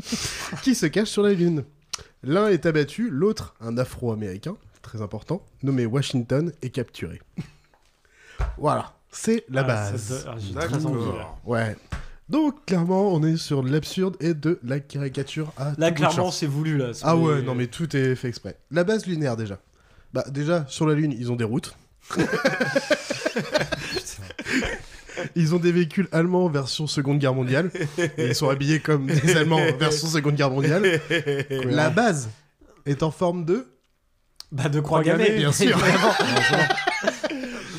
[0.64, 1.64] qui se cache sur la Lune.
[2.24, 7.22] L'un est abattu, l'autre, un afro-américain, très important, nommé Washington, est capturé.
[8.58, 10.28] voilà, c'est la Ah, base.
[10.28, 11.38] ah.
[11.46, 11.76] Ouais.
[12.32, 15.90] Donc, clairement, on est sur de l'absurde et de la caricature à Là, tout bout
[15.90, 16.32] de clairement, champ.
[16.32, 16.78] c'est voulu.
[16.78, 16.92] Là.
[17.04, 18.56] Ah ouais, non mais tout est fait exprès.
[18.72, 19.60] La base lunaire déjà.
[20.14, 21.76] Bah déjà, sur la Lune, ils ont des routes.
[25.36, 27.70] Ils ont des véhicules allemands version Seconde Guerre mondiale.
[28.18, 31.00] Et ils sont habillés comme des Allemands version Seconde Guerre mondiale.
[31.66, 32.30] La base
[32.86, 33.68] est en forme de...
[34.52, 35.78] Bah, de croix gammée, bien sûr.
[35.78, 36.14] évidemment.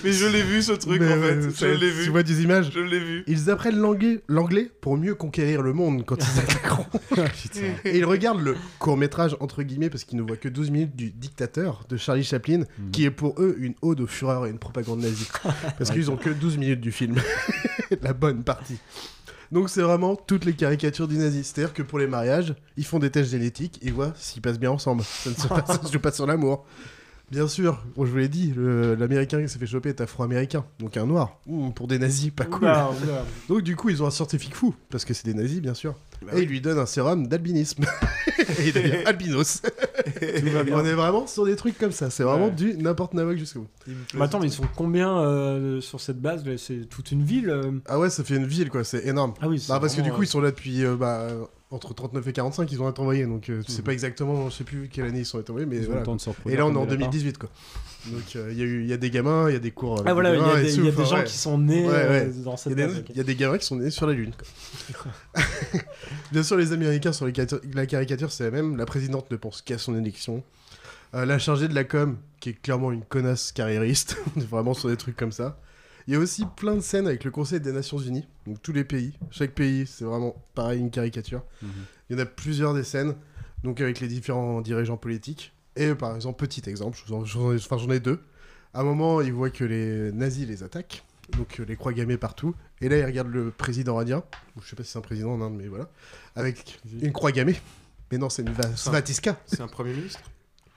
[0.05, 1.51] Mais je l'ai vu ce truc Mais, en fait.
[1.51, 2.05] Je l'ai vu.
[2.05, 3.25] Tu vois des images Je l'ai vu.
[3.27, 6.87] Ils apprennent l'anglais, pour mieux conquérir le monde quand ils attaqueront.
[7.85, 11.11] Et ils regardent le court-métrage, entre guillemets, parce qu'ils ne voient que 12 minutes du
[11.11, 15.01] dictateur de Charlie Chaplin, qui est pour eux une ode au Führer et une propagande
[15.01, 15.29] nazie.
[15.79, 17.17] Parce qu'ils ont que 12 minutes du film.
[18.03, 18.79] La bonne partie.
[19.51, 21.45] Donc c'est vraiment toutes les caricatures du nazi.
[21.45, 24.71] C'est-à-dire que pour les mariages, ils font des tests génétiques, ils voient s'ils passent bien
[24.71, 25.03] ensemble.
[25.03, 26.65] Ça ne se passe, se joue pas sur l'amour.
[27.33, 30.99] Bien sûr, bon, je vous l'ai dit, l'américain qui s'est fait choper est afro-américain, donc
[30.99, 31.39] un noir.
[31.47, 32.65] Ouh, pour des nazis, pas cool.
[32.65, 33.25] Oula, oula.
[33.49, 35.95] Donc du coup, ils ont un scientifique fou, parce que c'est des nazis, bien sûr.
[36.27, 37.85] Bah et ils lui donnent un sérum d'albinisme.
[38.59, 39.63] et il devient albinos.
[40.43, 40.77] va bien.
[40.77, 42.51] On est vraiment sur des trucs comme ça, c'est vraiment Ouais.
[42.53, 43.69] du n'importe nawak jusqu'au bout.
[44.15, 46.53] Mais attends, mais ils sont combien euh, sur cette base là?
[46.59, 47.73] C'est toute une ville euh?
[47.87, 49.33] Ah ouais, ça fait une ville, quoi, c'est énorme.
[49.41, 51.45] Ah oui, c'est Bah, parce que du coup, ils sont là depuis euh, bah, euh,
[51.73, 53.27] entre 39 et 45, ils ont été envoyés.
[53.27, 53.85] Donc, euh, sais Mhm.
[53.85, 56.03] pas exactement, je sais plus quelle année ils sont été envoyés, mais Ils ont voilà.
[56.47, 56.97] Et là, on est en des lapins.
[57.11, 57.49] 2018, quoi.
[58.07, 59.71] Donc, euh, il y, a eu- il y a des gamins, il y a des
[59.71, 59.95] cours.
[59.95, 61.25] avec Ah voilà, il y a des- c'est il y a ouf, des gens ouais.
[61.25, 62.33] qui sont nés, Ouais, euh, ouais.
[62.45, 63.07] dans cette Il y a des- base, ok.
[63.11, 65.13] Il y a des gamins qui sont nés sur la Lune, quoi.
[66.33, 67.33] Bien sûr, les Américains, sur les
[67.75, 68.77] la caricature, c'est la même.
[68.77, 70.43] La présidente ne pense qu'à son élection.
[71.15, 74.97] Euh, la chargée de la com, qui est clairement une connasse carriériste, vraiment sur des
[74.97, 75.59] trucs comme ça.
[76.09, 78.73] Il y a aussi plein de scènes avec le Conseil des Nations Unies, donc tous
[78.73, 79.13] les pays.
[79.31, 81.43] Chaque pays, c'est vraiment pareil, une caricature.
[81.63, 81.71] Mhm.
[82.11, 83.15] Il y en a plusieurs des scènes,
[83.65, 85.53] donc avec les différents dirigeants politiques.
[85.77, 88.21] Et par exemple, petit exemple, je j'en ai, enfin, j'en ai deux.
[88.75, 91.05] À un moment, ils voient que les nazis les attaquent,
[91.37, 92.55] donc euh, les croix gammées partout.
[92.81, 94.25] Et là, ils regardent le président indien,
[94.61, 95.89] je sais pas si c'est un président en Inde, mais voilà,
[96.37, 97.61] avec une croix gammée.
[98.11, 99.41] Mais non, c'est une va- C'est un- svastika.
[99.47, 100.21] C'est un Premier ministre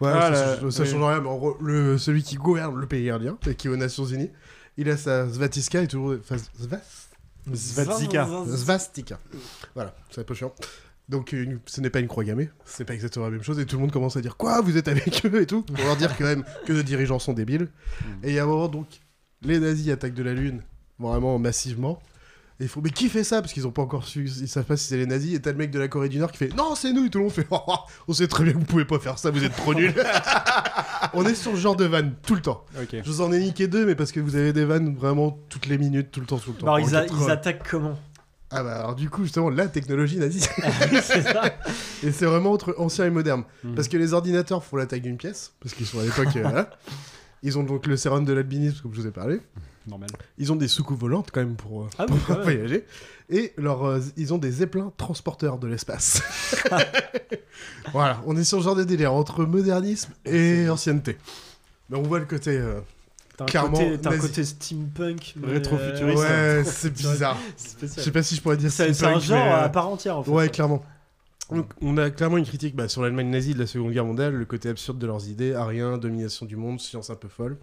[0.02, 0.90] Ouais, Ah, ça, ça oui.
[0.90, 3.70] change rien, mais en gros, le, celui qui gouverne le pays indien, et qui est
[3.70, 4.30] aux Nations Unies,
[4.78, 6.16] il a sa svastika et toujours.
[6.20, 6.80] Enfin, svas-
[7.54, 8.28] Svastika.
[8.56, 9.20] Svastika.
[9.76, 10.54] Voilà, c'est un peu chiant.
[11.10, 13.66] Donc, une- ce n'est pas une croix gammée, c'est pas exactement la même chose, et
[13.68, 15.96] tout le monde commence à dire Quoi Vous êtes avec eux et tout Pour leur
[15.96, 17.68] dire quand même que les dirigeants sont débiles.
[18.24, 18.88] Et il y a un moment, donc,
[19.44, 20.64] les nazis attaquent de la Lune,
[20.98, 22.02] vraiment massivement.
[22.60, 23.42] Et il faut, mais qui fait ça?
[23.42, 25.34] Parce qu'ils ont pas encore su, ils savent pas si c'est les nazis.
[25.36, 27.06] Et t'as le mec de la Corée du Nord qui fait Non, c'est nous.
[27.06, 27.60] Et tout le monde fait Oh,
[28.08, 29.94] On sait très bien que vous pouvez pas faire ça, vous êtes trop nuls.
[31.14, 32.64] On est sur ce genre de vanne tout le temps.
[32.82, 32.96] Ok.
[33.04, 35.66] Je vous en ai niqué deux, mais parce que vous avez des vannes vraiment toutes
[35.68, 36.68] les minutes, tout le temps, tout le temps.
[36.74, 37.26] Alors, En ils, a- 80.
[37.26, 37.98] ils attaquent comment?
[38.52, 40.40] Ah bah alors du coup justement la technologie nazie.
[41.04, 41.44] C'est ça.
[42.04, 43.44] et c'est vraiment entre ancien et moderne.
[43.64, 43.76] Mhm.
[43.76, 46.28] Parce que les ordinateurs font la taille d'une pièce, parce qu'ils sont à l'époque...
[46.38, 46.70] euh, voilà.
[47.44, 49.42] Ils ont donc le sérum de l'albinisme comme je vous ai parlé.
[49.88, 50.10] Normal.
[50.38, 52.44] Ils ont des soucoupes volantes quand même pour, euh, Ah oui, pour quand même.
[52.44, 52.86] voyager.
[53.30, 56.22] Et leur, euh, ils ont des zeppelins transporteurs de l'espace.
[57.92, 61.18] voilà, on est sur ce genre de délire entre modernisme et ancienneté.
[61.90, 62.58] Mais on voit le côté...
[62.58, 62.80] euh,
[63.38, 64.28] T'as un, clairement côté, t'as un nazi.
[64.30, 65.34] côté steampunk.
[65.36, 66.24] mais, Rétro-futuriste.
[66.24, 67.38] euh, Ouais, c'est bizarre.
[67.82, 69.90] Je sais pas si je pourrais dire C'est c'est un genre mais, euh, à part
[69.90, 70.32] entière en fait.
[70.32, 70.84] Ouais, clairement.
[71.52, 74.34] Donc, on a clairement une critique bah, sur l'Allemagne nazie de la Seconde Guerre mondiale,
[74.34, 77.58] le côté absurde de leurs idées, ariens, domination du monde, science un peu folle,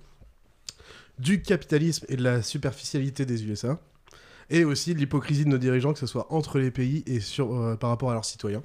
[1.22, 3.78] du capitalisme et de la superficialité des USA,
[4.50, 7.54] et aussi de l'hypocrisie de nos dirigeants, que ce soit entre les pays et sur,
[7.54, 8.62] euh, par rapport à leurs citoyens.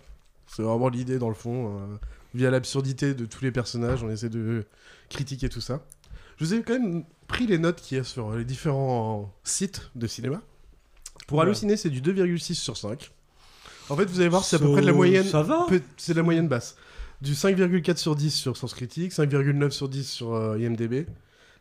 [0.48, 1.96] C'est vraiment l'idée dans le fond, euh,
[2.34, 4.66] via l'absurdité de tous les personnages, on essaie de
[5.10, 5.86] critiquer tout ça.
[6.38, 9.90] Je vous ai quand même pris les notes qu'il y a sur les différents sites
[9.96, 10.42] de cinéma.
[11.28, 11.44] Pour Ouais.
[11.44, 13.12] halluciner, c'est du 2,6 sur 5.
[13.90, 15.26] En fait, vous allez voir, c'est à peu près de la moyenne.
[15.26, 15.66] ça va
[15.98, 16.76] C'est de la moyenne basse.
[17.22, 21.08] Du 5,4 sur 10 sur Sens Critique, 5,9 sur 10 sur euh, IMDb.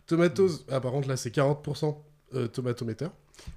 [0.07, 1.97] Tomatoes, ah par contre là c'est 40%
[2.35, 3.09] euh, Tomatometer.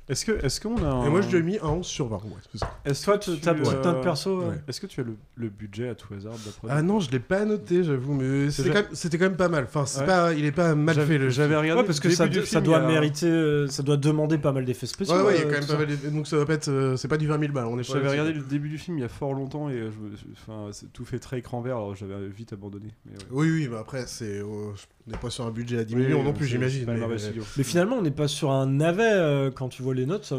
[0.10, 1.06] Est-ce que, est-ce qu'on a un...
[1.06, 2.18] Et moi je lui ai mis un 11 sur 20.
[2.18, 2.22] Ouais,
[2.52, 2.78] c'est ça.
[2.84, 4.56] Est-ce Toi, tu- ta petite note perso, ouais.
[4.68, 7.20] Est-ce que tu as le, le budget à tout hasard d'après Ah non, je l'ai
[7.20, 9.64] pas noté, j'avoue, mais c'était Déjà- quand, même- c'était quand même pas mal.
[9.64, 10.06] Enfin, c'est Ouais.
[10.06, 11.30] pas, il est pas mal J'avais- fait le.
[11.30, 13.68] J'avais regardé Ouais, parce que le ça, début du ça film, doit a- mériter, euh,
[13.68, 15.16] ça doit demander pas mal d'effets spéciaux.
[15.16, 15.88] Ouais, ouais, il y a euh, quand même pas mal.
[15.88, 17.66] d'effets- Donc ça va pas être, euh, c'est pas du 20 000 balles.
[17.68, 19.92] On est J'avais regardé le début du film il y a fort longtemps et euh,
[19.92, 22.90] je enfin, c'est tout fait très écran vert alors j'avais vite abandonné.
[23.06, 23.18] Mais ouais.
[23.32, 24.74] Oui, oui, mais après, c'est, euh,
[25.10, 26.86] on n'est pas sur un budget à 10 Oui, millions non plus, j'imagine.
[26.88, 30.26] mais- finalement, on n'est pas sur un navet euh, quand tu vois les notes.
[30.26, 30.38] ça-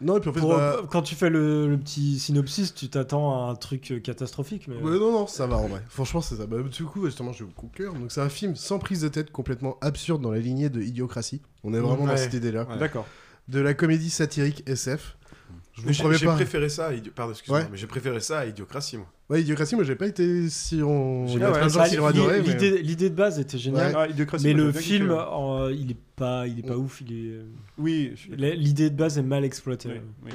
[0.00, 2.88] Non, et puis en fait, Pour- bah- quand tu fais le, le petit synopsis, tu
[2.88, 4.66] t'attends à un truc euh, catastrophique.
[4.68, 4.76] Mais...
[4.76, 5.82] Ouais, non, non, ça va en vrai.
[5.88, 6.46] Franchement, c'est ça.
[6.46, 7.92] Bah, du coup, justement, je vais vous cœur.
[7.94, 11.42] Donc, c'est un film sans prise de tête, complètement absurde dans la lignée de Idiocratie.
[11.64, 12.66] On est vraiment dans cette idée-là.
[12.70, 12.78] Ouais.
[12.78, 13.06] D'accord.
[13.48, 15.16] De la comédie satirique SF.
[15.72, 16.34] Je vous J'ai promets j'ai pas.
[16.34, 17.68] préféré ça à Idi- Pardon, excuse-moi, Ouais.
[17.70, 19.06] mais j'ai préféré ça à Idiocratie, moi.
[19.30, 21.26] Ouais, Idiocratie, moi, j'ai pas été si on.
[21.26, 22.42] J'ai Il y a pas- plein de gens qui l'ont l'i- adoré.
[22.46, 23.94] mais- L'idée de base était géniale.
[23.94, 24.08] Ouais.
[24.32, 27.02] Ah, mais le film, euh, il est pas, il est pas ouf.
[27.02, 27.40] Il est.
[27.76, 29.90] Oui, je suis- L'idée de base est mal exploitée.
[29.90, 30.32] Oui, oui.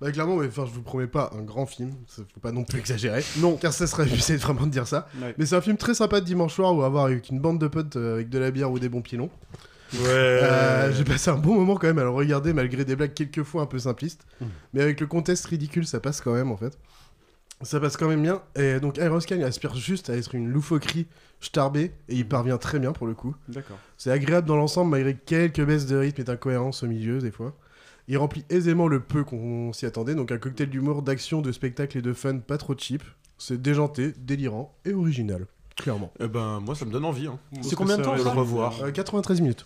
[0.00, 1.90] Bah, clairement, mais enfin, je vous promets pas un grand film.
[2.06, 3.22] Ça, faut pas non plus exagérer.
[3.38, 5.08] Non, car ça serait abusé vraiment de dire ça.
[5.20, 5.34] Ouais.
[5.36, 7.58] Mais c'est un film très sympa de dimanche soir ou à voir avec une bande
[7.60, 9.30] de potes euh, avec de la bière ou des bons pilons.
[9.92, 9.98] Ouais.
[10.06, 13.62] Euh, J'ai passé un bon moment quand même à le regarder malgré des blagues quelquefois
[13.62, 14.24] un peu simplistes.
[14.40, 14.44] Mm.
[14.74, 16.78] Mais avec le contexte ridicule, ça passe quand même en fait.
[17.62, 18.42] Ça passe quand même bien.
[18.56, 21.06] Et donc il aspire juste à être une loufoquerie
[21.40, 23.34] starbée et il parvient très bien pour le coup.
[23.48, 23.78] D'accord.
[23.96, 27.54] C'est agréable dans l'ensemble malgré quelques baisses de rythme et d'incohérence au milieu des fois.
[28.08, 31.96] Il remplit aisément le peu qu'on s'y attendait, donc un cocktail d'humour, d'action, de spectacle
[31.98, 33.02] et de fun pas trop cheap.
[33.38, 35.46] C'est déjanté, délirant et original,
[35.76, 36.12] clairement.
[36.18, 37.26] Eh ben, moi, ça me donne envie.
[37.28, 37.38] Hein.
[37.62, 39.64] C'est combien de temps, de le revoir Euh, 93 minutes.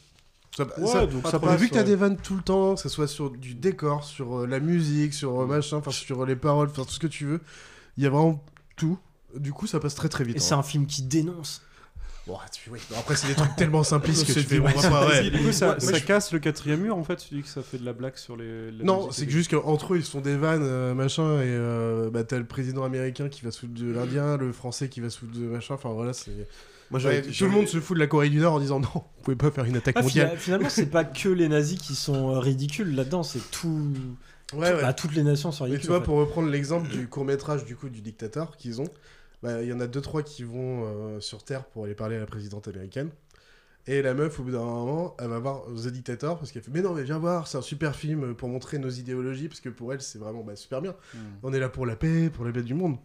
[0.56, 1.84] Ça, Ouais, ça- donc ça passe, vu que t'as ouais.
[1.84, 5.12] des vannes tout le temps, que ce soit sur du décor, sur euh, la musique,
[5.14, 7.40] sur euh, machin, enfin sur les paroles, enfin tout ce que tu veux,
[7.96, 8.42] il y a vraiment
[8.76, 8.98] tout.
[9.36, 10.36] Du coup, ça passe très très vite.
[10.36, 10.42] Et hein.
[10.42, 11.62] c'est un film qui dénonce.
[12.26, 12.78] Bon, tu- oui.
[12.90, 14.54] Bon, après, c'est des trucs tellement simplistes que C'est tu fais.
[14.54, 14.72] du ouais.
[14.72, 14.80] Coup,
[15.52, 17.16] ça, Moi, ça je- casse le quatrième mur en fait.
[17.16, 18.70] Tu dis que ça fait de la blague sur les.
[18.82, 22.24] Non, c'est juste qu'entre eux, ils se font des vannes, euh, machin, et euh, bah,
[22.24, 25.18] t'as le président américain qui va se foutre de l'Indien, le français qui va se
[25.18, 26.30] foutre de machin, enfin voilà, c'est.
[26.90, 28.78] Moi, Ouais, j'avais- tout le monde se fout de la Corée du Nord en disant
[28.80, 30.28] non, vous pouvez pas faire une attaque Ah, mondiale.
[30.28, 33.92] fina- finalement, c'est pas que les nazis qui sont ridicules là-dedans, c'est tout.
[34.56, 34.82] Ouais, tout- ouais.
[34.82, 35.86] bah, toutes les nations sont Mais ridicules.
[35.86, 36.04] tu vois, en fait.
[36.06, 38.88] pour reprendre l'exemple du court métrage du coup du dictateur qu'ils ont,
[39.42, 42.16] bah, il y en a deux trois qui vont euh, sur Terre pour aller parler
[42.16, 43.10] à la présidente américaine.
[43.86, 46.70] Et la meuf, au bout d'un moment, elle va voir The Dictator parce qu'elle fait
[46.72, 49.68] Mais non, mais viens voir, c'est un super film pour montrer nos idéologies parce que
[49.68, 50.94] pour elle, c'est vraiment bah, super bien.
[51.12, 51.18] Mm.
[51.42, 52.96] On est là pour la paix, pour la paix du monde.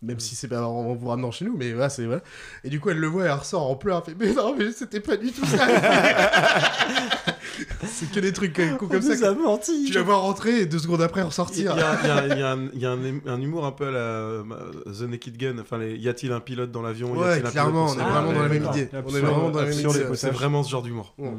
[0.00, 2.22] Même si c'est pas en vous ramenant chez nous, mais voilà, c'est voilà.
[2.62, 4.02] Et du coup, elle le voit et elle ressort en pleurs.
[4.06, 5.66] Elle fait Mais non, mais c'était pas du tout ça.
[7.86, 9.16] c'est que des trucs comme, ça.
[9.16, 9.84] que a menti.
[9.86, 11.74] Tu la vois rentrer et deux secondes après ressortir.
[11.76, 12.98] il y a- un- il y a un,
[13.34, 14.42] un humour un peu à la euh,
[14.86, 15.58] The Naked Gun.
[15.60, 17.12] Enfin, les- y a-t-il un pilote dans l'avion?
[17.12, 18.88] Ouais, clairement, on est vraiment dans la même idée.
[18.92, 20.04] On est vraiment dans la même idée.
[20.14, 21.14] C'est vraiment ce genre d'humour.
[21.18, 21.30] Ouais.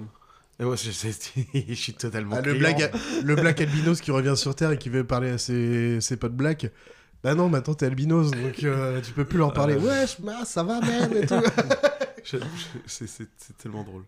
[0.60, 0.90] Et moi, je,
[1.68, 2.38] je suis totalement.
[2.38, 2.92] Ah, le, blague,
[3.24, 6.36] le black albinos qui revient sur Terre et qui veut parler à ses, ses potes
[6.36, 6.72] black.
[7.24, 9.74] Bah non, maintenant t'es albinos, donc euh, tu peux plus leur parler.
[9.74, 9.80] Euh.
[9.80, 11.34] Ouais, je- ça va même et tout.
[12.86, 14.04] C'est tellement drôle.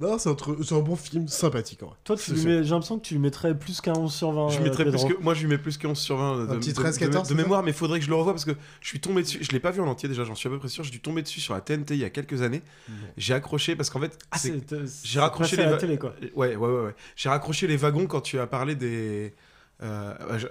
[0.00, 1.96] Non, c'est un, bon film sympathique en vrai.
[2.04, 2.48] Toi, tu C'est lui sûr.
[2.50, 4.48] mets- j'ai l'impression que tu lui mettrais plus qu'un 11 sur 20.
[4.48, 5.08] Je euh, mettrais plus Pedro.
[5.08, 6.94] que, moi, je lui mets plus que 11 sur 20 de, Un petit de- 13,
[6.98, 8.88] de- 14, de c'est mémoire, mais il faudrait que je le revoie parce que je
[8.88, 9.38] suis tombé dessus.
[9.42, 10.82] Je l'ai pas vu en entier déjà, j'en suis à peu près sûr.
[10.84, 12.62] J'ai dû tomber dessus sur la TNT il y a quelques années.
[13.16, 14.38] J'ai accroché parce qu'en fait, Ah,
[14.72, 16.14] euh, j'ai raccroché les à la télé, quoi.
[16.34, 16.94] Ouais, ouais, ouais, ouais.
[17.16, 19.34] J'ai raccroché les wagons quand tu as parlé des.
[19.82, 20.46] Euh, je-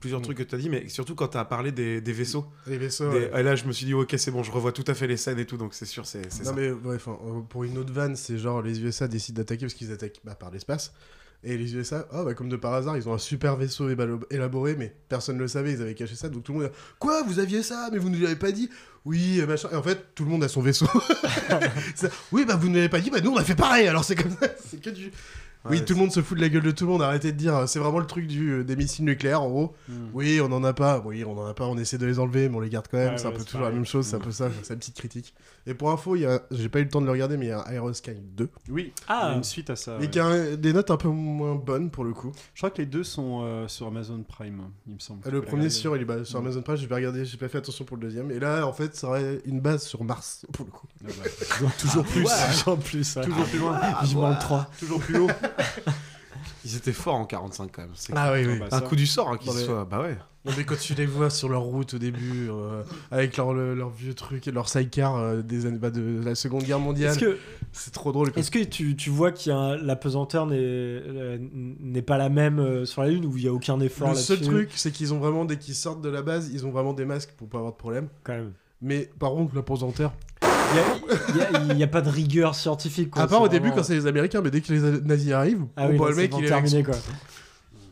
[0.00, 2.46] plusieurs trucs que tu as dit, mais surtout quand tu as parlé des, des vaisseaux.
[2.66, 3.42] Les vaisseaux, Des- ouais.
[3.42, 5.38] Là, je me suis dit, ok, c'est bon, je revois tout à fait les scènes
[5.38, 6.56] et tout, donc c'est sûr, c'est c'est Non ça.
[6.56, 9.92] mais enfin, euh, pour une autre vanne, c'est genre les USA décident d'attaquer parce qu'ils
[9.92, 10.92] attaquent bah, par l'espace.
[11.42, 13.88] Et les USA, oh, bah, comme de par hasard, ils ont un super vaisseau
[14.30, 16.28] élaboré, mais personne ne le savait, ils avaient caché ça.
[16.28, 18.68] Donc tout le monde a Quoi Vous aviez ça Mais vous ne l'avez pas dit?
[19.06, 19.70] Oui, euh, machin.
[19.72, 20.86] Et en fait, tout le monde a son vaisseau.
[22.32, 24.16] Oui, bah vous ne l'avez pas dit, bah nous on a fait pareil, alors c'est
[24.16, 24.48] comme ça.
[24.70, 25.10] C'est que du.
[25.68, 27.36] Oui, tout le monde se fout de la gueule de tout le monde, arrêtez de
[27.36, 27.54] dire.
[27.56, 29.74] euh, C'est vraiment le truc du, euh, des missiles nucléaires, en gros.
[30.14, 32.48] Oui, on en a pas, oui, on en a pas, on essaie de les enlever,
[32.48, 33.10] mais on les garde quand même.
[33.12, 34.96] Ouais, c'est un peu toujours la même chose, c'est un peu ça, c'est la petite
[34.96, 35.34] critique.
[35.66, 37.46] Et pour info, il y a, j'ai pas eu le temps de le regarder, mais
[37.46, 38.48] il y a un Aerosky 2.
[38.70, 39.24] Oui, Ah.
[39.24, 39.96] il y a une suite à ça.
[39.98, 40.10] Mais ouais.
[40.10, 42.32] qui a un- des notes un peu moins bonnes pour le coup.
[42.54, 45.20] Je crois que les deux sont euh, sur Amazon Prime, il me semble.
[45.26, 45.70] Le premier regarder.
[45.70, 46.44] sur, il est bah, sur Mm.
[46.46, 48.30] Amazon Prime, j'ai pas regardé, j'ai pas fait attention pour le deuxième.
[48.30, 50.86] Et là, en fait, ça aurait une base sur Mars pour le coup.
[51.04, 52.24] Ah bah, Toujours plus.
[52.24, 53.16] Toujours plus.
[53.16, 53.24] ouais.
[53.24, 53.78] Toujours plus loin.
[54.02, 54.70] Vivement le 3.
[54.78, 55.28] Toujours plus haut.
[56.64, 57.90] Ils étaient forts en 45 quand même.
[57.94, 58.58] C'est Ah oui, oui.
[58.58, 58.80] bah, un ça.
[58.82, 59.84] coup du sort hein, qu'ils mais- soient.
[59.90, 60.16] Bah ouais.
[60.46, 63.74] Non, mais quand tu les vois sur leur route au début, euh, avec leur, le-
[63.74, 67.10] leur vieux truc et leur sidecar euh, des années bah, de la Seconde Guerre mondiale,
[67.10, 67.38] Est-ce que,
[67.72, 68.32] c'est trop drôle.
[68.36, 72.16] est-ce que tu, tu vois qu'il y a un- la pesanteur n'est euh, n'est pas
[72.16, 74.70] la même euh, sur la Lune ou il y a aucun effort Le seul truc,
[74.76, 77.32] c'est qu'ils ont vraiment, dès qu'ils sortent de la base, ils ont vraiment des masques
[77.36, 78.08] pour pas avoir de problème.
[78.24, 78.52] Quand même.
[78.80, 80.12] Mais par contre, la pesanteur.
[81.72, 83.10] Il y a- pas de rigueur scientifique.
[83.10, 83.22] Quoi.
[83.22, 85.64] À part au début vraiment- quand c'est les Américains, mais dès que les nazis arrivent,
[85.76, 86.94] Ah bon, oui, là, le c'est mec bon, il est avec terminé quoi.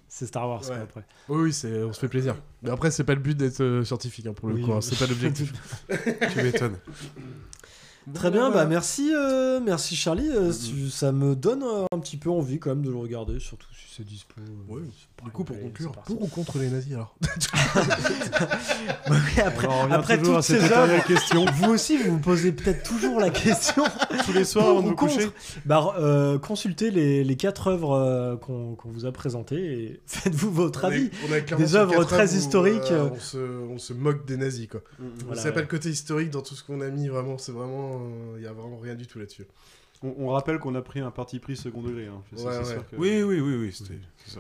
[0.09, 1.03] C'est Star Wars quoi, après.
[1.29, 2.35] Oui, oui, c'est, on se fait plaisir.
[2.63, 4.81] Mais après, c'est pas le but d'être euh, scientifique hein, pour le Oui, coup, hein,
[4.81, 5.53] c'est pas l'objectif.
[6.33, 6.77] Tu m'étonnes.
[8.15, 8.65] Très bien, Voilà.
[8.65, 10.29] bah merci, euh, merci Charlie.
[10.31, 13.39] euh, tu- ça me donne euh, un petit peu envie quand même de le regarder,
[13.41, 14.35] surtout si c'est dispo.
[14.39, 14.83] euh, Ouais,
[15.25, 16.13] Du coup, pour conclure, c'est parti.
[16.15, 17.17] pour ou contre les nazis alors
[19.11, 21.45] Ouais, après, Alors, on revient après toujours à toutes cette ces éternelle œuvres, question.
[21.55, 23.85] vous aussi vous vous posez peut-être toujours la question.
[24.25, 25.25] Tous les soirs Pour avant de ou vous coucher.
[25.25, 25.35] contre
[25.67, 30.51] Bah, euh, consultez les, les quatre œuvres euh, qu'on qu'on vous a présentées et faites-vous
[30.53, 31.11] votre On avis.
[31.29, 32.91] on a clairement Des sur œuvres quatre très œuvres où, historiques.
[32.93, 33.39] euh, on, se,
[33.75, 34.81] on se moque des nazis quoi.
[35.27, 37.98] Voilà, c'est pas le côté historique dans tout ce qu'on a mis vraiment, c'est vraiment,
[38.37, 39.47] il y a vraiment rien du tout là-dessus.
[40.03, 42.07] On, on rappelle qu'on a pris un parti pris second degré.
[42.07, 42.23] hein.
[42.37, 42.65] C'est- Ouais, c'est ouais.
[42.67, 43.73] sûr que- Oui, oui, oui, oui.
[43.73, 43.85] ça.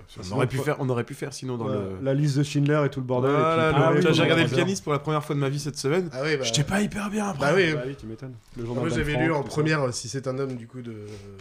[0.07, 2.05] Sinon, On aurait, pu pas- faire, on aurait pu faire sinon dans Ouais, le.
[2.05, 3.33] La liste de Schindler et tout le bordel.
[3.35, 5.77] Ah le- oui, j'ai regardé le pianiste pour la première fois de ma vie cette
[5.77, 6.09] semaine.
[6.13, 7.41] Ah oui, bah, J'étais pas hyper bien après.
[7.41, 7.73] Bah oui.
[7.75, 8.35] Bah oui, tu m'étonnes.
[8.57, 9.49] Le journal Moi j'avais lu en ça.
[9.49, 10.95] première euh, si c'est un homme du coup de,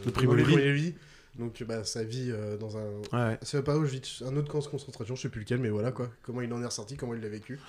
[0.03, 0.95] De Primo Levi.
[1.37, 2.85] Donc bah, sa vie euh, dans un.
[3.13, 3.37] Ouais.
[3.43, 6.09] C'est pas Auschwitz, un autre camp de concentration, je sais plus lequel, mais voilà quoi.
[6.23, 7.59] Comment il en est ressorti, comment il l'a vécu.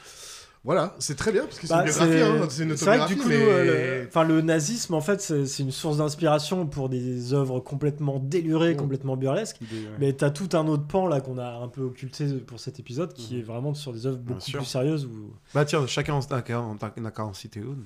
[0.65, 2.99] Voilà, c'est très bien parce que c'est Bah, une biographie, c'est hein, c'est une vrai
[2.99, 3.37] que du coup, mais...
[3.37, 8.19] euh, le, enfin, le nazisme, en fait, c'est une source d'inspiration pour des œuvres complètement
[8.19, 9.61] délurées, complètement burlesques.
[9.99, 13.13] Mais t'as tout un autre pan là qu'on a un peu occulté pour cet épisode,
[13.15, 15.07] qui est vraiment sur des œuvres beaucoup plus sérieuses.
[15.07, 15.33] Où...
[15.55, 17.85] Bah tiens, chacun en a qu'à en- citer une.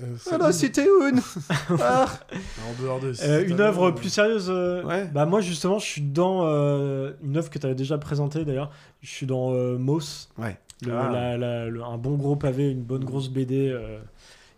[0.00, 1.20] Euh, Ah c'était une
[1.80, 2.06] Ah.
[2.68, 3.12] En dehors de.
[3.24, 4.46] Euh, une un œuvre plus sérieuse.
[4.48, 5.06] euh, Ouais.
[5.12, 8.70] Bah moi justement, je suis dans euh, une œuvre que tu avais déjà présentée d'ailleurs.
[9.02, 10.28] Je suis dans euh, Moss.
[10.38, 10.56] Ouais.
[10.86, 11.10] Le- Ah.
[11.10, 13.98] la- la- le- un bon gros pavé, une bonne grosse BD euh,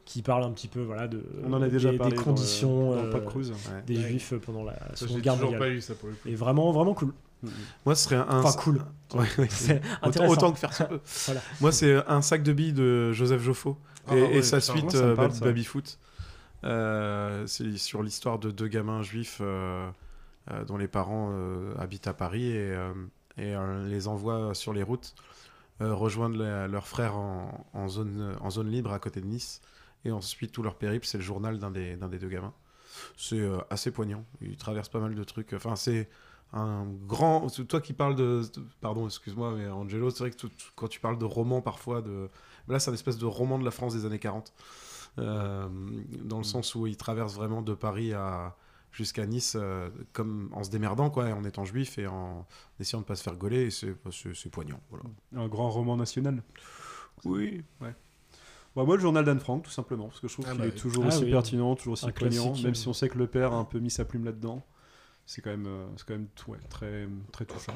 [0.05, 2.23] qui parle un petit peu voilà de On en a déjà des, parlé des dans
[2.23, 3.51] le- conditions dans le euh, Pop Cruise.
[3.53, 3.83] Ouais.
[3.87, 4.03] des Ouais.
[4.09, 5.69] juifs pendant la Ça, Seconde Guerre toujours mondiale.
[5.69, 6.29] pas lu ça pour le coup.
[6.29, 7.13] Et vraiment vraiment cool.
[7.87, 8.27] Moi, ce serait un.
[8.29, 8.81] Enfin cool.
[9.15, 9.49] Ouais, ouais.
[9.49, 9.81] C'est
[10.29, 11.01] autant, que faire se peut.
[11.27, 11.41] Voilà.
[11.61, 13.77] Moi, c'est un sac de billes de Joseph Joffo
[14.07, 15.45] Ah et, ouais, et sa suite ça euh, ça.
[15.47, 15.99] Babyfoot.
[16.65, 19.89] Euh, c'est sur l'histoire de deux gamins juifs euh,
[20.51, 22.93] euh, dont les parents euh, habitent à Paris et, euh,
[23.39, 25.15] et euh, les envoient sur les routes
[25.81, 29.61] rejoindre la- leurs frères en, en zone, en zone libre à côté de Nice.
[30.05, 32.55] Et ensuite, tout leur périple, c'est le journal d'un des, d'un des deux gamins.
[33.17, 34.25] C'est euh, assez poignant.
[34.41, 35.53] Ils traversent pas mal de trucs.
[35.53, 36.09] Enfin, c'est
[36.53, 37.49] un grand.
[37.69, 38.43] Toi qui parles de.
[38.81, 42.29] Pardon, excuse-moi, mais Angelo, c'est vrai que tout- quand tu parles de roman parfois, de.
[42.69, 44.53] Là, c'est un espèce de roman de la France des années 40.
[45.19, 45.69] Euh,
[46.25, 48.57] dans le sens où il traverse vraiment de Paris à
[48.93, 52.47] jusqu'à Nice euh, comme en se démerdant quoi en étant juif et en
[52.79, 53.95] essayant de pas se faire gauler et c'est
[54.51, 55.05] poignant voilà.
[55.37, 56.43] Un grand roman national?
[57.25, 57.63] Oui.
[57.81, 57.95] Ouais.
[58.77, 60.67] Bah, moi, le journal d'Anne Frank, tout simplement, parce que je trouve Ah qu'il bah
[60.69, 61.31] est toujours Ah aussi oui.
[61.31, 63.81] pertinent, toujours aussi Un poignant, même si on sait que le père a un peu
[63.81, 64.65] mis sa plume là-dedans.
[65.27, 67.75] C'est quand même, euh, c'est quand même ouais, très, très touchant.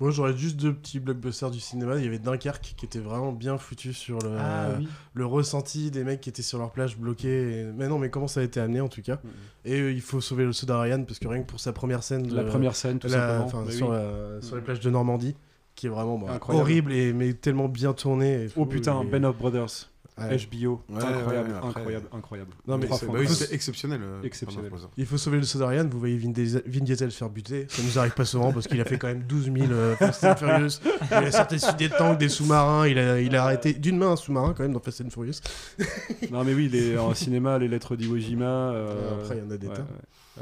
[0.00, 1.96] Moi, j'aurais juste deux petits blockbusters du cinéma.
[1.96, 4.86] Il y avait Dunkerque qui était vraiment bien foutu sur le, Ah oui.
[5.14, 7.60] le ressenti des mecs qui étaient sur leur plage bloqués.
[7.60, 9.18] et- Mais non, mais comment ça a été amené en tout cas.
[9.64, 12.02] Et euh, il faut sauver le saut d'Ariane parce que rien que pour sa première
[12.02, 12.32] scène.
[12.34, 13.70] La première scène, tout la- simplement.
[13.70, 13.94] sur, oui.
[13.94, 15.34] la- sur les plages de Normandie,
[15.74, 18.44] qui est vraiment bah, horrible et mais tellement bien tourné.
[18.44, 19.88] et Oh tout, putain, et- Ben of Brothers.
[20.18, 20.34] Ouais.
[20.38, 22.50] HBO, Ouais, incroyable, ouais, incroyable, incroyable.
[22.66, 24.72] Non, mais c'est- bah oui, c'est exceptionnel euh, Exceptionnel.
[24.96, 25.90] Il faut sauver le saut d'Ariane.
[25.90, 27.66] Vous voyez Vin Diesel, Vin Diesel se faire buter.
[27.68, 30.24] Ça nous arrive pas souvent parce qu'il a fait quand même 12 000 euh, Fast
[30.24, 30.80] and Furious.
[31.10, 32.86] Il a sorti dessus des tanks, des sous-marins.
[32.88, 35.40] Il a, il a arrêté d'une main un sous-marin quand même dans Fast and Furious.
[36.30, 38.44] Non mais oui, les, en cinéma, les lettres d'Iwo Jima.
[38.72, 39.82] euh, Après, il y en a des ouais, tas.
[39.82, 39.86] ouais.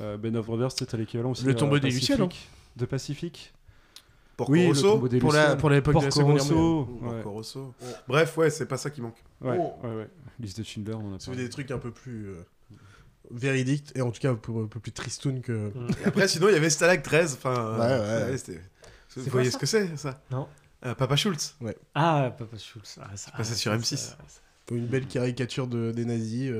[0.00, 1.44] Euh, ben of Brothers, c'était l'équivalent aussi.
[1.44, 1.90] Le euh, tombeau des.
[1.90, 2.28] Lucioles.
[2.76, 3.52] De Pacifique.
[4.36, 6.54] Porco oui, Rosso, le tombeau des pour la- pour l'époque de la Seconde Guerre Rosso,
[6.86, 7.08] mondiale.
[7.16, 7.22] ouais.
[7.22, 7.74] Porco Rosso.
[8.08, 9.74] Bref ouais c'est pas ça qui manque Ouais, Oh.
[9.86, 10.08] ouais, ouais.
[10.40, 12.44] Liste de Schindler, on a C'est des trucs un peu plus euh,
[13.30, 15.70] véridiques et en tout cas un peu, un peu plus tristoun que.
[16.02, 17.34] Et après, sinon, il y avait Stalag 13.
[17.34, 17.78] Enfin, euh,
[18.26, 18.36] Ouais, ouais.
[18.38, 18.60] c'était-
[19.08, 20.20] C'est Vous voyez ce que c'est, ça?
[20.32, 20.48] Non.
[20.84, 21.54] Euh, Papa Schultz.
[21.60, 21.76] Ouais.
[21.94, 22.98] Ah, Papa Schultz.
[23.00, 23.96] Ah, ça- passé ah, sur ça, M6.
[23.96, 26.50] ça- ça- Une belle caricature de, des nazis.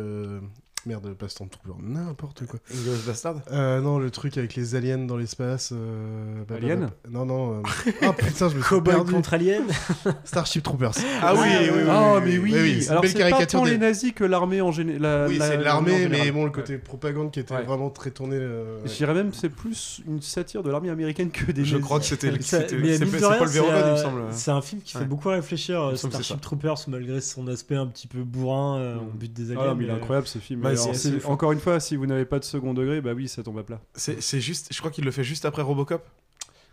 [0.86, 2.61] Merde, pas Stormtrooper, n'importe quoi.
[2.73, 5.70] Inglourious Bastard Euh, non, le truc avec les aliens dans l'espace.
[5.73, 6.81] euh, bah, Alien?
[6.81, 7.59] bah, bah, Non, non.
[7.59, 9.12] euh, Ah putain, je me suis perdu.
[9.12, 9.62] contre Alien?
[10.24, 10.93] Starship Troopers.
[11.23, 11.82] Ah oui, oui, oui.
[11.89, 14.61] Ah, oui, mais oui, oui, Alors c'est pas caricature tant des- les nazis que l'armée
[14.61, 15.27] en général.
[15.28, 17.62] Oui, c'est l'armée, mais bon, le côté propagande qui était Ouais.
[17.62, 18.36] vraiment très tourné.
[18.36, 21.73] euh, Je dirais même que c'est plus une satire de l'armée américaine que des Je
[21.77, 21.85] nazis.
[21.85, 24.23] crois que c'était Paul Verhoeven, il me euh, semble.
[24.31, 25.93] C'est un film qui fait beaucoup réfléchir.
[25.97, 26.40] Starship.
[26.40, 29.61] Troopers, malgré son aspect un petit peu bourrin, on bute des aliens.
[29.70, 30.61] Ah, mais il est mais- incroyable ce film.
[30.74, 33.59] Alors, encore une fois, si vous n'avez pas de second degré, bah oui, ça tombe
[33.59, 33.80] à plat.
[33.94, 36.06] C'est juste, je crois qu'il le fait juste après Robocop.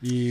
[0.03, 0.29] Et,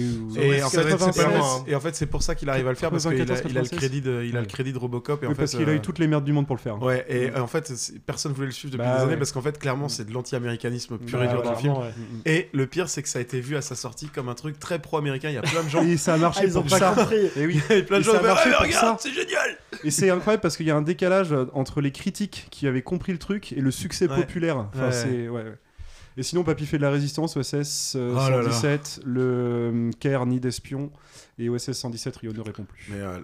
[0.59, 1.65] Et en, fait, c'est 96, pas moi, hein.
[1.69, 3.53] et en fait, c'est pour ça qu'il arrive à le faire parce qu'il a, 94,
[3.53, 3.79] il a le 96.
[3.79, 4.53] crédit de, il a le Ouais.
[4.53, 5.23] crédit de Robocop.
[5.23, 6.57] Et Oui, en fait, parce qu'il a euh, eu toutes les merdes du monde pour
[6.57, 6.83] le faire.
[6.83, 7.73] Ouais, et euh, en fait,
[8.05, 9.17] personne voulait le suivre depuis Bah des années ouais.
[9.17, 11.75] parce qu'en fait, clairement, c'est de l'anti-américanisme pur Bah et dur voilà, dans le film.
[11.75, 11.93] ouais.
[12.27, 14.59] Et le pire, c'est que ça a été vu à sa sortie comme un truc
[14.59, 15.29] très pro-américain.
[15.29, 15.83] Il y a plein de gens.
[15.87, 16.93] Et ça a marché Ah, ils ont pour pas ça.
[16.97, 17.31] compris.
[17.37, 17.61] Et oui.
[17.71, 19.09] Il y a plein de Et gens ça qui a font, marché pour regarde, ça.
[19.09, 19.57] c'est génial.
[19.85, 22.83] Et c'est incroyable parce qu'il y a un décalage euh, entre les critiques qui avaient
[22.83, 24.57] compris le truc et le succès populaire.
[24.75, 25.55] Enfin, c'est ouais, ouais.
[26.21, 28.51] Et sinon, Papy fait de la résistance, OSS euh, Oh là là.
[28.51, 30.91] 117, le euh, Caire Nid d'espion
[31.41, 32.87] et OSS 117, Rio ne répond plus.
[32.91, 33.19] Mais euh,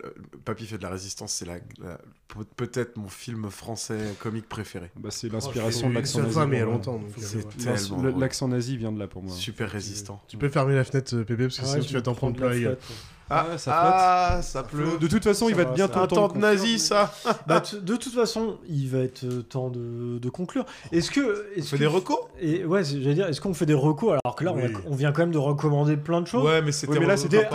[0.45, 1.99] Papy fait de la résistance, c'est la, la-
[2.29, 4.91] peut- peut-être mon film français comique préféré.
[4.97, 6.33] Bah, c'est Oh, l'inspiration de l'accent nazi.
[6.33, 7.39] fois, mais il y a longtemps, donc, C'est
[7.69, 8.13] euh.
[8.19, 9.35] L'accent nazi vient de là pour moi.
[9.35, 10.23] Super résistant.
[10.29, 12.37] Tu peux fermer la fenêtre, euh, Pépé, parce que Ah sinon tu vas t'en prendre
[12.37, 12.79] plein la gueule.
[12.81, 12.97] flotte.
[13.29, 14.99] Ah, ça ah, ça pleut.
[15.01, 16.03] De toute façon, il va va, être bientôt va.
[16.03, 17.13] Un temps de nazi, ça.
[17.49, 20.65] Bah, t- de toute façon, il va être euh, temps de, de conclure.
[20.93, 21.21] Est-ce que.
[21.21, 22.19] On Est-ce fait que- des recos?
[22.41, 24.17] Et ouais, j'allais dire, est-ce qu'on fait des recos?
[24.25, 26.45] Alors que là, on, a- on vient quand même de recommander plein de choses.
[26.45, 27.49] Ouais, mais c'était Oui, mais là, c'était des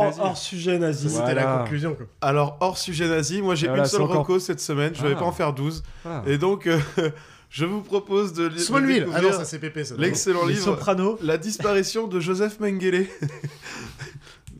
[0.00, 1.08] hors- sujet nazi.
[1.10, 2.06] C'était la conclusion, quoi.
[2.20, 4.94] Alors, hors sujet nazi, moi j'ai Voilà, une seule encore- reco cette semaine.
[4.94, 5.20] Je vais Ah.
[5.20, 5.82] pas en faire 12.
[6.04, 6.22] Ah.
[6.26, 6.78] Et donc, euh,
[7.50, 9.06] je vous propose de, li- de Smallville.
[9.14, 9.94] Ah non, ça c'est Pépé, ça.
[9.98, 11.18] l'excellent livre Sopranos.
[11.22, 13.06] La disparition de Joseph Mengele.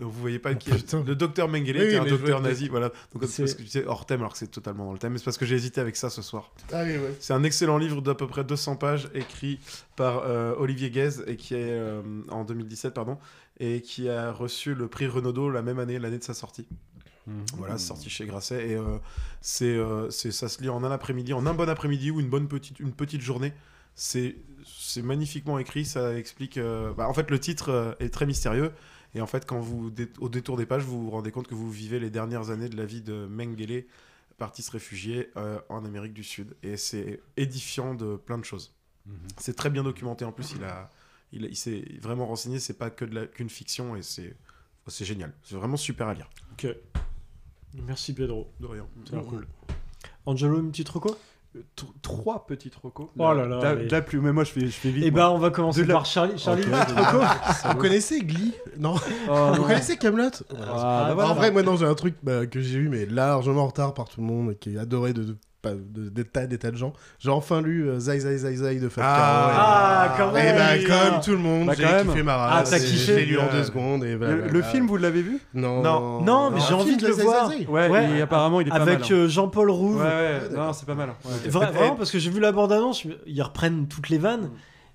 [0.00, 2.40] Donc, vous voyez pas qui est le docteur Mengele, Oui, qui est oui, un docteur
[2.40, 2.66] nazi.
[2.68, 2.88] Voilà.
[3.14, 5.12] Donc, c'est parce que tu disais hors thème alors que c'est totalement dans le thème.
[5.12, 6.50] Mais c'est parce que j'ai hésité avec ça ce soir.
[6.72, 7.14] Ah oui, ouais.
[7.20, 9.60] C'est un excellent livre d'à peu près 200 pages écrit
[9.94, 12.00] par euh, Olivier Guèze et qui est euh,
[12.30, 13.16] en 2017 pardon
[13.58, 16.66] et qui a reçu le prix Renaudot la même année, l'année de sa sortie.
[17.26, 17.44] Mhm.
[17.56, 18.98] Voilà, c'est sorti chez Grasset et euh,
[19.40, 22.28] c'est euh, c'est ça se lit en un après-midi, en un bon après-midi ou une
[22.28, 23.52] bonne petite une petite journée.
[23.94, 26.56] C'est c'est magnifiquement écrit, ça explique.
[26.58, 28.72] euh, bah, en fait, le titre est très mystérieux
[29.14, 31.54] et en fait, quand vous dé- au détour des pages, vous vous rendez compte que
[31.54, 33.84] vous vivez les dernières années de la vie de Mengele,
[34.38, 35.30] parti se réfugier
[35.68, 38.74] en Amérique du Sud et c'est édifiant de plein de choses.
[39.36, 40.54] C'est très bien documenté en plus.
[40.56, 40.90] Il a
[41.32, 42.58] il, s'est vraiment renseigné.
[42.60, 44.36] C'est pas que de la- qu'une fiction et c'est
[44.88, 45.32] c'est génial.
[45.44, 46.28] C'est vraiment super à lire.
[46.52, 46.66] Ok.
[47.86, 48.50] Merci Pedro.
[48.60, 48.86] De rien.
[49.12, 49.46] A l'air cool.
[50.26, 51.16] Angelo, une petite reco?
[51.56, 53.08] Euh, t- Trois petites recos.
[53.18, 55.04] Oh là là, la- mais- de la plus, mais moi je fais, je fais vite.
[55.06, 55.20] Eh moi.
[55.20, 56.38] ben, on va commencer la- par Charlie.
[56.38, 58.54] Charlie, Ok, une petite de- reco Vous connaissez Glee?
[58.78, 58.94] Non.
[59.28, 59.62] Oh, Vous non.
[59.64, 60.30] connaissez Camelot?
[60.58, 61.28] Ah, bah.
[61.28, 63.94] En vrai, moi non, j'ai un truc bah, que j'ai eu mais largement en retard
[63.94, 66.58] par tout le monde et qui est adoré de, de pas de, des tas des
[66.58, 66.92] tas de gens.
[67.20, 70.30] J'ai enfin lu euh, Zai Zai Zai Zai de Fab Ah, Caro.
[70.32, 70.56] quand Et même.
[70.56, 73.24] bah, comme tout le monde, Bah, j'ai kiffé ma Ah, t'as et kiffé Je l'ai
[73.26, 74.04] lu en deux secondes.
[74.04, 75.38] Et Le, film, vous l'avez vu?
[75.54, 75.82] Non.
[75.82, 76.20] Non.
[76.22, 77.48] Non, mais j'ai envie de le Zai voir.
[77.50, 77.66] Zai Zai.
[77.66, 79.08] Ouais, Ouais, et apparemment, il est pas Avec mal.
[79.10, 79.14] hein.
[79.14, 79.98] euh, Jean-Paul Rouve.
[80.00, 81.10] Ouais, ouais, non, c'est pas mal.
[81.24, 81.48] ouais.
[81.50, 84.50] Vra- Vraiment, parce que j'ai vu la bande-annonce, je ils reprennent toutes les vannes.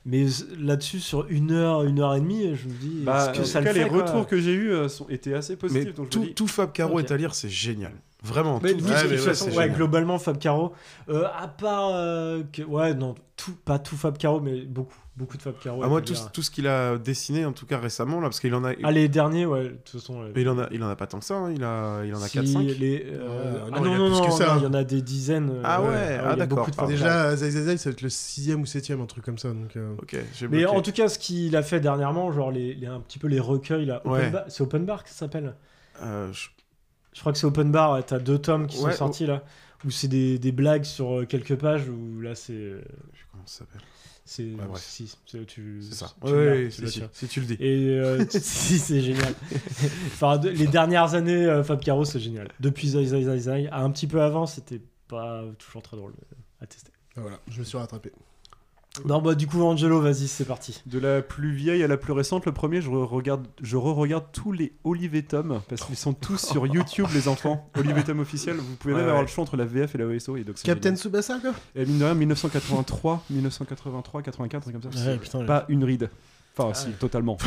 [0.05, 0.25] Mais
[0.57, 3.45] là-dessus, sur une heure, une heure et demie, je me dis, Bah, est-ce que en
[3.45, 5.57] ça tout le cas, fait les retours que j'ai eus euh, sont, étaient assez Mais
[5.57, 5.93] positifs.
[5.97, 7.03] je tout, dis- tout Fab Caro Ok.
[7.03, 7.91] est à lire, c'est génial.
[8.27, 8.59] Vraiment.
[8.61, 9.73] Mais tout, oui, tout de toute façon, ouais, génial.
[9.73, 10.73] globalement, Fab Caro.
[11.09, 15.37] euh, à part euh, que, ouais, non, tout, pas tout Fab Caro, mais beaucoup, beaucoup
[15.37, 15.81] de Fab Caro.
[15.81, 18.39] Ah, à moi, tout, tout ce qu'il a dessiné, en tout cas récemment, là, parce
[18.39, 18.71] qu'il en a.
[18.83, 20.21] Ah, les derniers, ouais, de toute façon.
[20.21, 20.31] ouais.
[20.35, 21.35] Mais il en a, il en a pas tant que ça.
[21.35, 22.77] hein, Il a, il en a Si, 4-5.
[22.79, 24.57] les, euh, ah non, non, il non, non, que ça, non, hein.
[24.59, 25.49] il y en a des dizaines.
[25.51, 26.67] euh, Ah ouais, ah a d'accord.
[26.87, 29.49] Déjà, Zai Zai Zai, ça va être le sixième ou septième, un truc comme ça.
[29.49, 32.77] Donc, euh, Ok, j'ai Mais en tout cas, ce qu'il a fait dernièrement, genre les,
[32.87, 34.31] un petit peu les recueils là, Ouais.
[34.49, 35.55] C'est Open Bar que ça s'appelle?
[36.03, 36.49] Euh, je-
[37.17, 37.93] Je crois que c'est Open Bar.
[37.93, 39.43] ouais, T'as deux tomes qui Ouais, sont sortis là,
[39.83, 41.89] où c'est des, des blagues sur euh, quelques pages.
[41.89, 42.81] Où là, c'est, euh,
[43.13, 43.81] je sais comment ça s'appelle.
[44.23, 46.11] c'est, Ouais, si, c'est, tu, C'est ça.
[46.23, 47.09] tu Ouais, tu si, si, tu l'as.
[47.13, 47.57] si tu le dis.
[47.59, 49.33] Et euh, si, c'est génial.
[50.07, 52.49] enfin, de- les dernières années, euh, Fab Caro, c'est génial.
[52.59, 56.13] Depuis Zai Zai Zai Zai, un petit peu avant, c'était pas toujours très drôle
[56.61, 56.91] à tester.
[57.15, 58.11] voilà, je me suis rattrapé.
[59.05, 60.81] Non, bah du coup, Angelo, vas-y, c'est parti.
[60.85, 64.51] De la plus vieille à la plus récente, le premier, je regarde, je re-regarde tous
[64.51, 67.69] les Olivier Tom parce qu'ils sont tous sur YouTube, les enfants.
[67.77, 69.25] Olivier Tom officiel, vous pouvez même Ouais, avoir ouais.
[69.25, 70.37] le choix entre la VF et la OSO.
[70.37, 70.97] Et donc c'est Captain génial.
[70.99, 71.53] Tsubasa, quoi?
[71.75, 74.99] Et mine de rien, 1983, 1983, 84, un truc comme ça.
[74.99, 76.09] Ouais, c'est putain, pas une ride.
[76.57, 77.37] Enfin, si, totalement.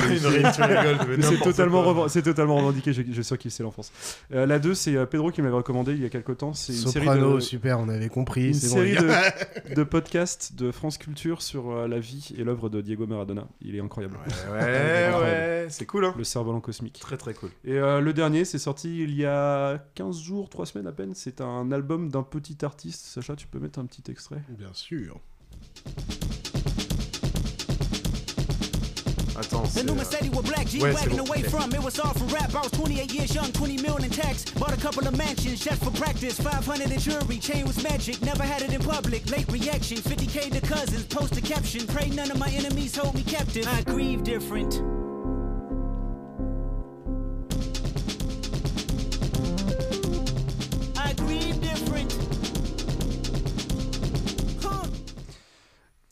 [1.21, 2.93] C'est totalement, revendiqué.
[2.93, 3.93] Je, je qui c'est l'enfance.
[4.33, 6.53] Euh, la 2, c'est Pedro qui m'avait recommandé il y a quelques temps.
[6.53, 8.47] C'est une Soprano, série de, super, on avait compris.
[8.49, 12.69] une bon, série de, de podcasts de France Culture sur euh, la vie et l'œuvre
[12.69, 13.47] de Diego Maradona.
[13.61, 14.19] Il est incroyable.
[14.51, 15.23] Ouais, Incroyable.
[15.25, 16.15] ouais, c'est cool, hein.
[16.17, 16.99] Le cerf-volant cosmique.
[17.01, 17.51] Très, très cool.
[17.65, 21.13] Et euh, le dernier, c'est sorti il y a 15 jours, 3 semaines à peine.
[21.15, 23.07] C'est un album d'un petit artiste.
[23.07, 24.43] Sacha, tu peux mettre un petit extrait?
[24.49, 25.21] Bien sûr.
[29.41, 29.75] Attends.
[29.75, 31.29] The new Mercedes with black G Ouais, wagon bon.
[31.29, 31.73] away from.
[31.73, 32.55] It was all for rap.
[32.55, 34.45] I was 28 years young, 20 million in tax.
[34.51, 36.39] Bought a couple of mansions just for practice.
[36.39, 38.21] 500 in jewelry, chain was magic.
[38.23, 39.29] Never had it in public.
[39.31, 41.05] Late reaction, 50k to cousins.
[41.07, 41.87] Post a caption.
[41.87, 43.67] Pray none of my enemies hold me captive.
[43.67, 44.83] I grieve different.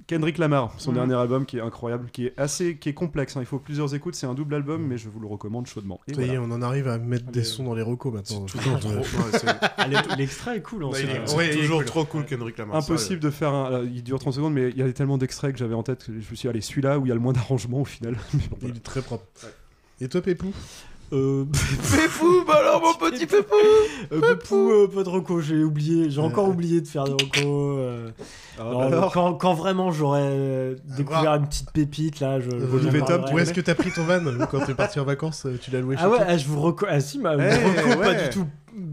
[0.08, 0.96] Kendrick Lamar, son Mhm.
[0.96, 3.36] dernier album qui est incroyable, qui est assez, qui est complexe.
[3.36, 3.40] hein.
[3.40, 4.14] Il faut plusieurs écoutes.
[4.14, 6.00] C'est un double album, mais je vous le recommande chaudement.
[6.08, 6.42] Et Ça y est, voilà.
[6.42, 7.44] on en arrive à mettre des Allez.
[7.48, 8.46] sons dans les recos maintenant.
[10.18, 10.84] L'extrait est cool.
[10.84, 11.00] En soi.
[11.02, 11.84] il est- Euh, ouais, toujours cool.
[11.84, 12.76] trop cool, Kendrick Lamar.
[12.76, 13.70] Impossible de faire un.
[13.72, 16.06] euh, Il dure 30 secondes, mais il y a tellement d'extraits que j'avais en tête.
[16.06, 17.84] que Je me suis dit, allez, celui-là où il y a le moins d'arrangement au
[17.84, 18.16] final.
[18.62, 19.24] Il est très propre.
[20.00, 20.52] Et toi, Pépou?
[21.12, 21.44] Euh,
[21.96, 23.54] Pépou, bah alors mon petit Pépou
[24.12, 27.32] Euh, Pepou, euh, pas de reco, j'ai oublié, j'ai encore oublié de faire des recos.
[27.46, 28.10] euh.
[28.58, 32.50] Ah, Alors, bah alors quand, quand vraiment j'aurais euh, découvert une petite pépite là, je.
[32.50, 33.34] je Olivier vous en Tom, parlerai.
[33.34, 34.20] où est-ce que t'as pris ton van
[34.50, 36.60] quand t'es parti en vacances euh, Tu l'as loué chez Ah ouais, ah, je vous
[36.60, 36.84] reco...
[36.88, 38.24] Ah si, ma Eh, reco, pas ouais.
[38.24, 38.46] du tout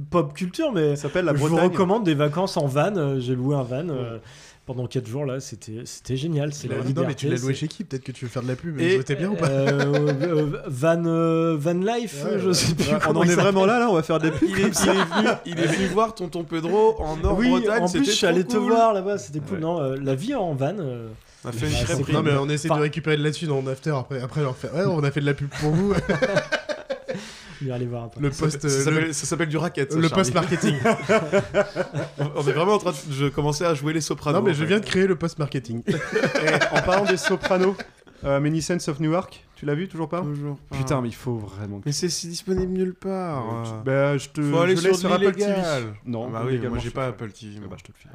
[0.09, 2.95] pop culture, mais Ça s'appelle la je vous recommande des vacances en van.
[2.95, 4.17] euh, J'ai loué un van euh,
[4.65, 6.53] pendant 4 jours là, c'était c'était génial.
[6.53, 7.07] C'est la Non, liberté.
[7.07, 8.79] mais tu l'as loué chez qui Peut-être que tu veux faire de la pub.
[8.79, 12.73] Et- Et t'es bien ou pas Euh, euh, van, euh, van Life, Ouais, je sais
[12.73, 13.89] plus Ouais, on en est vraiment là, là.
[13.89, 16.95] On va faire Il est, comme il est venu, il est venu voir Tonton Pedro
[16.99, 17.83] en Oui, Nord-Bretagne.
[17.83, 19.55] en plus c'était je suis allé te voir là-bas, c'était cool.
[19.57, 19.61] Ouais.
[19.61, 20.73] Non, euh, la vie en van.
[20.79, 21.07] euh,
[21.43, 22.03] On a fait une Bah, crêperie.
[22.05, 22.13] cool.
[22.15, 24.19] Non, mais on essaie Enfin- de récupérer de là-dessus dans after après.
[24.19, 24.73] Après, leur faire.
[24.73, 25.93] Ouais, on a fait de la pub pour vous.
[27.61, 28.21] Je vais aller voir après.
[28.21, 28.61] Le Ça, post.
[28.61, 29.91] ça euh, s'appelle- le- ça s'appelle du racket.
[29.91, 30.15] ça, Le Charlie.
[30.15, 30.75] post-marketing.
[32.19, 32.97] On on est vraiment en train de.
[33.13, 34.39] Je commençais à jouer les sopranos.
[34.39, 34.65] Non, mais je fait.
[34.65, 35.81] viens de créer le post-marketing.
[35.87, 37.75] Et en parlant des Sopranos,
[38.23, 40.75] euh, Many Sense of Newark, tu l'as vu toujours pas Toujours pas.
[40.77, 41.79] Putain, mais il faut vraiment.
[41.79, 43.43] que- Mais c'est si disponible nulle part.
[43.63, 44.41] Tu- Bah, je te.
[44.41, 45.53] Faut aller je sur laisse sur Apple TV.
[46.05, 47.55] Non, Ah bah oui, moi j'ai pas Apple TV.
[47.63, 48.11] Ah bah, je te le file.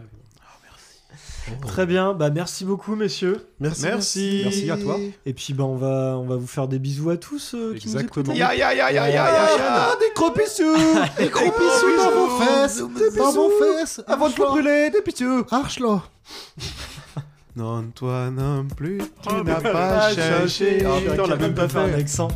[1.67, 3.47] Très bien, bah merci beaucoup messieurs.
[3.61, 3.83] Merci.
[3.83, 4.41] Merci.
[4.45, 4.97] Merci à toi.
[5.27, 7.89] Et puis bah on va on va vous faire des bisous à tous euh, qui
[7.89, 8.25] nous Exactement.
[8.25, 8.37] écoutent.
[8.37, 9.97] Ya ya ya ya ya ya ya.
[10.01, 10.77] des gros bisous
[11.19, 12.83] Des gros bisous dans vos fesses
[13.17, 15.27] Dans vos fesses Avant de vous brûler, des pitiés.
[15.51, 16.03] Arche-là
[17.57, 20.85] Non, toi non plus, tu Oh, n'as pas ah, cherché.
[20.87, 21.79] Ah, putain, on l'a même de pas fait.
[21.79, 22.29] un accent.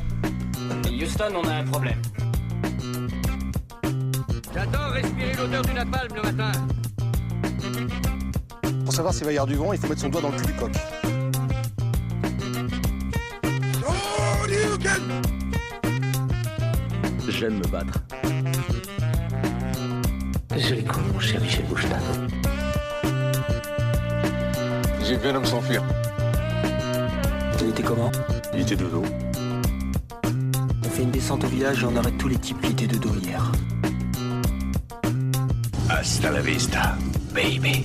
[1.01, 2.01] Houston, on a un problème.
[4.55, 6.53] J'adore respirer l'odeur du napalm le matin.
[8.95, 10.37] Pour savoir s'il va y avoir du vent, il faut mettre son doigt dans le
[10.37, 10.71] cul du coq.
[17.29, 17.99] J'aime me battre.
[20.57, 21.97] Joli coup, mon cher Michel Bouchta.
[25.03, 25.83] J'ai vu un homme s'enfuir.
[27.63, 28.13] Il était comment
[28.53, 29.03] Il était de dos.
[30.85, 32.99] On fait une descente au village et on arrête tous les types qui étaient de
[32.99, 33.51] dos hier.
[35.89, 36.97] Hasta la vista,
[37.35, 37.85] baby.